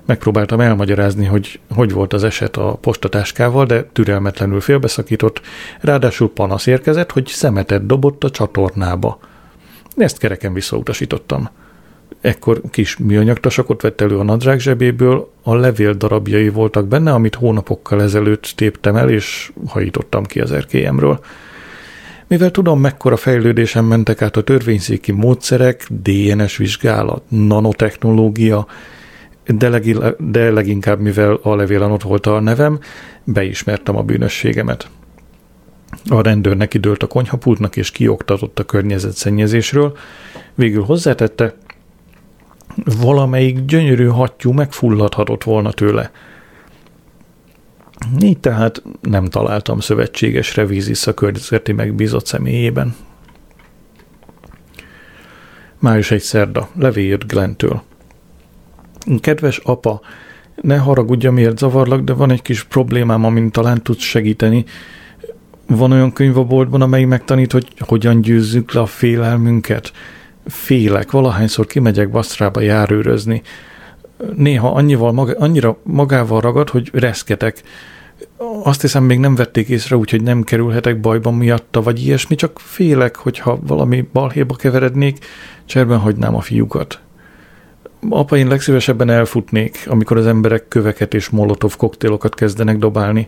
Megpróbáltam 0.06 0.60
elmagyarázni, 0.60 1.26
hogy 1.26 1.60
hogy 1.76 1.92
volt 1.92 2.14
az 2.14 2.24
eset 2.24 2.58
a 2.58 2.78
postatáskával, 2.82 3.66
de 3.66 3.84
türelmetlenül 3.94 4.62
félbeszakított, 4.62 5.42
ráadásul 5.82 6.32
panasz 6.34 6.66
érkezett, 6.66 7.12
hogy 7.12 7.28
szemetet 7.28 7.86
dobott 7.86 8.24
a 8.24 8.30
csatornába. 8.30 9.20
Ezt 9.96 10.18
kereken 10.18 10.54
visszautasítottam. 10.54 11.50
Ekkor 12.26 12.62
kis 12.72 12.98
műanyagtasakot 12.98 13.82
vett 13.82 14.02
elő 14.02 14.18
a 14.18 14.24
nadrág 14.24 14.60
zsebéből, 14.60 15.32
a 15.44 15.56
levél 15.56 15.94
darabjai 15.94 16.50
voltak 16.50 16.88
benne, 16.88 17.14
amit 17.14 17.36
hónapokkal 17.36 18.02
ezelőtt 18.02 18.54
téptem 18.56 18.96
el, 18.96 19.10
és 19.10 19.52
hajítottam 19.68 20.24
ki 20.24 20.40
az 20.40 20.52
erkélyemről. 20.52 21.20
Mivel 22.28 22.52
tudom, 22.52 22.80
mekkora 22.80 23.18
fejlődésen 23.18 23.84
mentek 23.84 24.22
át 24.22 24.38
a 24.38 24.44
törvényszéki 24.44 25.12
módszerek, 25.12 25.88
DNS 26.02 26.58
vizsgálat, 26.58 27.24
nanotechnológia, 27.28 28.68
de, 29.46 29.70
leg, 29.70 29.98
de 30.18 30.52
leginkább 30.52 31.00
mivel 31.00 31.40
a 31.42 31.56
levélen 31.56 31.92
ott 31.92 32.04
volt 32.04 32.26
a 32.26 32.40
nevem, 32.40 32.80
beismertem 33.24 33.98
a 33.98 34.04
bűnösségemet. 34.04 34.90
A 36.10 36.22
rendőr 36.22 36.58
neki 36.58 36.78
dőlt 36.78 37.04
a 37.04 37.08
konyhapultnak 37.08 37.76
és 37.76 37.92
kioktatott 37.92 38.60
a 38.60 38.64
környezetszennyezésről. 38.64 39.98
Végül 40.56 40.84
hozzátette, 40.84 41.56
valamelyik 42.84 43.66
gyönyörű 43.66 44.06
hattyú 44.06 44.52
megfulladhatott 44.52 45.44
volna 45.44 45.72
tőle. 45.72 46.12
Így 48.20 48.40
tehát 48.40 48.84
nem 49.02 49.26
találtam 49.26 49.80
szövetségesre 49.80 50.66
vízisza 50.66 51.14
környezeti 51.14 51.72
megbízott 51.72 52.26
személyében. 52.26 52.96
Május 55.80 56.12
egy 56.12 56.22
szerda, 56.22 56.70
levél 56.80 57.08
jött 57.08 57.28
Glentől. 57.28 57.82
Kedves 59.20 59.58
apa, 59.58 60.02
ne 60.62 60.78
haragudj, 60.78 61.28
miért 61.28 61.58
zavarlak, 61.58 62.02
de 62.02 62.14
van 62.14 62.32
egy 62.32 62.42
kis 62.42 62.64
problémám, 62.64 63.24
amin 63.24 63.52
talán 63.52 63.82
tudsz 63.84 64.04
segíteni. 64.04 64.66
Van 65.68 65.92
olyan 65.92 66.14
könyv 66.14 66.38
a 66.38 66.44
boltban, 66.44 66.82
amely 66.82 67.04
megtanít, 67.04 67.52
hogy 67.52 67.68
hogyan 67.80 68.22
győzzük 68.22 68.74
le 68.74 68.82
a 68.82 68.86
félelmünket. 68.86 69.92
Félek, 70.46 71.12
valahányszor 71.12 71.66
kimegyek 71.66 72.10
Basztrába 72.10 72.62
járőrözni. 72.62 73.42
Néha 74.36 74.72
annyival 74.72 75.12
maga, 75.12 75.34
annyira 75.38 75.78
magával 75.84 76.42
ragad, 76.42 76.70
hogy 76.70 76.90
reszketek. 76.94 77.62
Azt 78.64 78.82
hiszem, 78.82 79.04
még 79.04 79.20
nem 79.20 79.36
vették 79.36 79.70
észre, 79.70 79.98
úgyhogy 79.98 80.22
nem 80.22 80.44
kerülhetek 80.44 81.00
bajban 81.00 81.34
miatta, 81.34 81.82
vagy 81.82 82.06
ilyesmi, 82.06 82.36
csak 82.36 82.60
félek, 82.60 83.16
hogyha 83.16 83.60
valami 83.62 84.08
balhéba 84.14 84.56
keverednék, 84.56 85.26
cserben 85.66 86.00
hagynám 86.00 86.36
a 86.36 86.42
fiúkat. 86.42 87.00
Apa, 88.10 88.38
én 88.38 88.48
legszívesebben 88.48 89.10
elfutnék, 89.10 89.86
amikor 89.88 90.18
az 90.18 90.28
emberek 90.28 90.68
köveket 90.68 91.14
és 91.14 91.30
molotov 91.30 91.76
koktélokat 91.76 92.36
kezdenek 92.36 92.78
dobálni. 92.78 93.28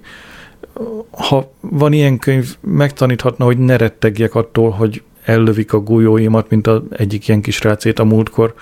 Ha 1.11 1.51
van 1.59 1.93
ilyen 1.93 2.17
könyv, 2.17 2.55
megtaníthatna, 2.61 3.45
hogy 3.45 3.57
ne 3.57 3.77
rettegjek 3.77 4.35
attól, 4.35 4.69
hogy 4.69 5.03
ellövik 5.27 5.73
a 5.73 5.79
golyóimat, 5.79 6.49
mint 6.49 6.67
az 6.67 6.81
egyik 6.89 7.27
ilyen 7.27 7.41
kis 7.41 7.61
rácét 7.63 7.99
a 7.99 8.03
múltkor. 8.03 8.53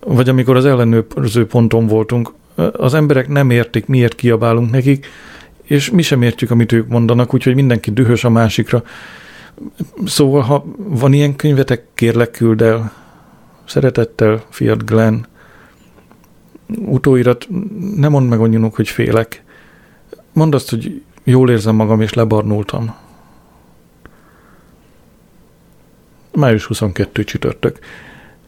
Vagy 0.00 0.28
amikor 0.28 0.56
az 0.56 0.64
ellenőrző 0.64 1.46
ponton 1.46 1.86
voltunk, 1.86 2.32
az 2.72 2.94
emberek 2.94 3.28
nem 3.28 3.50
értik, 3.50 3.86
miért 3.86 4.14
kiabálunk 4.14 4.70
nekik, 4.70 5.06
és 5.62 5.90
mi 5.90 6.02
sem 6.02 6.22
értjük, 6.22 6.50
amit 6.50 6.72
ők 6.72 6.88
mondanak, 6.88 7.34
úgyhogy 7.34 7.54
mindenki 7.54 7.90
dühös 7.90 8.24
a 8.24 8.30
másikra. 8.30 8.82
Szóval, 10.04 10.40
ha 10.40 10.64
van 10.76 11.12
ilyen 11.12 11.36
könyvetek, 11.36 11.84
kérlek 11.94 12.30
küld 12.30 12.62
el. 12.62 12.92
Szeretettel, 13.64 14.42
fiat 14.48 14.84
Glenn. 14.84 15.24
Utóirat, 16.86 17.48
nem 17.96 18.10
mondd 18.10 18.26
meg 18.26 18.40
anyunok, 18.40 18.74
hogy 18.74 18.88
félek. 18.88 19.42
Mondd 20.32 20.54
azt, 20.54 20.70
hogy 20.70 21.02
jól 21.24 21.50
érzem 21.50 21.74
magam, 21.74 22.00
és 22.00 22.12
lebarnultam. 22.12 22.94
Május 26.34 26.64
22 26.64 27.24
csütörtök. 27.24 27.78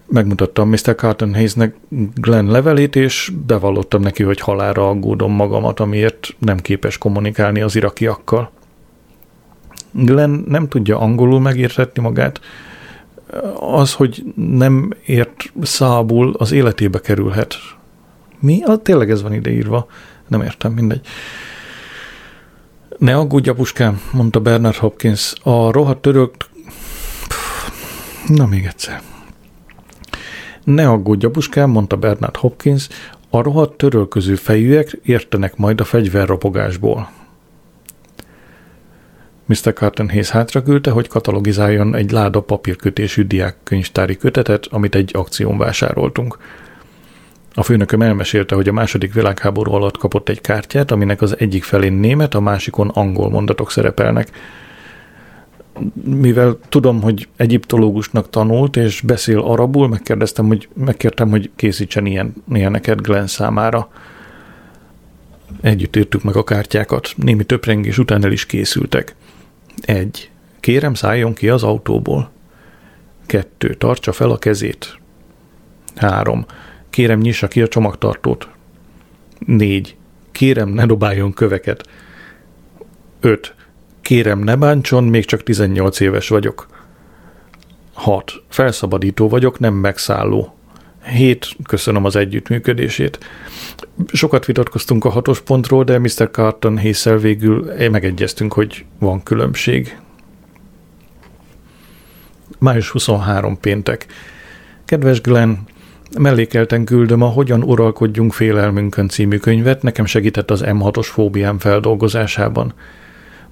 Megmutattam 0.06 0.68
Mr. 0.68 0.94
Carton 0.96 1.34
Hayesnek 1.34 1.74
Glenn 2.14 2.50
levelét, 2.50 2.96
és 2.96 3.32
bevallottam 3.46 4.00
neki, 4.00 4.22
hogy 4.22 4.40
halára 4.40 4.88
aggódom 4.88 5.32
magamat, 5.32 5.80
amiért 5.80 6.34
nem 6.38 6.58
képes 6.58 6.98
kommunikálni 6.98 7.60
az 7.60 7.76
irakiakkal. 7.76 8.50
Glenn 9.90 10.44
nem 10.48 10.68
tudja 10.68 10.98
angolul 10.98 11.40
megértetni 11.40 12.02
magát, 12.02 12.40
az, 13.60 13.92
hogy 13.92 14.24
nem 14.34 14.92
ért 15.04 15.52
szábul, 15.62 16.34
az 16.38 16.52
életébe 16.52 17.00
kerülhet. 17.00 17.54
Mi? 18.40 18.62
Ah, 18.64 18.82
tényleg 18.82 19.10
ez 19.10 19.22
van 19.22 19.32
ideírva. 19.32 19.86
Nem 20.26 20.42
értem, 20.42 20.72
mindegy. 20.72 21.06
Ne 22.98 23.16
aggódj, 23.16 23.48
apuskám, 23.48 24.00
mondta 24.12 24.40
Bernard 24.40 24.76
Hopkins. 24.76 25.32
A 25.42 25.70
rohadt 25.70 26.00
török... 26.02 26.34
Na, 28.26 28.46
még 28.46 28.64
egyszer. 28.64 29.00
Ne 30.64 30.88
aggódj, 30.88 31.26
apuskám, 31.26 31.70
mondta 31.70 31.96
Bernard 31.96 32.36
Hopkins. 32.36 32.88
A 33.30 33.42
rohadt 33.42 33.76
törölköző 33.76 34.34
fejűek 34.34 34.98
értenek 35.02 35.56
majd 35.56 35.80
a 35.80 35.84
fegyverropogásból. 35.84 37.10
Mr. 39.46 39.72
Carton 39.72 40.08
Hayes 40.08 40.30
hátra 40.30 40.62
hogy 40.90 41.08
katalogizáljon 41.08 41.94
egy 41.94 42.10
láda 42.10 42.40
papírkötésű 42.40 43.22
diákkönyvtári 43.22 44.16
kötetet, 44.16 44.66
amit 44.66 44.94
egy 44.94 45.10
akción 45.14 45.58
vásároltunk. 45.58 46.38
A 47.54 47.62
főnököm 47.62 48.02
elmesélte, 48.02 48.54
hogy 48.54 48.68
a 48.68 48.72
második 48.72 49.14
világháború 49.14 49.72
alatt 49.72 49.96
kapott 49.96 50.28
egy 50.28 50.40
kártyát, 50.40 50.90
aminek 50.90 51.22
az 51.22 51.38
egyik 51.38 51.64
felén 51.64 51.92
német, 51.92 52.34
a 52.34 52.40
másikon 52.40 52.88
angol 52.88 53.30
mondatok 53.30 53.70
szerepelnek. 53.70 54.30
Mivel 56.04 56.58
tudom, 56.68 57.02
hogy 57.02 57.28
egyiptológusnak 57.36 58.30
tanult 58.30 58.76
és 58.76 59.00
beszél 59.00 59.38
arabul, 59.38 59.88
megkérdeztem, 59.88 60.46
hogy, 60.46 60.68
megkértem, 60.74 61.30
hogy 61.30 61.50
készítsen 61.56 62.06
ilyen, 62.06 62.34
ilyeneket 62.52 63.02
Glenn 63.02 63.26
számára. 63.26 63.90
Együtt 65.60 65.96
írtuk 65.96 66.22
meg 66.22 66.36
a 66.36 66.44
kártyákat, 66.44 67.12
némi 67.16 67.44
töprengés 67.44 67.98
után 67.98 68.24
el 68.24 68.32
is 68.32 68.46
készültek. 68.46 69.14
Egy. 69.80 70.30
Kérem 70.60 70.94
szálljon 70.94 71.34
ki 71.34 71.48
az 71.48 71.62
autóból. 71.62 72.30
Kettő. 73.26 73.74
Tartsa 73.74 74.12
fel 74.12 74.30
a 74.30 74.38
kezét. 74.38 74.98
Három. 75.94 76.46
Kérem 76.90 77.18
nyissa 77.18 77.48
ki 77.48 77.62
a 77.62 77.68
csomagtartót. 77.68 78.48
Négy. 79.38 79.96
Kérem 80.32 80.68
ne 80.68 80.86
dobáljon 80.86 81.32
köveket. 81.32 81.88
Öt. 83.20 83.54
Kérem 84.06 84.38
ne 84.38 84.56
bántson, 84.56 85.04
még 85.04 85.24
csak 85.24 85.42
18 85.42 86.00
éves 86.00 86.28
vagyok. 86.28 86.66
6. 87.92 88.32
Felszabadító 88.48 89.28
vagyok, 89.28 89.58
nem 89.58 89.74
megszálló. 89.74 90.54
7. 91.04 91.56
Köszönöm 91.68 92.04
az 92.04 92.16
együttműködését. 92.16 93.18
Sokat 94.12 94.44
vitatkoztunk 94.44 95.04
a 95.04 95.08
hatos 95.08 95.40
pontról, 95.40 95.84
de 95.84 95.98
Mr. 95.98 96.30
Carton 96.30 96.78
hészel 96.78 97.16
végül 97.16 97.72
megegyeztünk, 97.90 98.52
hogy 98.52 98.84
van 98.98 99.22
különbség. 99.22 99.98
Május 102.58 102.90
23 102.90 103.60
péntek. 103.60 104.06
Kedves 104.84 105.20
Glenn, 105.20 105.54
mellékelten 106.18 106.84
küldöm 106.84 107.22
a 107.22 107.28
Hogyan 107.28 107.62
uralkodjunk 107.62 108.32
félelmünkön 108.32 109.08
című 109.08 109.36
könyvet, 109.36 109.82
nekem 109.82 110.04
segített 110.04 110.50
az 110.50 110.62
M6-os 110.66 111.06
fóbiám 111.10 111.58
feldolgozásában. 111.58 112.74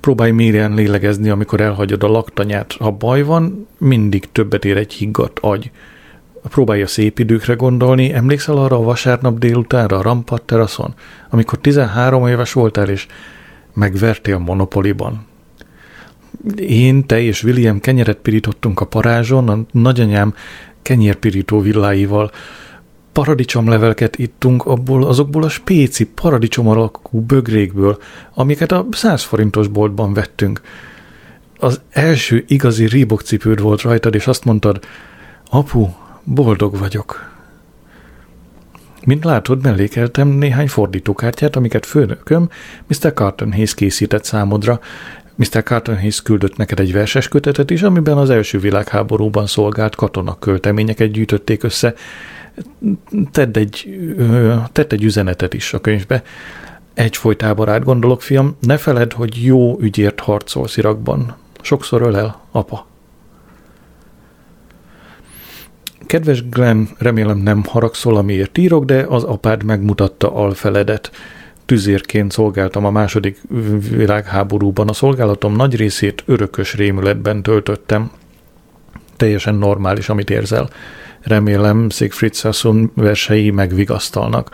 Próbálj 0.05 0.31
mérjen 0.31 0.75
lélegezni, 0.75 1.29
amikor 1.29 1.61
elhagyod 1.61 2.03
a 2.03 2.09
laktanyát. 2.09 2.73
Ha 2.73 2.91
baj 2.91 3.23
van, 3.23 3.67
mindig 3.79 4.33
többet 4.33 4.65
ér 4.65 4.77
egy 4.77 4.93
higgadt 4.93 5.39
agy 5.39 5.71
próbálja 6.43 6.87
szép 6.87 7.19
időkre 7.19 7.55
gondolni. 7.55 8.13
Emlékszel 8.13 8.57
arra 8.57 8.77
a 8.77 8.83
vasárnap 8.83 9.39
délutánra 9.39 9.99
a 9.99 10.03
Rampat 10.03 10.43
teraszon, 10.43 10.95
amikor 11.31 11.59
13 11.59 12.27
éves 12.27 12.53
voltál 12.53 12.89
és 12.89 13.07
megvertél 13.75 14.39
Monopoliban? 14.39 15.27
Én, 16.57 17.07
te 17.07 17.21
és 17.21 17.43
William 17.43 17.81
kenyeret 17.81 18.19
pirítottunk 18.19 18.81
a 18.81 18.87
parázson, 18.87 19.49
a 19.49 19.59
nagyanyám 19.71 20.35
kenyérpirító 20.83 21.61
villáival. 21.61 22.31
Paradicsomlevelket 23.15 24.19
ittunk 24.19 24.67
abból, 24.67 25.07
azokból 25.07 25.43
a 25.43 25.49
spéci 25.49 26.07
paradicsom 26.07 26.69
alakú 26.69 27.21
bögrékből, 27.21 27.99
amiket 28.35 28.73
a 28.73 28.87
100 28.91 29.23
forintos 29.23 29.69
boltban 29.69 30.15
vettünk. 30.15 30.61
Az 31.59 31.81
első 31.91 32.45
igazi 32.47 32.89
Reebok 32.89 33.23
cipőd 33.23 33.61
volt 33.61 33.83
rajtad, 33.83 34.15
és 34.15 34.27
azt 34.27 34.45
mondtad, 34.45 34.81
apu, 35.51 35.89
Boldog 36.25 36.79
vagyok. 36.79 37.33
Mint 39.05 39.25
látod, 39.25 39.62
mellékeltem 39.62 40.29
néhány 40.29 40.69
fordítókártyát, 40.69 41.57
amiket 41.57 41.87
főnököm 41.87 42.49
Mr. 42.87 43.12
Carton 43.15 43.53
Hayes 43.53 43.75
készített 43.75 44.25
számodra. 44.25 44.81
Mr. 45.35 45.62
Carton 45.62 45.97
Hayes 45.99 46.23
küldött 46.23 46.57
neked 46.57 46.81
egy 46.81 46.93
verses 46.93 47.29
kötetet 47.29 47.71
is, 47.71 47.83
amiben 47.83 48.17
az 48.17 48.31
első 48.31 48.59
világháborúban 48.59 49.47
szolgált 49.47 49.95
katonak 49.95 50.41
költeményeket 50.41 51.11
gyűjtötték 51.11 51.62
össze. 51.62 51.95
Tedd 53.31 53.59
egy, 53.59 54.07
tedd 54.73 54.93
egy 54.93 55.05
üzenetet 55.05 55.55
is 55.55 55.73
a 55.73 55.81
könyvbe. 55.81 56.23
Egyfolytában 56.95 57.67
rád 57.67 57.85
gondolok, 57.85 58.23
fiam, 58.23 58.57
ne 58.61 58.77
feled, 58.77 59.13
hogy 59.13 59.45
jó 59.45 59.81
ügyért 59.81 60.21
harcolsz 60.21 60.77
Irakban. 60.77 61.37
Sokszor 61.61 62.03
ölel, 62.03 62.41
apa. 62.51 62.87
Kedves 66.07 66.49
Glenn, 66.49 66.85
remélem 66.99 67.39
nem 67.39 67.65
haragszol, 67.65 68.17
amiért 68.17 68.59
írok, 68.59 68.85
de 68.85 69.07
az 69.09 69.23
apád 69.23 69.63
megmutatta 69.63 70.35
alfeledet. 70.35 71.11
Tüzérként 71.65 72.33
szolgáltam 72.33 72.85
a 72.85 72.91
második 72.91 73.41
világháborúban. 73.91 74.89
A 74.89 74.93
szolgálatom 74.93 75.57
nagy 75.57 75.77
részét 75.77 76.23
örökös 76.27 76.75
rémületben 76.75 77.43
töltöttem. 77.43 78.11
Teljesen 79.17 79.55
normális, 79.55 80.09
amit 80.09 80.31
érzel. 80.31 80.71
Remélem 81.25 81.91
Siegfried 81.91 82.35
Sasson 82.35 82.91
versei 82.95 83.51
megvigasztalnak. 83.51 84.51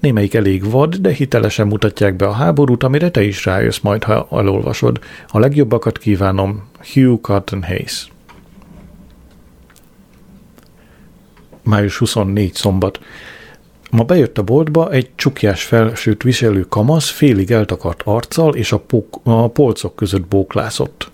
Némelyik 0.00 0.34
elég 0.34 0.70
vad, 0.70 0.96
de 0.96 1.12
hitelesen 1.12 1.66
mutatják 1.66 2.16
be 2.16 2.26
a 2.26 2.32
háborút, 2.32 2.82
amire 2.82 3.10
te 3.10 3.22
is 3.22 3.44
rájössz 3.44 3.80
majd, 3.80 4.04
ha 4.04 4.28
elolvasod. 4.30 5.00
A 5.28 5.38
legjobbakat 5.38 5.98
kívánom, 5.98 6.62
Hugh 6.92 7.20
Cotton 7.20 7.62
Hayes. 7.62 8.08
Május 11.62 11.98
24 11.98 12.54
szombat. 12.54 13.00
Ma 13.90 14.04
bejött 14.04 14.38
a 14.38 14.42
boltba 14.42 14.90
egy 14.90 15.10
csukjás 15.14 15.64
felsőt 15.64 16.22
viselő 16.22 16.60
kamasz, 16.60 17.10
félig 17.10 17.50
eltakart 17.50 18.02
arccal 18.04 18.54
és 18.54 18.72
a, 18.72 18.78
pók, 18.78 19.20
a 19.22 19.48
polcok 19.48 19.96
között 19.96 20.26
bóklászott. 20.26 21.11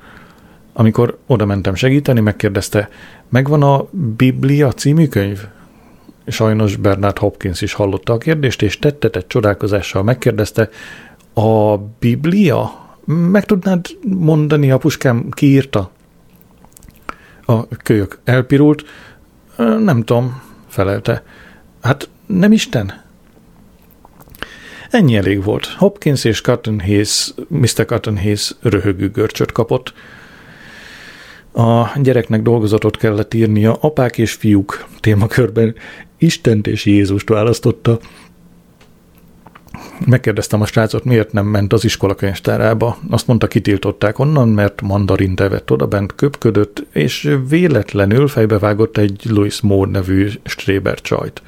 Amikor 0.79 1.19
oda 1.27 1.45
mentem 1.45 1.75
segíteni, 1.75 2.21
megkérdezte, 2.21 2.89
megvan 3.29 3.63
a 3.63 3.87
Biblia 4.17 4.73
című 4.73 5.07
könyv? 5.07 5.47
Sajnos 6.27 6.77
Bernard 6.77 7.19
Hopkins 7.19 7.61
is 7.61 7.73
hallotta 7.73 8.13
a 8.13 8.19
kérdést, 8.19 8.63
és 8.63 8.79
tettetett 8.79 9.29
csodálkozással 9.29 10.03
megkérdezte, 10.03 10.69
a 11.35 11.77
Biblia? 11.77 12.87
Meg 13.05 13.45
tudnád 13.45 13.87
mondani, 14.03 14.71
a 14.71 14.79
puskám 14.79 15.29
kiírta? 15.31 15.91
A 17.45 17.67
kölyök 17.67 18.19
elpirult, 18.25 18.85
nem 19.57 20.03
tudom, 20.03 20.43
felelte. 20.69 21.23
Hát 21.83 22.09
nem 22.27 22.53
Isten? 22.53 23.03
Ennyi 24.91 25.17
elég 25.17 25.45
volt. 25.45 25.67
Hopkins 25.67 26.25
és 26.25 26.41
Cotton 26.41 26.81
Hayes, 26.81 27.35
Mr. 27.49 27.85
Cotton 27.87 28.19
Hayes 28.19 28.55
röhögő 28.61 29.11
görcsöt 29.11 29.53
kapott. 29.53 29.93
A 31.59 31.91
gyereknek 32.03 32.43
dolgozatot 32.43 32.97
kellett 32.97 33.35
írnia, 33.35 33.75
apák 33.75 34.19
és 34.19 34.33
fiúk 34.33 34.87
témakörben 35.01 35.75
Istent 36.19 36.67
és 36.67 36.85
Jézust 36.85 37.29
választotta. 37.29 37.99
Megkérdeztem 40.07 40.61
a 40.61 40.67
srácot, 40.67 41.05
miért 41.05 41.33
nem 41.33 41.47
ment 41.47 41.73
az 41.73 41.85
iskola 41.85 42.15
könyvtárába. 42.15 42.99
Azt 43.11 43.27
mondta, 43.27 43.47
kitiltották 43.47 44.19
onnan, 44.19 44.49
mert 44.49 44.81
mandarin 44.81 45.35
tevett 45.35 45.71
oda 45.71 45.87
bent, 45.87 46.15
köpködött, 46.15 46.87
és 46.93 47.37
véletlenül 47.49 48.29
fejbevágott 48.29 48.97
egy 48.97 49.23
Louis 49.29 49.61
Moore 49.61 49.91
nevű 49.91 50.29
Stréber 50.45 51.01
csajt. 51.01 51.43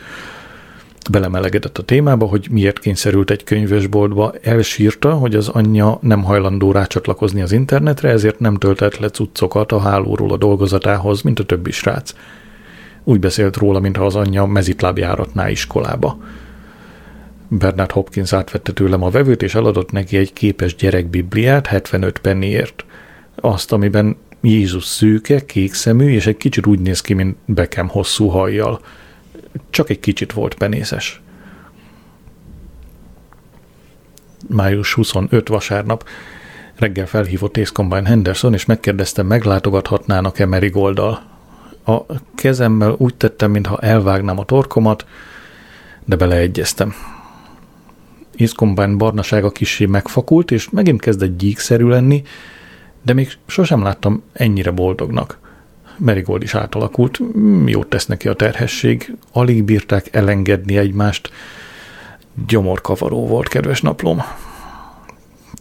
Belemelegedett 1.10 1.78
a 1.78 1.82
témába, 1.82 2.26
hogy 2.26 2.46
miért 2.50 2.78
kényszerült 2.78 3.30
egy 3.30 3.44
könyvesboltba, 3.44 4.32
elsírta, 4.42 5.14
hogy 5.14 5.34
az 5.34 5.48
anyja 5.48 5.98
nem 6.00 6.22
hajlandó 6.22 6.72
rácsatlakozni 6.72 7.42
az 7.42 7.52
internetre, 7.52 8.08
ezért 8.08 8.38
nem 8.38 8.56
töltett 8.56 8.98
le 8.98 9.08
cuccokat 9.08 9.72
a 9.72 9.80
hálóról 9.80 10.32
a 10.32 10.36
dolgozatához, 10.36 11.22
mint 11.22 11.38
a 11.38 11.44
többi 11.44 11.70
srác. 11.70 12.12
Úgy 13.04 13.20
beszélt 13.20 13.56
róla, 13.56 13.80
mintha 13.80 14.04
az 14.04 14.16
anyja 14.16 14.46
mezitlábjáratná 14.46 15.48
iskolába. 15.48 16.18
Bernard 17.48 17.90
Hopkins 17.90 18.32
átvette 18.32 18.72
tőlem 18.72 19.02
a 19.02 19.10
vevőt, 19.10 19.42
és 19.42 19.54
eladott 19.54 19.92
neki 19.92 20.16
egy 20.16 20.32
képes 20.32 20.74
gyerekbibliát 20.74 21.66
75 21.66 22.18
penniért. 22.18 22.84
Azt, 23.34 23.72
amiben 23.72 24.16
Jézus 24.40 24.84
szőke, 24.84 25.44
kékszemű, 25.44 26.10
és 26.12 26.26
egy 26.26 26.36
kicsit 26.36 26.66
úgy 26.66 26.80
néz 26.80 27.00
ki, 27.00 27.14
mint 27.14 27.36
Beckham 27.44 27.88
hosszú 27.88 28.26
hajjal. 28.26 28.80
Csak 29.70 29.90
egy 29.90 30.00
kicsit 30.00 30.32
volt 30.32 30.54
penészes. 30.54 31.20
Május 34.48 34.94
25 34.94 35.48
vasárnap 35.48 36.08
reggel 36.76 37.06
felhívott 37.06 37.56
Ace 37.56 37.72
Combine 37.72 38.08
Henderson, 38.08 38.52
és 38.52 38.64
megkérdezte, 38.64 39.22
meglátogathatnának-e 39.22 40.46
Merigolddal. 40.46 41.22
A 41.84 42.00
kezemmel 42.34 42.94
úgy 42.98 43.14
tettem, 43.14 43.50
mintha 43.50 43.78
elvágnám 43.78 44.38
a 44.38 44.44
torkomat, 44.44 45.06
de 46.04 46.16
beleegyeztem. 46.16 46.94
Iszkombán 48.34 48.98
barnasága 48.98 49.50
kissé 49.50 49.86
megfakult, 49.86 50.50
és 50.50 50.70
megint 50.70 51.00
kezdett 51.00 51.38
gyíkszerű 51.38 51.86
lenni, 51.86 52.22
de 53.02 53.12
még 53.12 53.32
sosem 53.46 53.82
láttam 53.82 54.22
ennyire 54.32 54.70
boldognak. 54.70 55.38
Merigold 56.00 56.42
is 56.42 56.54
átalakult, 56.54 57.20
jót 57.66 57.88
tesz 57.88 58.06
neki 58.06 58.28
a 58.28 58.34
terhesség, 58.34 59.16
alig 59.32 59.64
bírták 59.64 60.14
elengedni 60.14 60.76
egymást. 60.78 61.30
Gyomorkavaró 62.46 63.26
volt, 63.26 63.48
kedves 63.48 63.80
naplom. 63.80 64.22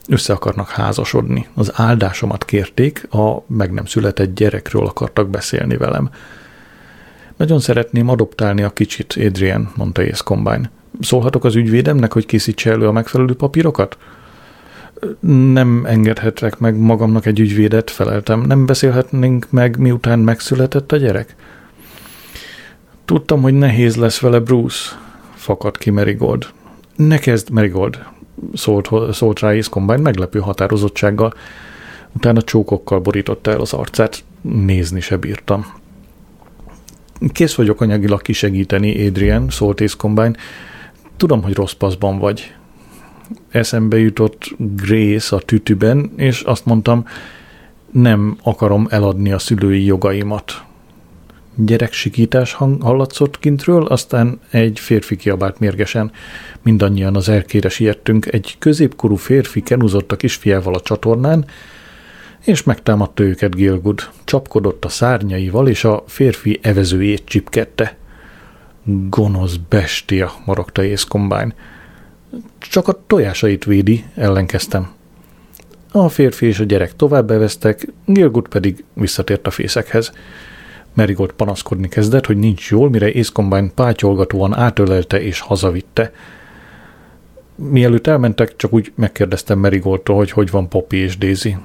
Össze 0.08 0.34
akarnak 0.34 0.70
házasodni. 0.70 1.48
Az 1.54 1.72
áldásomat 1.76 2.46
kérték, 2.46 3.08
a 3.14 3.44
meg 3.48 3.74
nem 3.74 3.86
született 3.86 4.36
gyerekről 4.36 4.86
akartak 4.86 5.30
beszélni 5.30 5.78
velem. 5.78 6.10
Nagyon 7.38 7.60
szeretném 7.60 8.10
adoptálni 8.10 8.62
a 8.62 8.70
kicsit, 8.70 9.18
Adrian, 9.26 9.72
mondta 9.76 10.02
Ace 10.02 10.24
Combine. 10.24 10.72
Szólhatok 11.00 11.44
az 11.44 11.56
ügyvédemnek, 11.56 12.14
hogy 12.14 12.26
készítse 12.26 12.72
elő 12.72 12.88
a 12.88 12.92
megfelelő 12.92 13.34
papírokat? 13.34 13.98
Nem 15.20 15.86
engedhetek 15.86 16.60
meg 16.60 16.78
magamnak 16.78 17.26
egy 17.26 17.39
ügyvédet, 17.39 17.89
feleltem. 17.89 18.41
Nem 18.41 18.66
beszélhetnénk 18.66 19.47
meg, 19.50 19.78
miután 19.78 20.20
megszületett 20.20 20.91
a 20.91 20.97
gyerek? 20.97 21.36
Tudtam, 23.06 23.41
hogy 23.41 23.54
nehéz 23.54 23.95
lesz 23.95 24.20
vele 24.20 24.39
Bruce, 24.39 24.89
fakadt 25.36 25.78
ki 25.78 25.89
Merigold. 25.89 26.47
Ne 26.95 27.18
kezd, 27.18 27.50
Merigold, 27.50 28.04
szólt, 28.54 28.89
szólt 29.14 29.39
rá 29.39 29.60
Combine 29.60 30.02
meglepő 30.02 30.39
határozottsággal. 30.39 31.34
Utána 32.12 32.41
csókokkal 32.41 33.00
borította 33.00 33.52
el 33.52 33.60
az 33.60 33.74
arcát, 33.74 34.24
nézni 34.41 35.00
se 35.00 35.18
bírtam. 35.18 35.66
Kész 37.32 37.56
vagyok 37.56 37.82
anyagilag 37.82 38.22
kisegíteni, 38.22 39.08
Adrian, 39.08 39.50
szólt 39.50 39.95
Combine. 39.97 40.34
Tudom, 41.18 41.43
hogy 41.43 41.54
rossz 41.54 41.74
paszban 41.74 42.20
vagy. 42.20 42.54
Eszembe 43.52 43.97
jutott 43.97 44.56
Grace 44.58 45.36
a 45.36 45.39
tütüben, 45.39 46.12
és 46.16 46.41
azt 46.41 46.66
mondtam, 46.66 47.06
nem 47.91 48.38
akarom 48.43 48.88
eladni 48.89 49.32
a 49.32 49.39
szülői 49.39 49.86
jogaimat. 49.86 50.64
Gyereksikítás 51.56 52.54
hang 52.54 52.82
hallatszott 52.82 53.39
kintről, 53.39 53.86
aztán 53.86 54.39
egy 54.50 54.80
férfi 54.80 55.16
kiabált 55.16 55.60
mérgesen. 55.60 56.12
Mindannyian 56.62 57.16
az 57.16 57.30
erkére 57.30 57.70
siettünk, 57.70 58.26
egy 58.26 58.56
középkorú 58.60 59.16
férfi 59.16 59.62
kenuzott 59.62 60.12
a 60.12 60.16
kisfiával 60.16 60.74
a 60.74 60.82
csatornán, 60.82 61.45
és 62.45 62.64
megtámadta 62.64 63.24
őket 63.24 63.56
Gilgud. 63.56 64.02
Csapkodott 64.24 64.86
a 64.86 64.89
szárnyaival, 64.89 65.68
és 65.68 65.84
a 65.84 66.04
férfi 66.08 66.60
evezőjét 66.62 67.26
csipkedte. 67.26 67.97
Gonosz 68.84 69.56
bestia, 69.70 70.32
morogta 70.45 70.84
Combine. 71.08 71.56
Csak 72.58 72.88
a 72.88 73.00
tojásait 73.08 73.66
védi, 73.66 74.06
ellenkeztem. 74.16 74.92
A 75.92 76.10
férfi 76.10 76.46
és 76.46 76.60
a 76.60 76.64
gyerek 76.64 76.96
tovább 76.96 77.28
beveztek, 77.28 77.88
Gilgut 78.06 78.48
pedig 78.48 78.84
visszatért 78.94 79.48
a 79.48 79.52
fészekhez. 79.52 80.12
Merigold 80.94 81.32
panaszkodni 81.32 81.88
kezdett, 81.88 82.26
hogy 82.26 82.38
nincs 82.38 82.70
jól, 82.70 82.90
mire 82.90 83.12
Combine 83.34 83.70
pátyolgatóan 83.76 84.56
átölelte 84.56 85.22
és 85.22 85.40
hazavitte. 85.40 86.12
Mielőtt 87.56 88.08
elmentek, 88.08 88.56
csak 88.56 88.74
úgy 88.74 88.92
megkérdeztem 88.96 89.60
Merigoldtól, 89.60 90.16
hogy 90.16 90.32
hogy 90.32 90.52
van 90.52 90.70
Poppy 90.70 90.98
és 90.98 91.18
Daisy. 91.18 91.58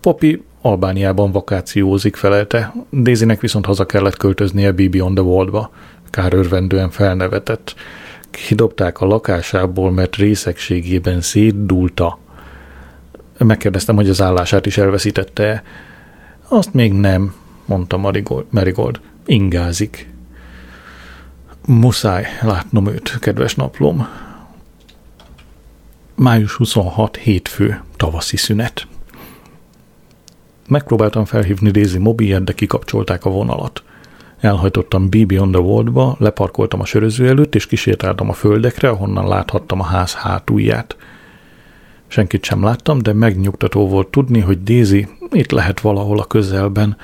Poppy 0.00 0.42
Albániában 0.60 1.32
vakációzik, 1.32 2.16
felelte. 2.16 2.74
Daisynek 2.92 3.40
viszont 3.40 3.66
haza 3.66 3.86
kellett 3.86 4.16
költöznie 4.16 4.72
Bibi 4.72 5.00
on 5.00 5.14
the 5.14 5.24
Wall-ba. 5.24 5.70
Kár 6.10 6.34
örvendően 6.34 6.90
felnevetett. 6.90 7.74
Kidobták 8.36 9.00
a 9.00 9.06
lakásából, 9.06 9.90
mert 9.90 10.16
részegségében 10.16 11.20
szétdulta. 11.20 12.18
Megkérdeztem, 13.38 13.96
hogy 13.96 14.08
az 14.08 14.20
állását 14.20 14.66
is 14.66 14.78
elveszítette 14.78 15.62
Azt 16.48 16.74
még 16.74 16.92
nem, 16.92 17.34
mondta 17.64 17.96
Marigold. 17.96 18.44
Marigold. 18.50 19.00
Ingázik. 19.26 20.08
Muszáj 21.66 22.26
látnom 22.42 22.86
őt, 22.86 23.18
kedves 23.18 23.54
naplom. 23.54 24.08
Május 26.14 26.54
26. 26.54 27.16
hétfő, 27.16 27.82
tavaszi 27.96 28.36
szünet. 28.36 28.86
Megpróbáltam 30.68 31.24
felhívni 31.24 31.70
Daisy 31.70 31.98
mobilját, 31.98 32.44
de 32.44 32.52
kikapcsolták 32.52 33.24
a 33.24 33.30
vonalat. 33.30 33.82
Elhajtottam 34.44 35.08
BB 35.08 35.40
on 35.40 35.50
the 35.50 35.60
World-ba, 35.60 36.16
leparkoltam 36.18 36.80
a 36.80 36.84
söröző 36.84 37.28
előtt, 37.28 37.54
és 37.54 37.66
kísértáltam 37.66 38.28
a 38.28 38.32
földekre, 38.32 38.88
ahonnan 38.88 39.28
láthattam 39.28 39.80
a 39.80 39.84
ház 39.84 40.14
hátulját. 40.14 40.96
Senkit 42.06 42.44
sem 42.44 42.62
láttam, 42.62 42.98
de 42.98 43.12
megnyugtató 43.12 43.88
volt 43.88 44.08
tudni, 44.08 44.40
hogy 44.40 44.62
Daisy 44.62 45.08
itt 45.30 45.50
lehet 45.50 45.80
valahol 45.80 46.18
a 46.18 46.24
közelben. 46.24 46.96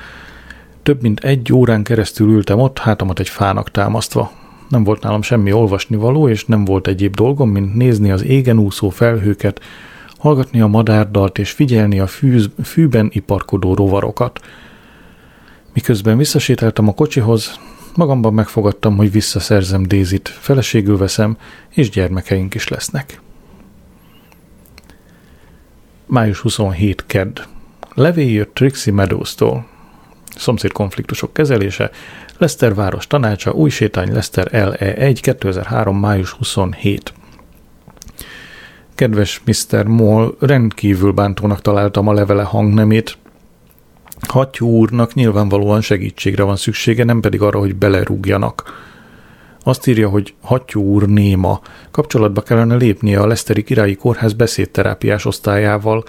Több 0.83 1.01
mint 1.01 1.19
egy 1.19 1.53
órán 1.53 1.83
keresztül 1.83 2.29
ültem 2.29 2.59
ott, 2.59 2.79
hátamat 2.79 3.19
egy 3.19 3.29
fának 3.29 3.71
támasztva. 3.71 4.31
Nem 4.69 4.83
volt 4.83 5.03
nálam 5.03 5.21
semmi 5.21 5.51
olvasnivaló, 5.51 6.29
és 6.29 6.45
nem 6.45 6.65
volt 6.65 6.87
egyéb 6.87 7.15
dolgom, 7.15 7.49
mint 7.49 7.75
nézni 7.75 8.11
az 8.11 8.23
égen 8.23 8.59
úszó 8.59 8.89
felhőket, 8.89 9.61
hallgatni 10.17 10.61
a 10.61 10.67
madárdalt 10.67 11.37
és 11.37 11.51
figyelni 11.51 11.99
a 11.99 12.07
fűz, 12.07 12.49
fűben 12.63 13.09
iparkodó 13.13 13.73
rovarokat. 13.73 14.39
Miközben 15.73 16.17
visszasétáltam 16.17 16.87
a 16.87 16.93
kocsihoz, 16.93 17.59
magamban 17.95 18.33
megfogadtam, 18.33 18.97
hogy 18.97 19.11
visszaszerzem 19.11 19.83
Dézit, 19.83 20.29
feleségül 20.29 20.97
veszem, 20.97 21.37
és 21.69 21.89
gyermekeink 21.89 22.53
is 22.53 22.67
lesznek. 22.67 23.21
Május 26.05 26.39
27. 26.39 27.03
Kedd. 27.07 27.39
Levél 27.93 28.29
jött 28.29 28.53
Trixie 28.53 28.93
Meadows-tól. 28.93 29.67
Szomszéd 30.35 30.71
konfliktusok 30.71 31.33
kezelése, 31.33 31.91
Leszter 32.37 32.75
város 32.75 33.07
tanácsa, 33.07 33.51
új 33.51 33.69
sétány 33.69 34.13
Leszter 34.13 34.47
LE1, 34.51 35.17
2003. 35.21 35.99
május 35.99 36.31
27. 36.31 37.13
Kedves 38.95 39.41
Mr. 39.45 39.85
Moll, 39.85 40.35
rendkívül 40.39 41.11
bántónak 41.11 41.61
találtam 41.61 42.07
a 42.07 42.13
levele 42.13 42.43
hangnemét. 42.43 43.17
Hattyú 44.27 44.67
úrnak 44.67 45.13
nyilvánvalóan 45.13 45.81
segítségre 45.81 46.43
van 46.43 46.55
szüksége, 46.55 47.03
nem 47.03 47.19
pedig 47.19 47.41
arra, 47.41 47.59
hogy 47.59 47.75
belerúgjanak. 47.75 48.63
Azt 49.63 49.87
írja, 49.87 50.09
hogy 50.09 50.33
Hattyú 50.41 50.81
úr 50.81 51.07
néma. 51.07 51.61
Kapcsolatba 51.91 52.41
kellene 52.41 52.75
lépnie 52.75 53.19
a 53.19 53.27
Leszteri 53.27 53.63
Királyi 53.63 53.95
Kórház 53.95 54.33
beszédterápiás 54.33 55.25
osztályával, 55.25 56.03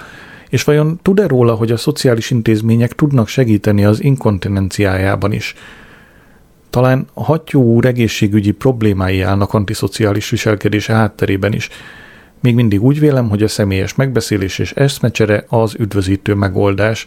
és 0.49 0.65
vajon 0.65 1.01
tud-e 1.03 1.27
róla, 1.27 1.55
hogy 1.55 1.71
a 1.71 1.77
szociális 1.77 2.31
intézmények 2.31 2.93
tudnak 2.95 3.29
segíteni 3.29 3.85
az 3.85 4.03
inkontinenciájában 4.03 5.33
is? 5.33 5.55
Talán 6.71 7.07
a 7.15 7.25
hattyú 7.25 7.63
úr 7.63 7.85
egészségügyi 7.85 8.51
problémái 8.51 9.21
állnak 9.21 9.55
antiszociális 9.55 10.31
viselkedése 10.31 10.93
hátterében 10.93 11.53
is. 11.53 11.69
Még 12.41 12.55
mindig 12.55 12.83
úgy 12.83 13.01
vélem, 13.01 13.29
hogy 13.29 13.43
a 13.43 13.49
személyes 13.49 13.95
megbeszélés 13.95 14.59
és 14.59 14.73
eszmecsere 14.73 15.45
az 15.49 15.75
üdvözítő 15.79 16.35
megoldás. 16.35 17.07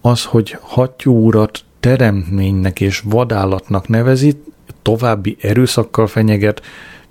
Az, 0.00 0.24
hogy 0.24 0.56
hattyú 0.60 1.12
úrat 1.12 1.64
teremtménynek 1.80 2.80
és 2.80 3.02
vadállatnak 3.04 3.88
nevezi, 3.88 4.42
további 4.82 5.36
erőszakkal 5.40 6.06
fenyeget, 6.06 6.62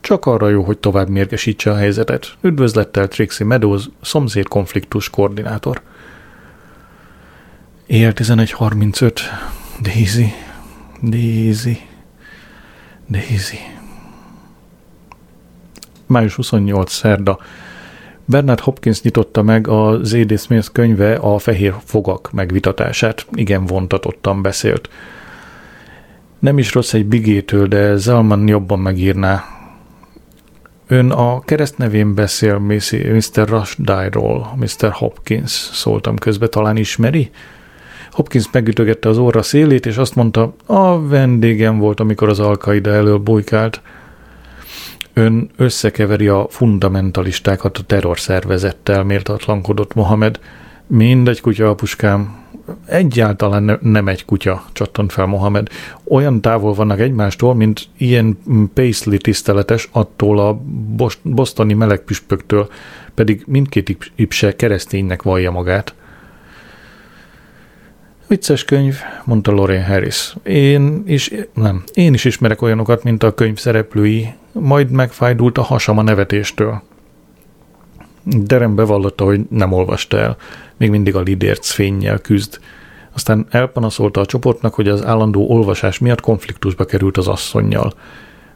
csak 0.01 0.25
arra 0.25 0.49
jó, 0.49 0.63
hogy 0.63 0.77
tovább 0.77 1.09
mérgesítse 1.09 1.71
a 1.71 1.75
helyzetet. 1.75 2.37
Üdvözlettel 2.41 3.07
Trixie 3.07 3.45
Meadows, 3.47 3.89
szomszéd 4.01 4.47
konfliktus 4.47 5.09
koordinátor. 5.09 5.81
Él 7.85 8.11
11.35. 8.15 9.19
Daisy. 9.81 10.33
Daisy. 11.01 11.77
Daisy. 13.09 13.57
Május 16.05 16.35
28. 16.35 16.91
szerda. 16.91 17.39
Bernard 18.29 18.59
Hopkins 18.59 19.01
nyitotta 19.01 19.41
meg 19.41 19.67
a 19.67 19.99
Z.D. 20.03 20.39
Smith 20.39 20.67
könyve 20.71 21.15
a 21.15 21.37
fehér 21.37 21.75
fogak 21.83 22.31
megvitatását. 22.31 23.25
Igen 23.33 23.65
vontatottan 23.65 24.41
beszélt. 24.41 24.89
Nem 26.39 26.57
is 26.57 26.73
rossz 26.73 26.93
egy 26.93 27.05
bigétől, 27.05 27.67
de 27.67 27.95
Zalman 27.95 28.47
jobban 28.47 28.79
megírná. 28.79 29.43
Ön 30.87 31.11
a 31.11 31.39
keresztnevén 31.39 32.13
beszél 32.15 32.59
Mr. 32.59 33.47
Rushdie-ról, 33.47 34.55
Mr. 34.55 34.91
Hopkins, 34.91 35.51
szóltam 35.51 36.15
közbe, 36.15 36.47
talán 36.47 36.77
ismeri? 36.77 37.29
Hopkins 38.11 38.45
megütögette 38.51 39.09
az 39.09 39.17
óra 39.17 39.41
szélét, 39.41 39.85
és 39.85 39.97
azt 39.97 40.15
mondta, 40.15 40.53
a 40.65 41.07
vendégem 41.07 41.77
volt, 41.77 41.99
amikor 41.99 42.29
az 42.29 42.39
alkaida 42.39 42.91
elől 42.91 43.17
bujkált. 43.17 43.81
Ön 45.17 45.49
összekeveri 45.55 46.27
a 46.27 46.47
fundamentalistákat 46.49 47.77
a 47.77 47.83
terrorszervezettel, 47.83 49.03
méltatlankodott 49.03 49.93
Mohamed. 49.93 50.39
Mindegy 50.87 51.41
kutya, 51.41 51.69
apuskám. 51.69 52.45
Egyáltalán 52.85 53.63
ne, 53.63 53.77
nem 53.81 54.07
egy 54.07 54.25
kutya, 54.25 54.63
csattant 54.71 55.11
fel 55.11 55.25
Mohamed. 55.25 55.67
Olyan 56.03 56.41
távol 56.41 56.73
vannak 56.73 56.99
egymástól, 56.99 57.55
mint 57.55 57.87
ilyen 57.97 58.37
Paisley 58.73 59.17
tiszteletes 59.17 59.89
attól 59.91 60.39
a 60.39 60.61
bostoni 61.21 61.73
melegpüspöktől, 61.73 62.69
pedig 63.13 63.43
mindkét 63.47 64.11
ipse 64.15 64.55
kereszténynek 64.55 65.21
vallja 65.21 65.51
magát. 65.51 65.95
Vicces 68.27 68.65
könyv, 68.65 68.95
mondta 69.23 69.51
Lorraine 69.51 69.85
Harris. 69.85 70.35
Én 70.43 71.03
is, 71.05 71.31
nem, 71.53 71.83
én 71.93 72.13
is 72.13 72.25
ismerek 72.25 72.61
olyanokat, 72.61 73.03
mint 73.03 73.23
a 73.23 73.33
könyv 73.33 73.57
szereplői, 73.57 74.33
majd 74.51 74.89
megfájdult 74.89 75.57
a 75.57 75.61
hasam 75.61 75.97
a 75.97 76.01
nevetéstől. 76.01 76.81
Derem 78.23 78.75
bevallotta, 78.75 79.23
hogy 79.23 79.41
nem 79.49 79.71
olvasta 79.71 80.17
el, 80.17 80.37
még 80.77 80.89
mindig 80.89 81.15
a 81.15 81.21
lidérc 81.21 81.69
fényjel 81.69 82.19
küzd. 82.19 82.59
Aztán 83.13 83.47
elpanaszolta 83.49 84.21
a 84.21 84.25
csoportnak, 84.25 84.73
hogy 84.73 84.87
az 84.87 85.05
állandó 85.05 85.49
olvasás 85.49 85.99
miatt 85.99 86.21
konfliktusba 86.21 86.85
került 86.85 87.17
az 87.17 87.27
asszonynal. 87.27 87.93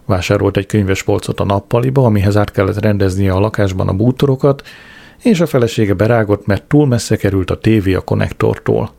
Vásárolt 0.06 0.58
egy 0.58 0.66
könyves 0.66 1.04
polcot 1.04 1.40
a 1.40 1.46
nappaliba, 1.46 2.06
amihez 2.06 2.38
át 2.38 2.52
kellett 2.52 2.80
rendeznie 2.80 3.34
a 3.34 3.40
lakásban 3.40 3.88
a 3.88 3.94
bútorokat, 3.94 4.68
és 5.24 5.40
a 5.40 5.46
felesége 5.46 5.94
berágott, 5.94 6.46
mert 6.46 6.64
túl 6.64 6.88
messze 6.88 7.16
került 7.16 7.52
a 7.52 7.58
tévé 7.58 7.94
a 7.94 8.02
konnektortól. 8.02 8.92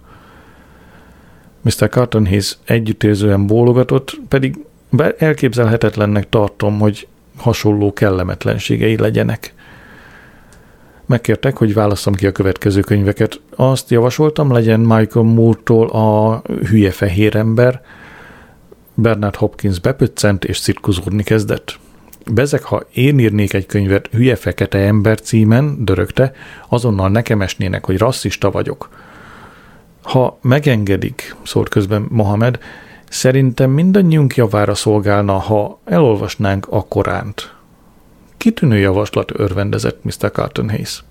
Mr. 1.62 1.88
Carton 1.88 2.26
Hayes 2.26 2.58
együttérzően 2.64 3.46
bólogatott, 3.46 4.20
pedig 4.28 4.58
elképzelhetetlennek 5.18 6.28
tartom, 6.28 6.78
hogy 6.78 7.06
hasonló 7.36 7.92
kellemetlenségei 7.92 8.96
legyenek. 8.96 9.54
Megkértek, 11.06 11.56
hogy 11.56 11.74
válasszam 11.74 12.14
ki 12.14 12.26
a 12.26 12.32
következő 12.32 12.80
könyveket. 12.80 13.40
Azt 13.56 13.90
javasoltam, 13.90 14.52
legyen 14.52 14.80
Michael 14.80 15.24
Moore-tól 15.24 15.88
a 15.88 16.42
Hülye 16.68 16.90
fehér 16.90 17.36
ember. 17.36 17.82
Bernard 18.94 19.34
Hopkins 19.34 19.78
bepöccent 19.78 20.44
és 20.44 20.60
cirkuzódni 20.60 21.22
kezdett. 21.22 21.78
Bezek, 22.32 22.62
ha 22.62 22.82
én 22.92 23.18
írnék 23.18 23.52
egy 23.52 23.66
könyvet 23.66 24.08
Hülye 24.12 24.36
fekete 24.36 24.78
ember 24.78 25.20
címen, 25.20 25.84
dörögte, 25.84 26.32
azonnal 26.68 27.08
nekem 27.08 27.42
esnének, 27.42 27.84
hogy 27.84 27.98
rasszista 27.98 28.50
vagyok. 28.50 28.88
Ha 30.02 30.38
megengedik, 30.42 31.36
szólt 31.42 31.68
közben 31.68 32.06
Mohamed, 32.10 32.58
szerintem 33.08 33.70
mindannyiunk 33.70 34.36
javára 34.36 34.74
szolgálna, 34.74 35.32
ha 35.32 35.80
elolvasnánk 35.84 36.66
a 36.70 36.84
Koránt. 36.84 37.54
Kitűnő 38.36 38.78
javaslat 38.78 39.32
örvendezett 39.34 40.04
Mr. 40.04 40.32
Carton 40.32 40.70
Hayes. 40.70 41.04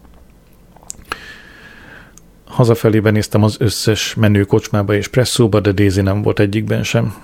Hazafelé 2.45 2.99
néztem 2.99 3.43
az 3.43 3.55
összes 3.59 4.15
menő 4.15 4.43
kocsmába 4.43 4.93
és 4.93 5.07
presszóba, 5.07 5.59
de 5.59 5.71
Daisy 5.71 6.01
nem 6.01 6.21
volt 6.21 6.39
egyikben 6.39 6.83
sem. 6.83 7.15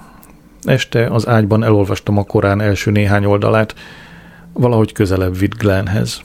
Este 0.64 1.06
az 1.06 1.28
ágyban 1.28 1.64
elolvastam 1.64 2.18
a 2.18 2.24
Korán 2.24 2.62
első 2.62 2.92
néhány 2.92 3.26
oldalát, 3.26 3.76
valahogy 4.54 4.92
közelebb 4.92 5.38
vitt 5.38 5.58
Glennhez. 5.58 6.22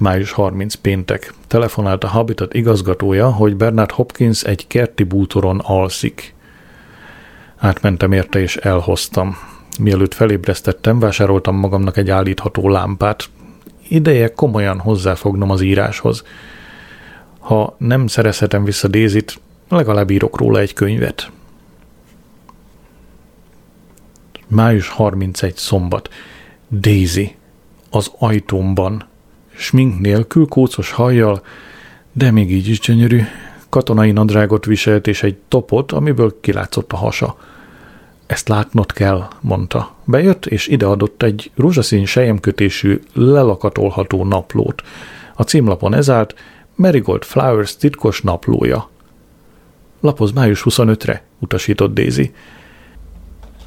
Május 0.00 0.32
30 0.32 0.74
péntek. 0.74 1.34
Telefonált 1.46 2.04
a 2.04 2.08
Habitat 2.08 2.54
igazgatója, 2.54 3.30
hogy 3.32 3.56
Bernard 3.56 3.90
Hopkins 3.90 4.42
egy 4.42 4.66
kerti 4.66 5.02
bútoron 5.02 5.58
alszik. 5.58 6.34
Átmentem 7.56 8.12
érte 8.12 8.40
és 8.40 8.56
elhoztam. 8.56 9.36
Mielőtt 9.78 10.14
felébresztettem, 10.14 10.98
vásároltam 10.98 11.56
magamnak 11.56 11.96
egy 11.96 12.10
állítható 12.10 12.68
lámpát. 12.68 13.28
Ideje 13.88 14.32
komolyan 14.32 14.78
hozzáfognom 14.78 15.50
az 15.50 15.60
íráshoz. 15.60 16.24
Ha 17.38 17.74
nem 17.78 18.06
szerezhetem 18.06 18.64
vissza 18.64 18.88
Dézit, 18.88 19.40
legalább 19.68 20.10
írok 20.10 20.38
róla 20.38 20.58
egy 20.58 20.72
könyvet. 20.72 21.30
Május 24.46 24.88
31 24.88 25.56
szombat. 25.56 26.08
Daisy. 26.70 27.36
Az 27.90 28.10
ajtómban 28.18 29.08
smink 29.60 30.00
nélkül, 30.00 30.46
kócos 30.46 30.90
hajjal, 30.90 31.42
de 32.12 32.30
még 32.30 32.52
így 32.52 32.68
is 32.68 32.80
gyönyörű, 32.80 33.22
katonai 33.68 34.12
nadrágot 34.12 34.64
viselt 34.64 35.06
és 35.06 35.22
egy 35.22 35.36
topot, 35.48 35.92
amiből 35.92 36.40
kilátszott 36.40 36.92
a 36.92 36.96
hasa. 36.96 37.36
Ezt 38.26 38.48
látnod 38.48 38.92
kell, 38.92 39.28
mondta. 39.40 39.94
Bejött, 40.04 40.46
és 40.46 40.66
ideadott 40.66 41.22
egy 41.22 41.50
rózsaszín 41.56 42.04
sejemkötésű, 42.04 43.00
lelakatolható 43.12 44.24
naplót. 44.24 44.82
A 45.34 45.42
címlapon 45.42 45.94
ez 45.94 46.10
állt, 46.10 46.34
Marigold 46.74 47.24
Flowers 47.24 47.76
titkos 47.76 48.20
naplója. 48.20 48.88
Lapoz 50.00 50.32
május 50.32 50.62
25-re, 50.64 51.22
utasított 51.38 51.94
Daisy. 51.94 52.32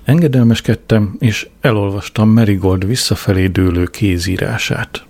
Engedelmeskedtem, 0.03 1.15
és 1.19 1.49
elolvastam 1.61 2.29
Marigold 2.29 2.85
visszafelé 2.85 3.47
dőlő 3.47 3.85
kézírását. 3.85 5.05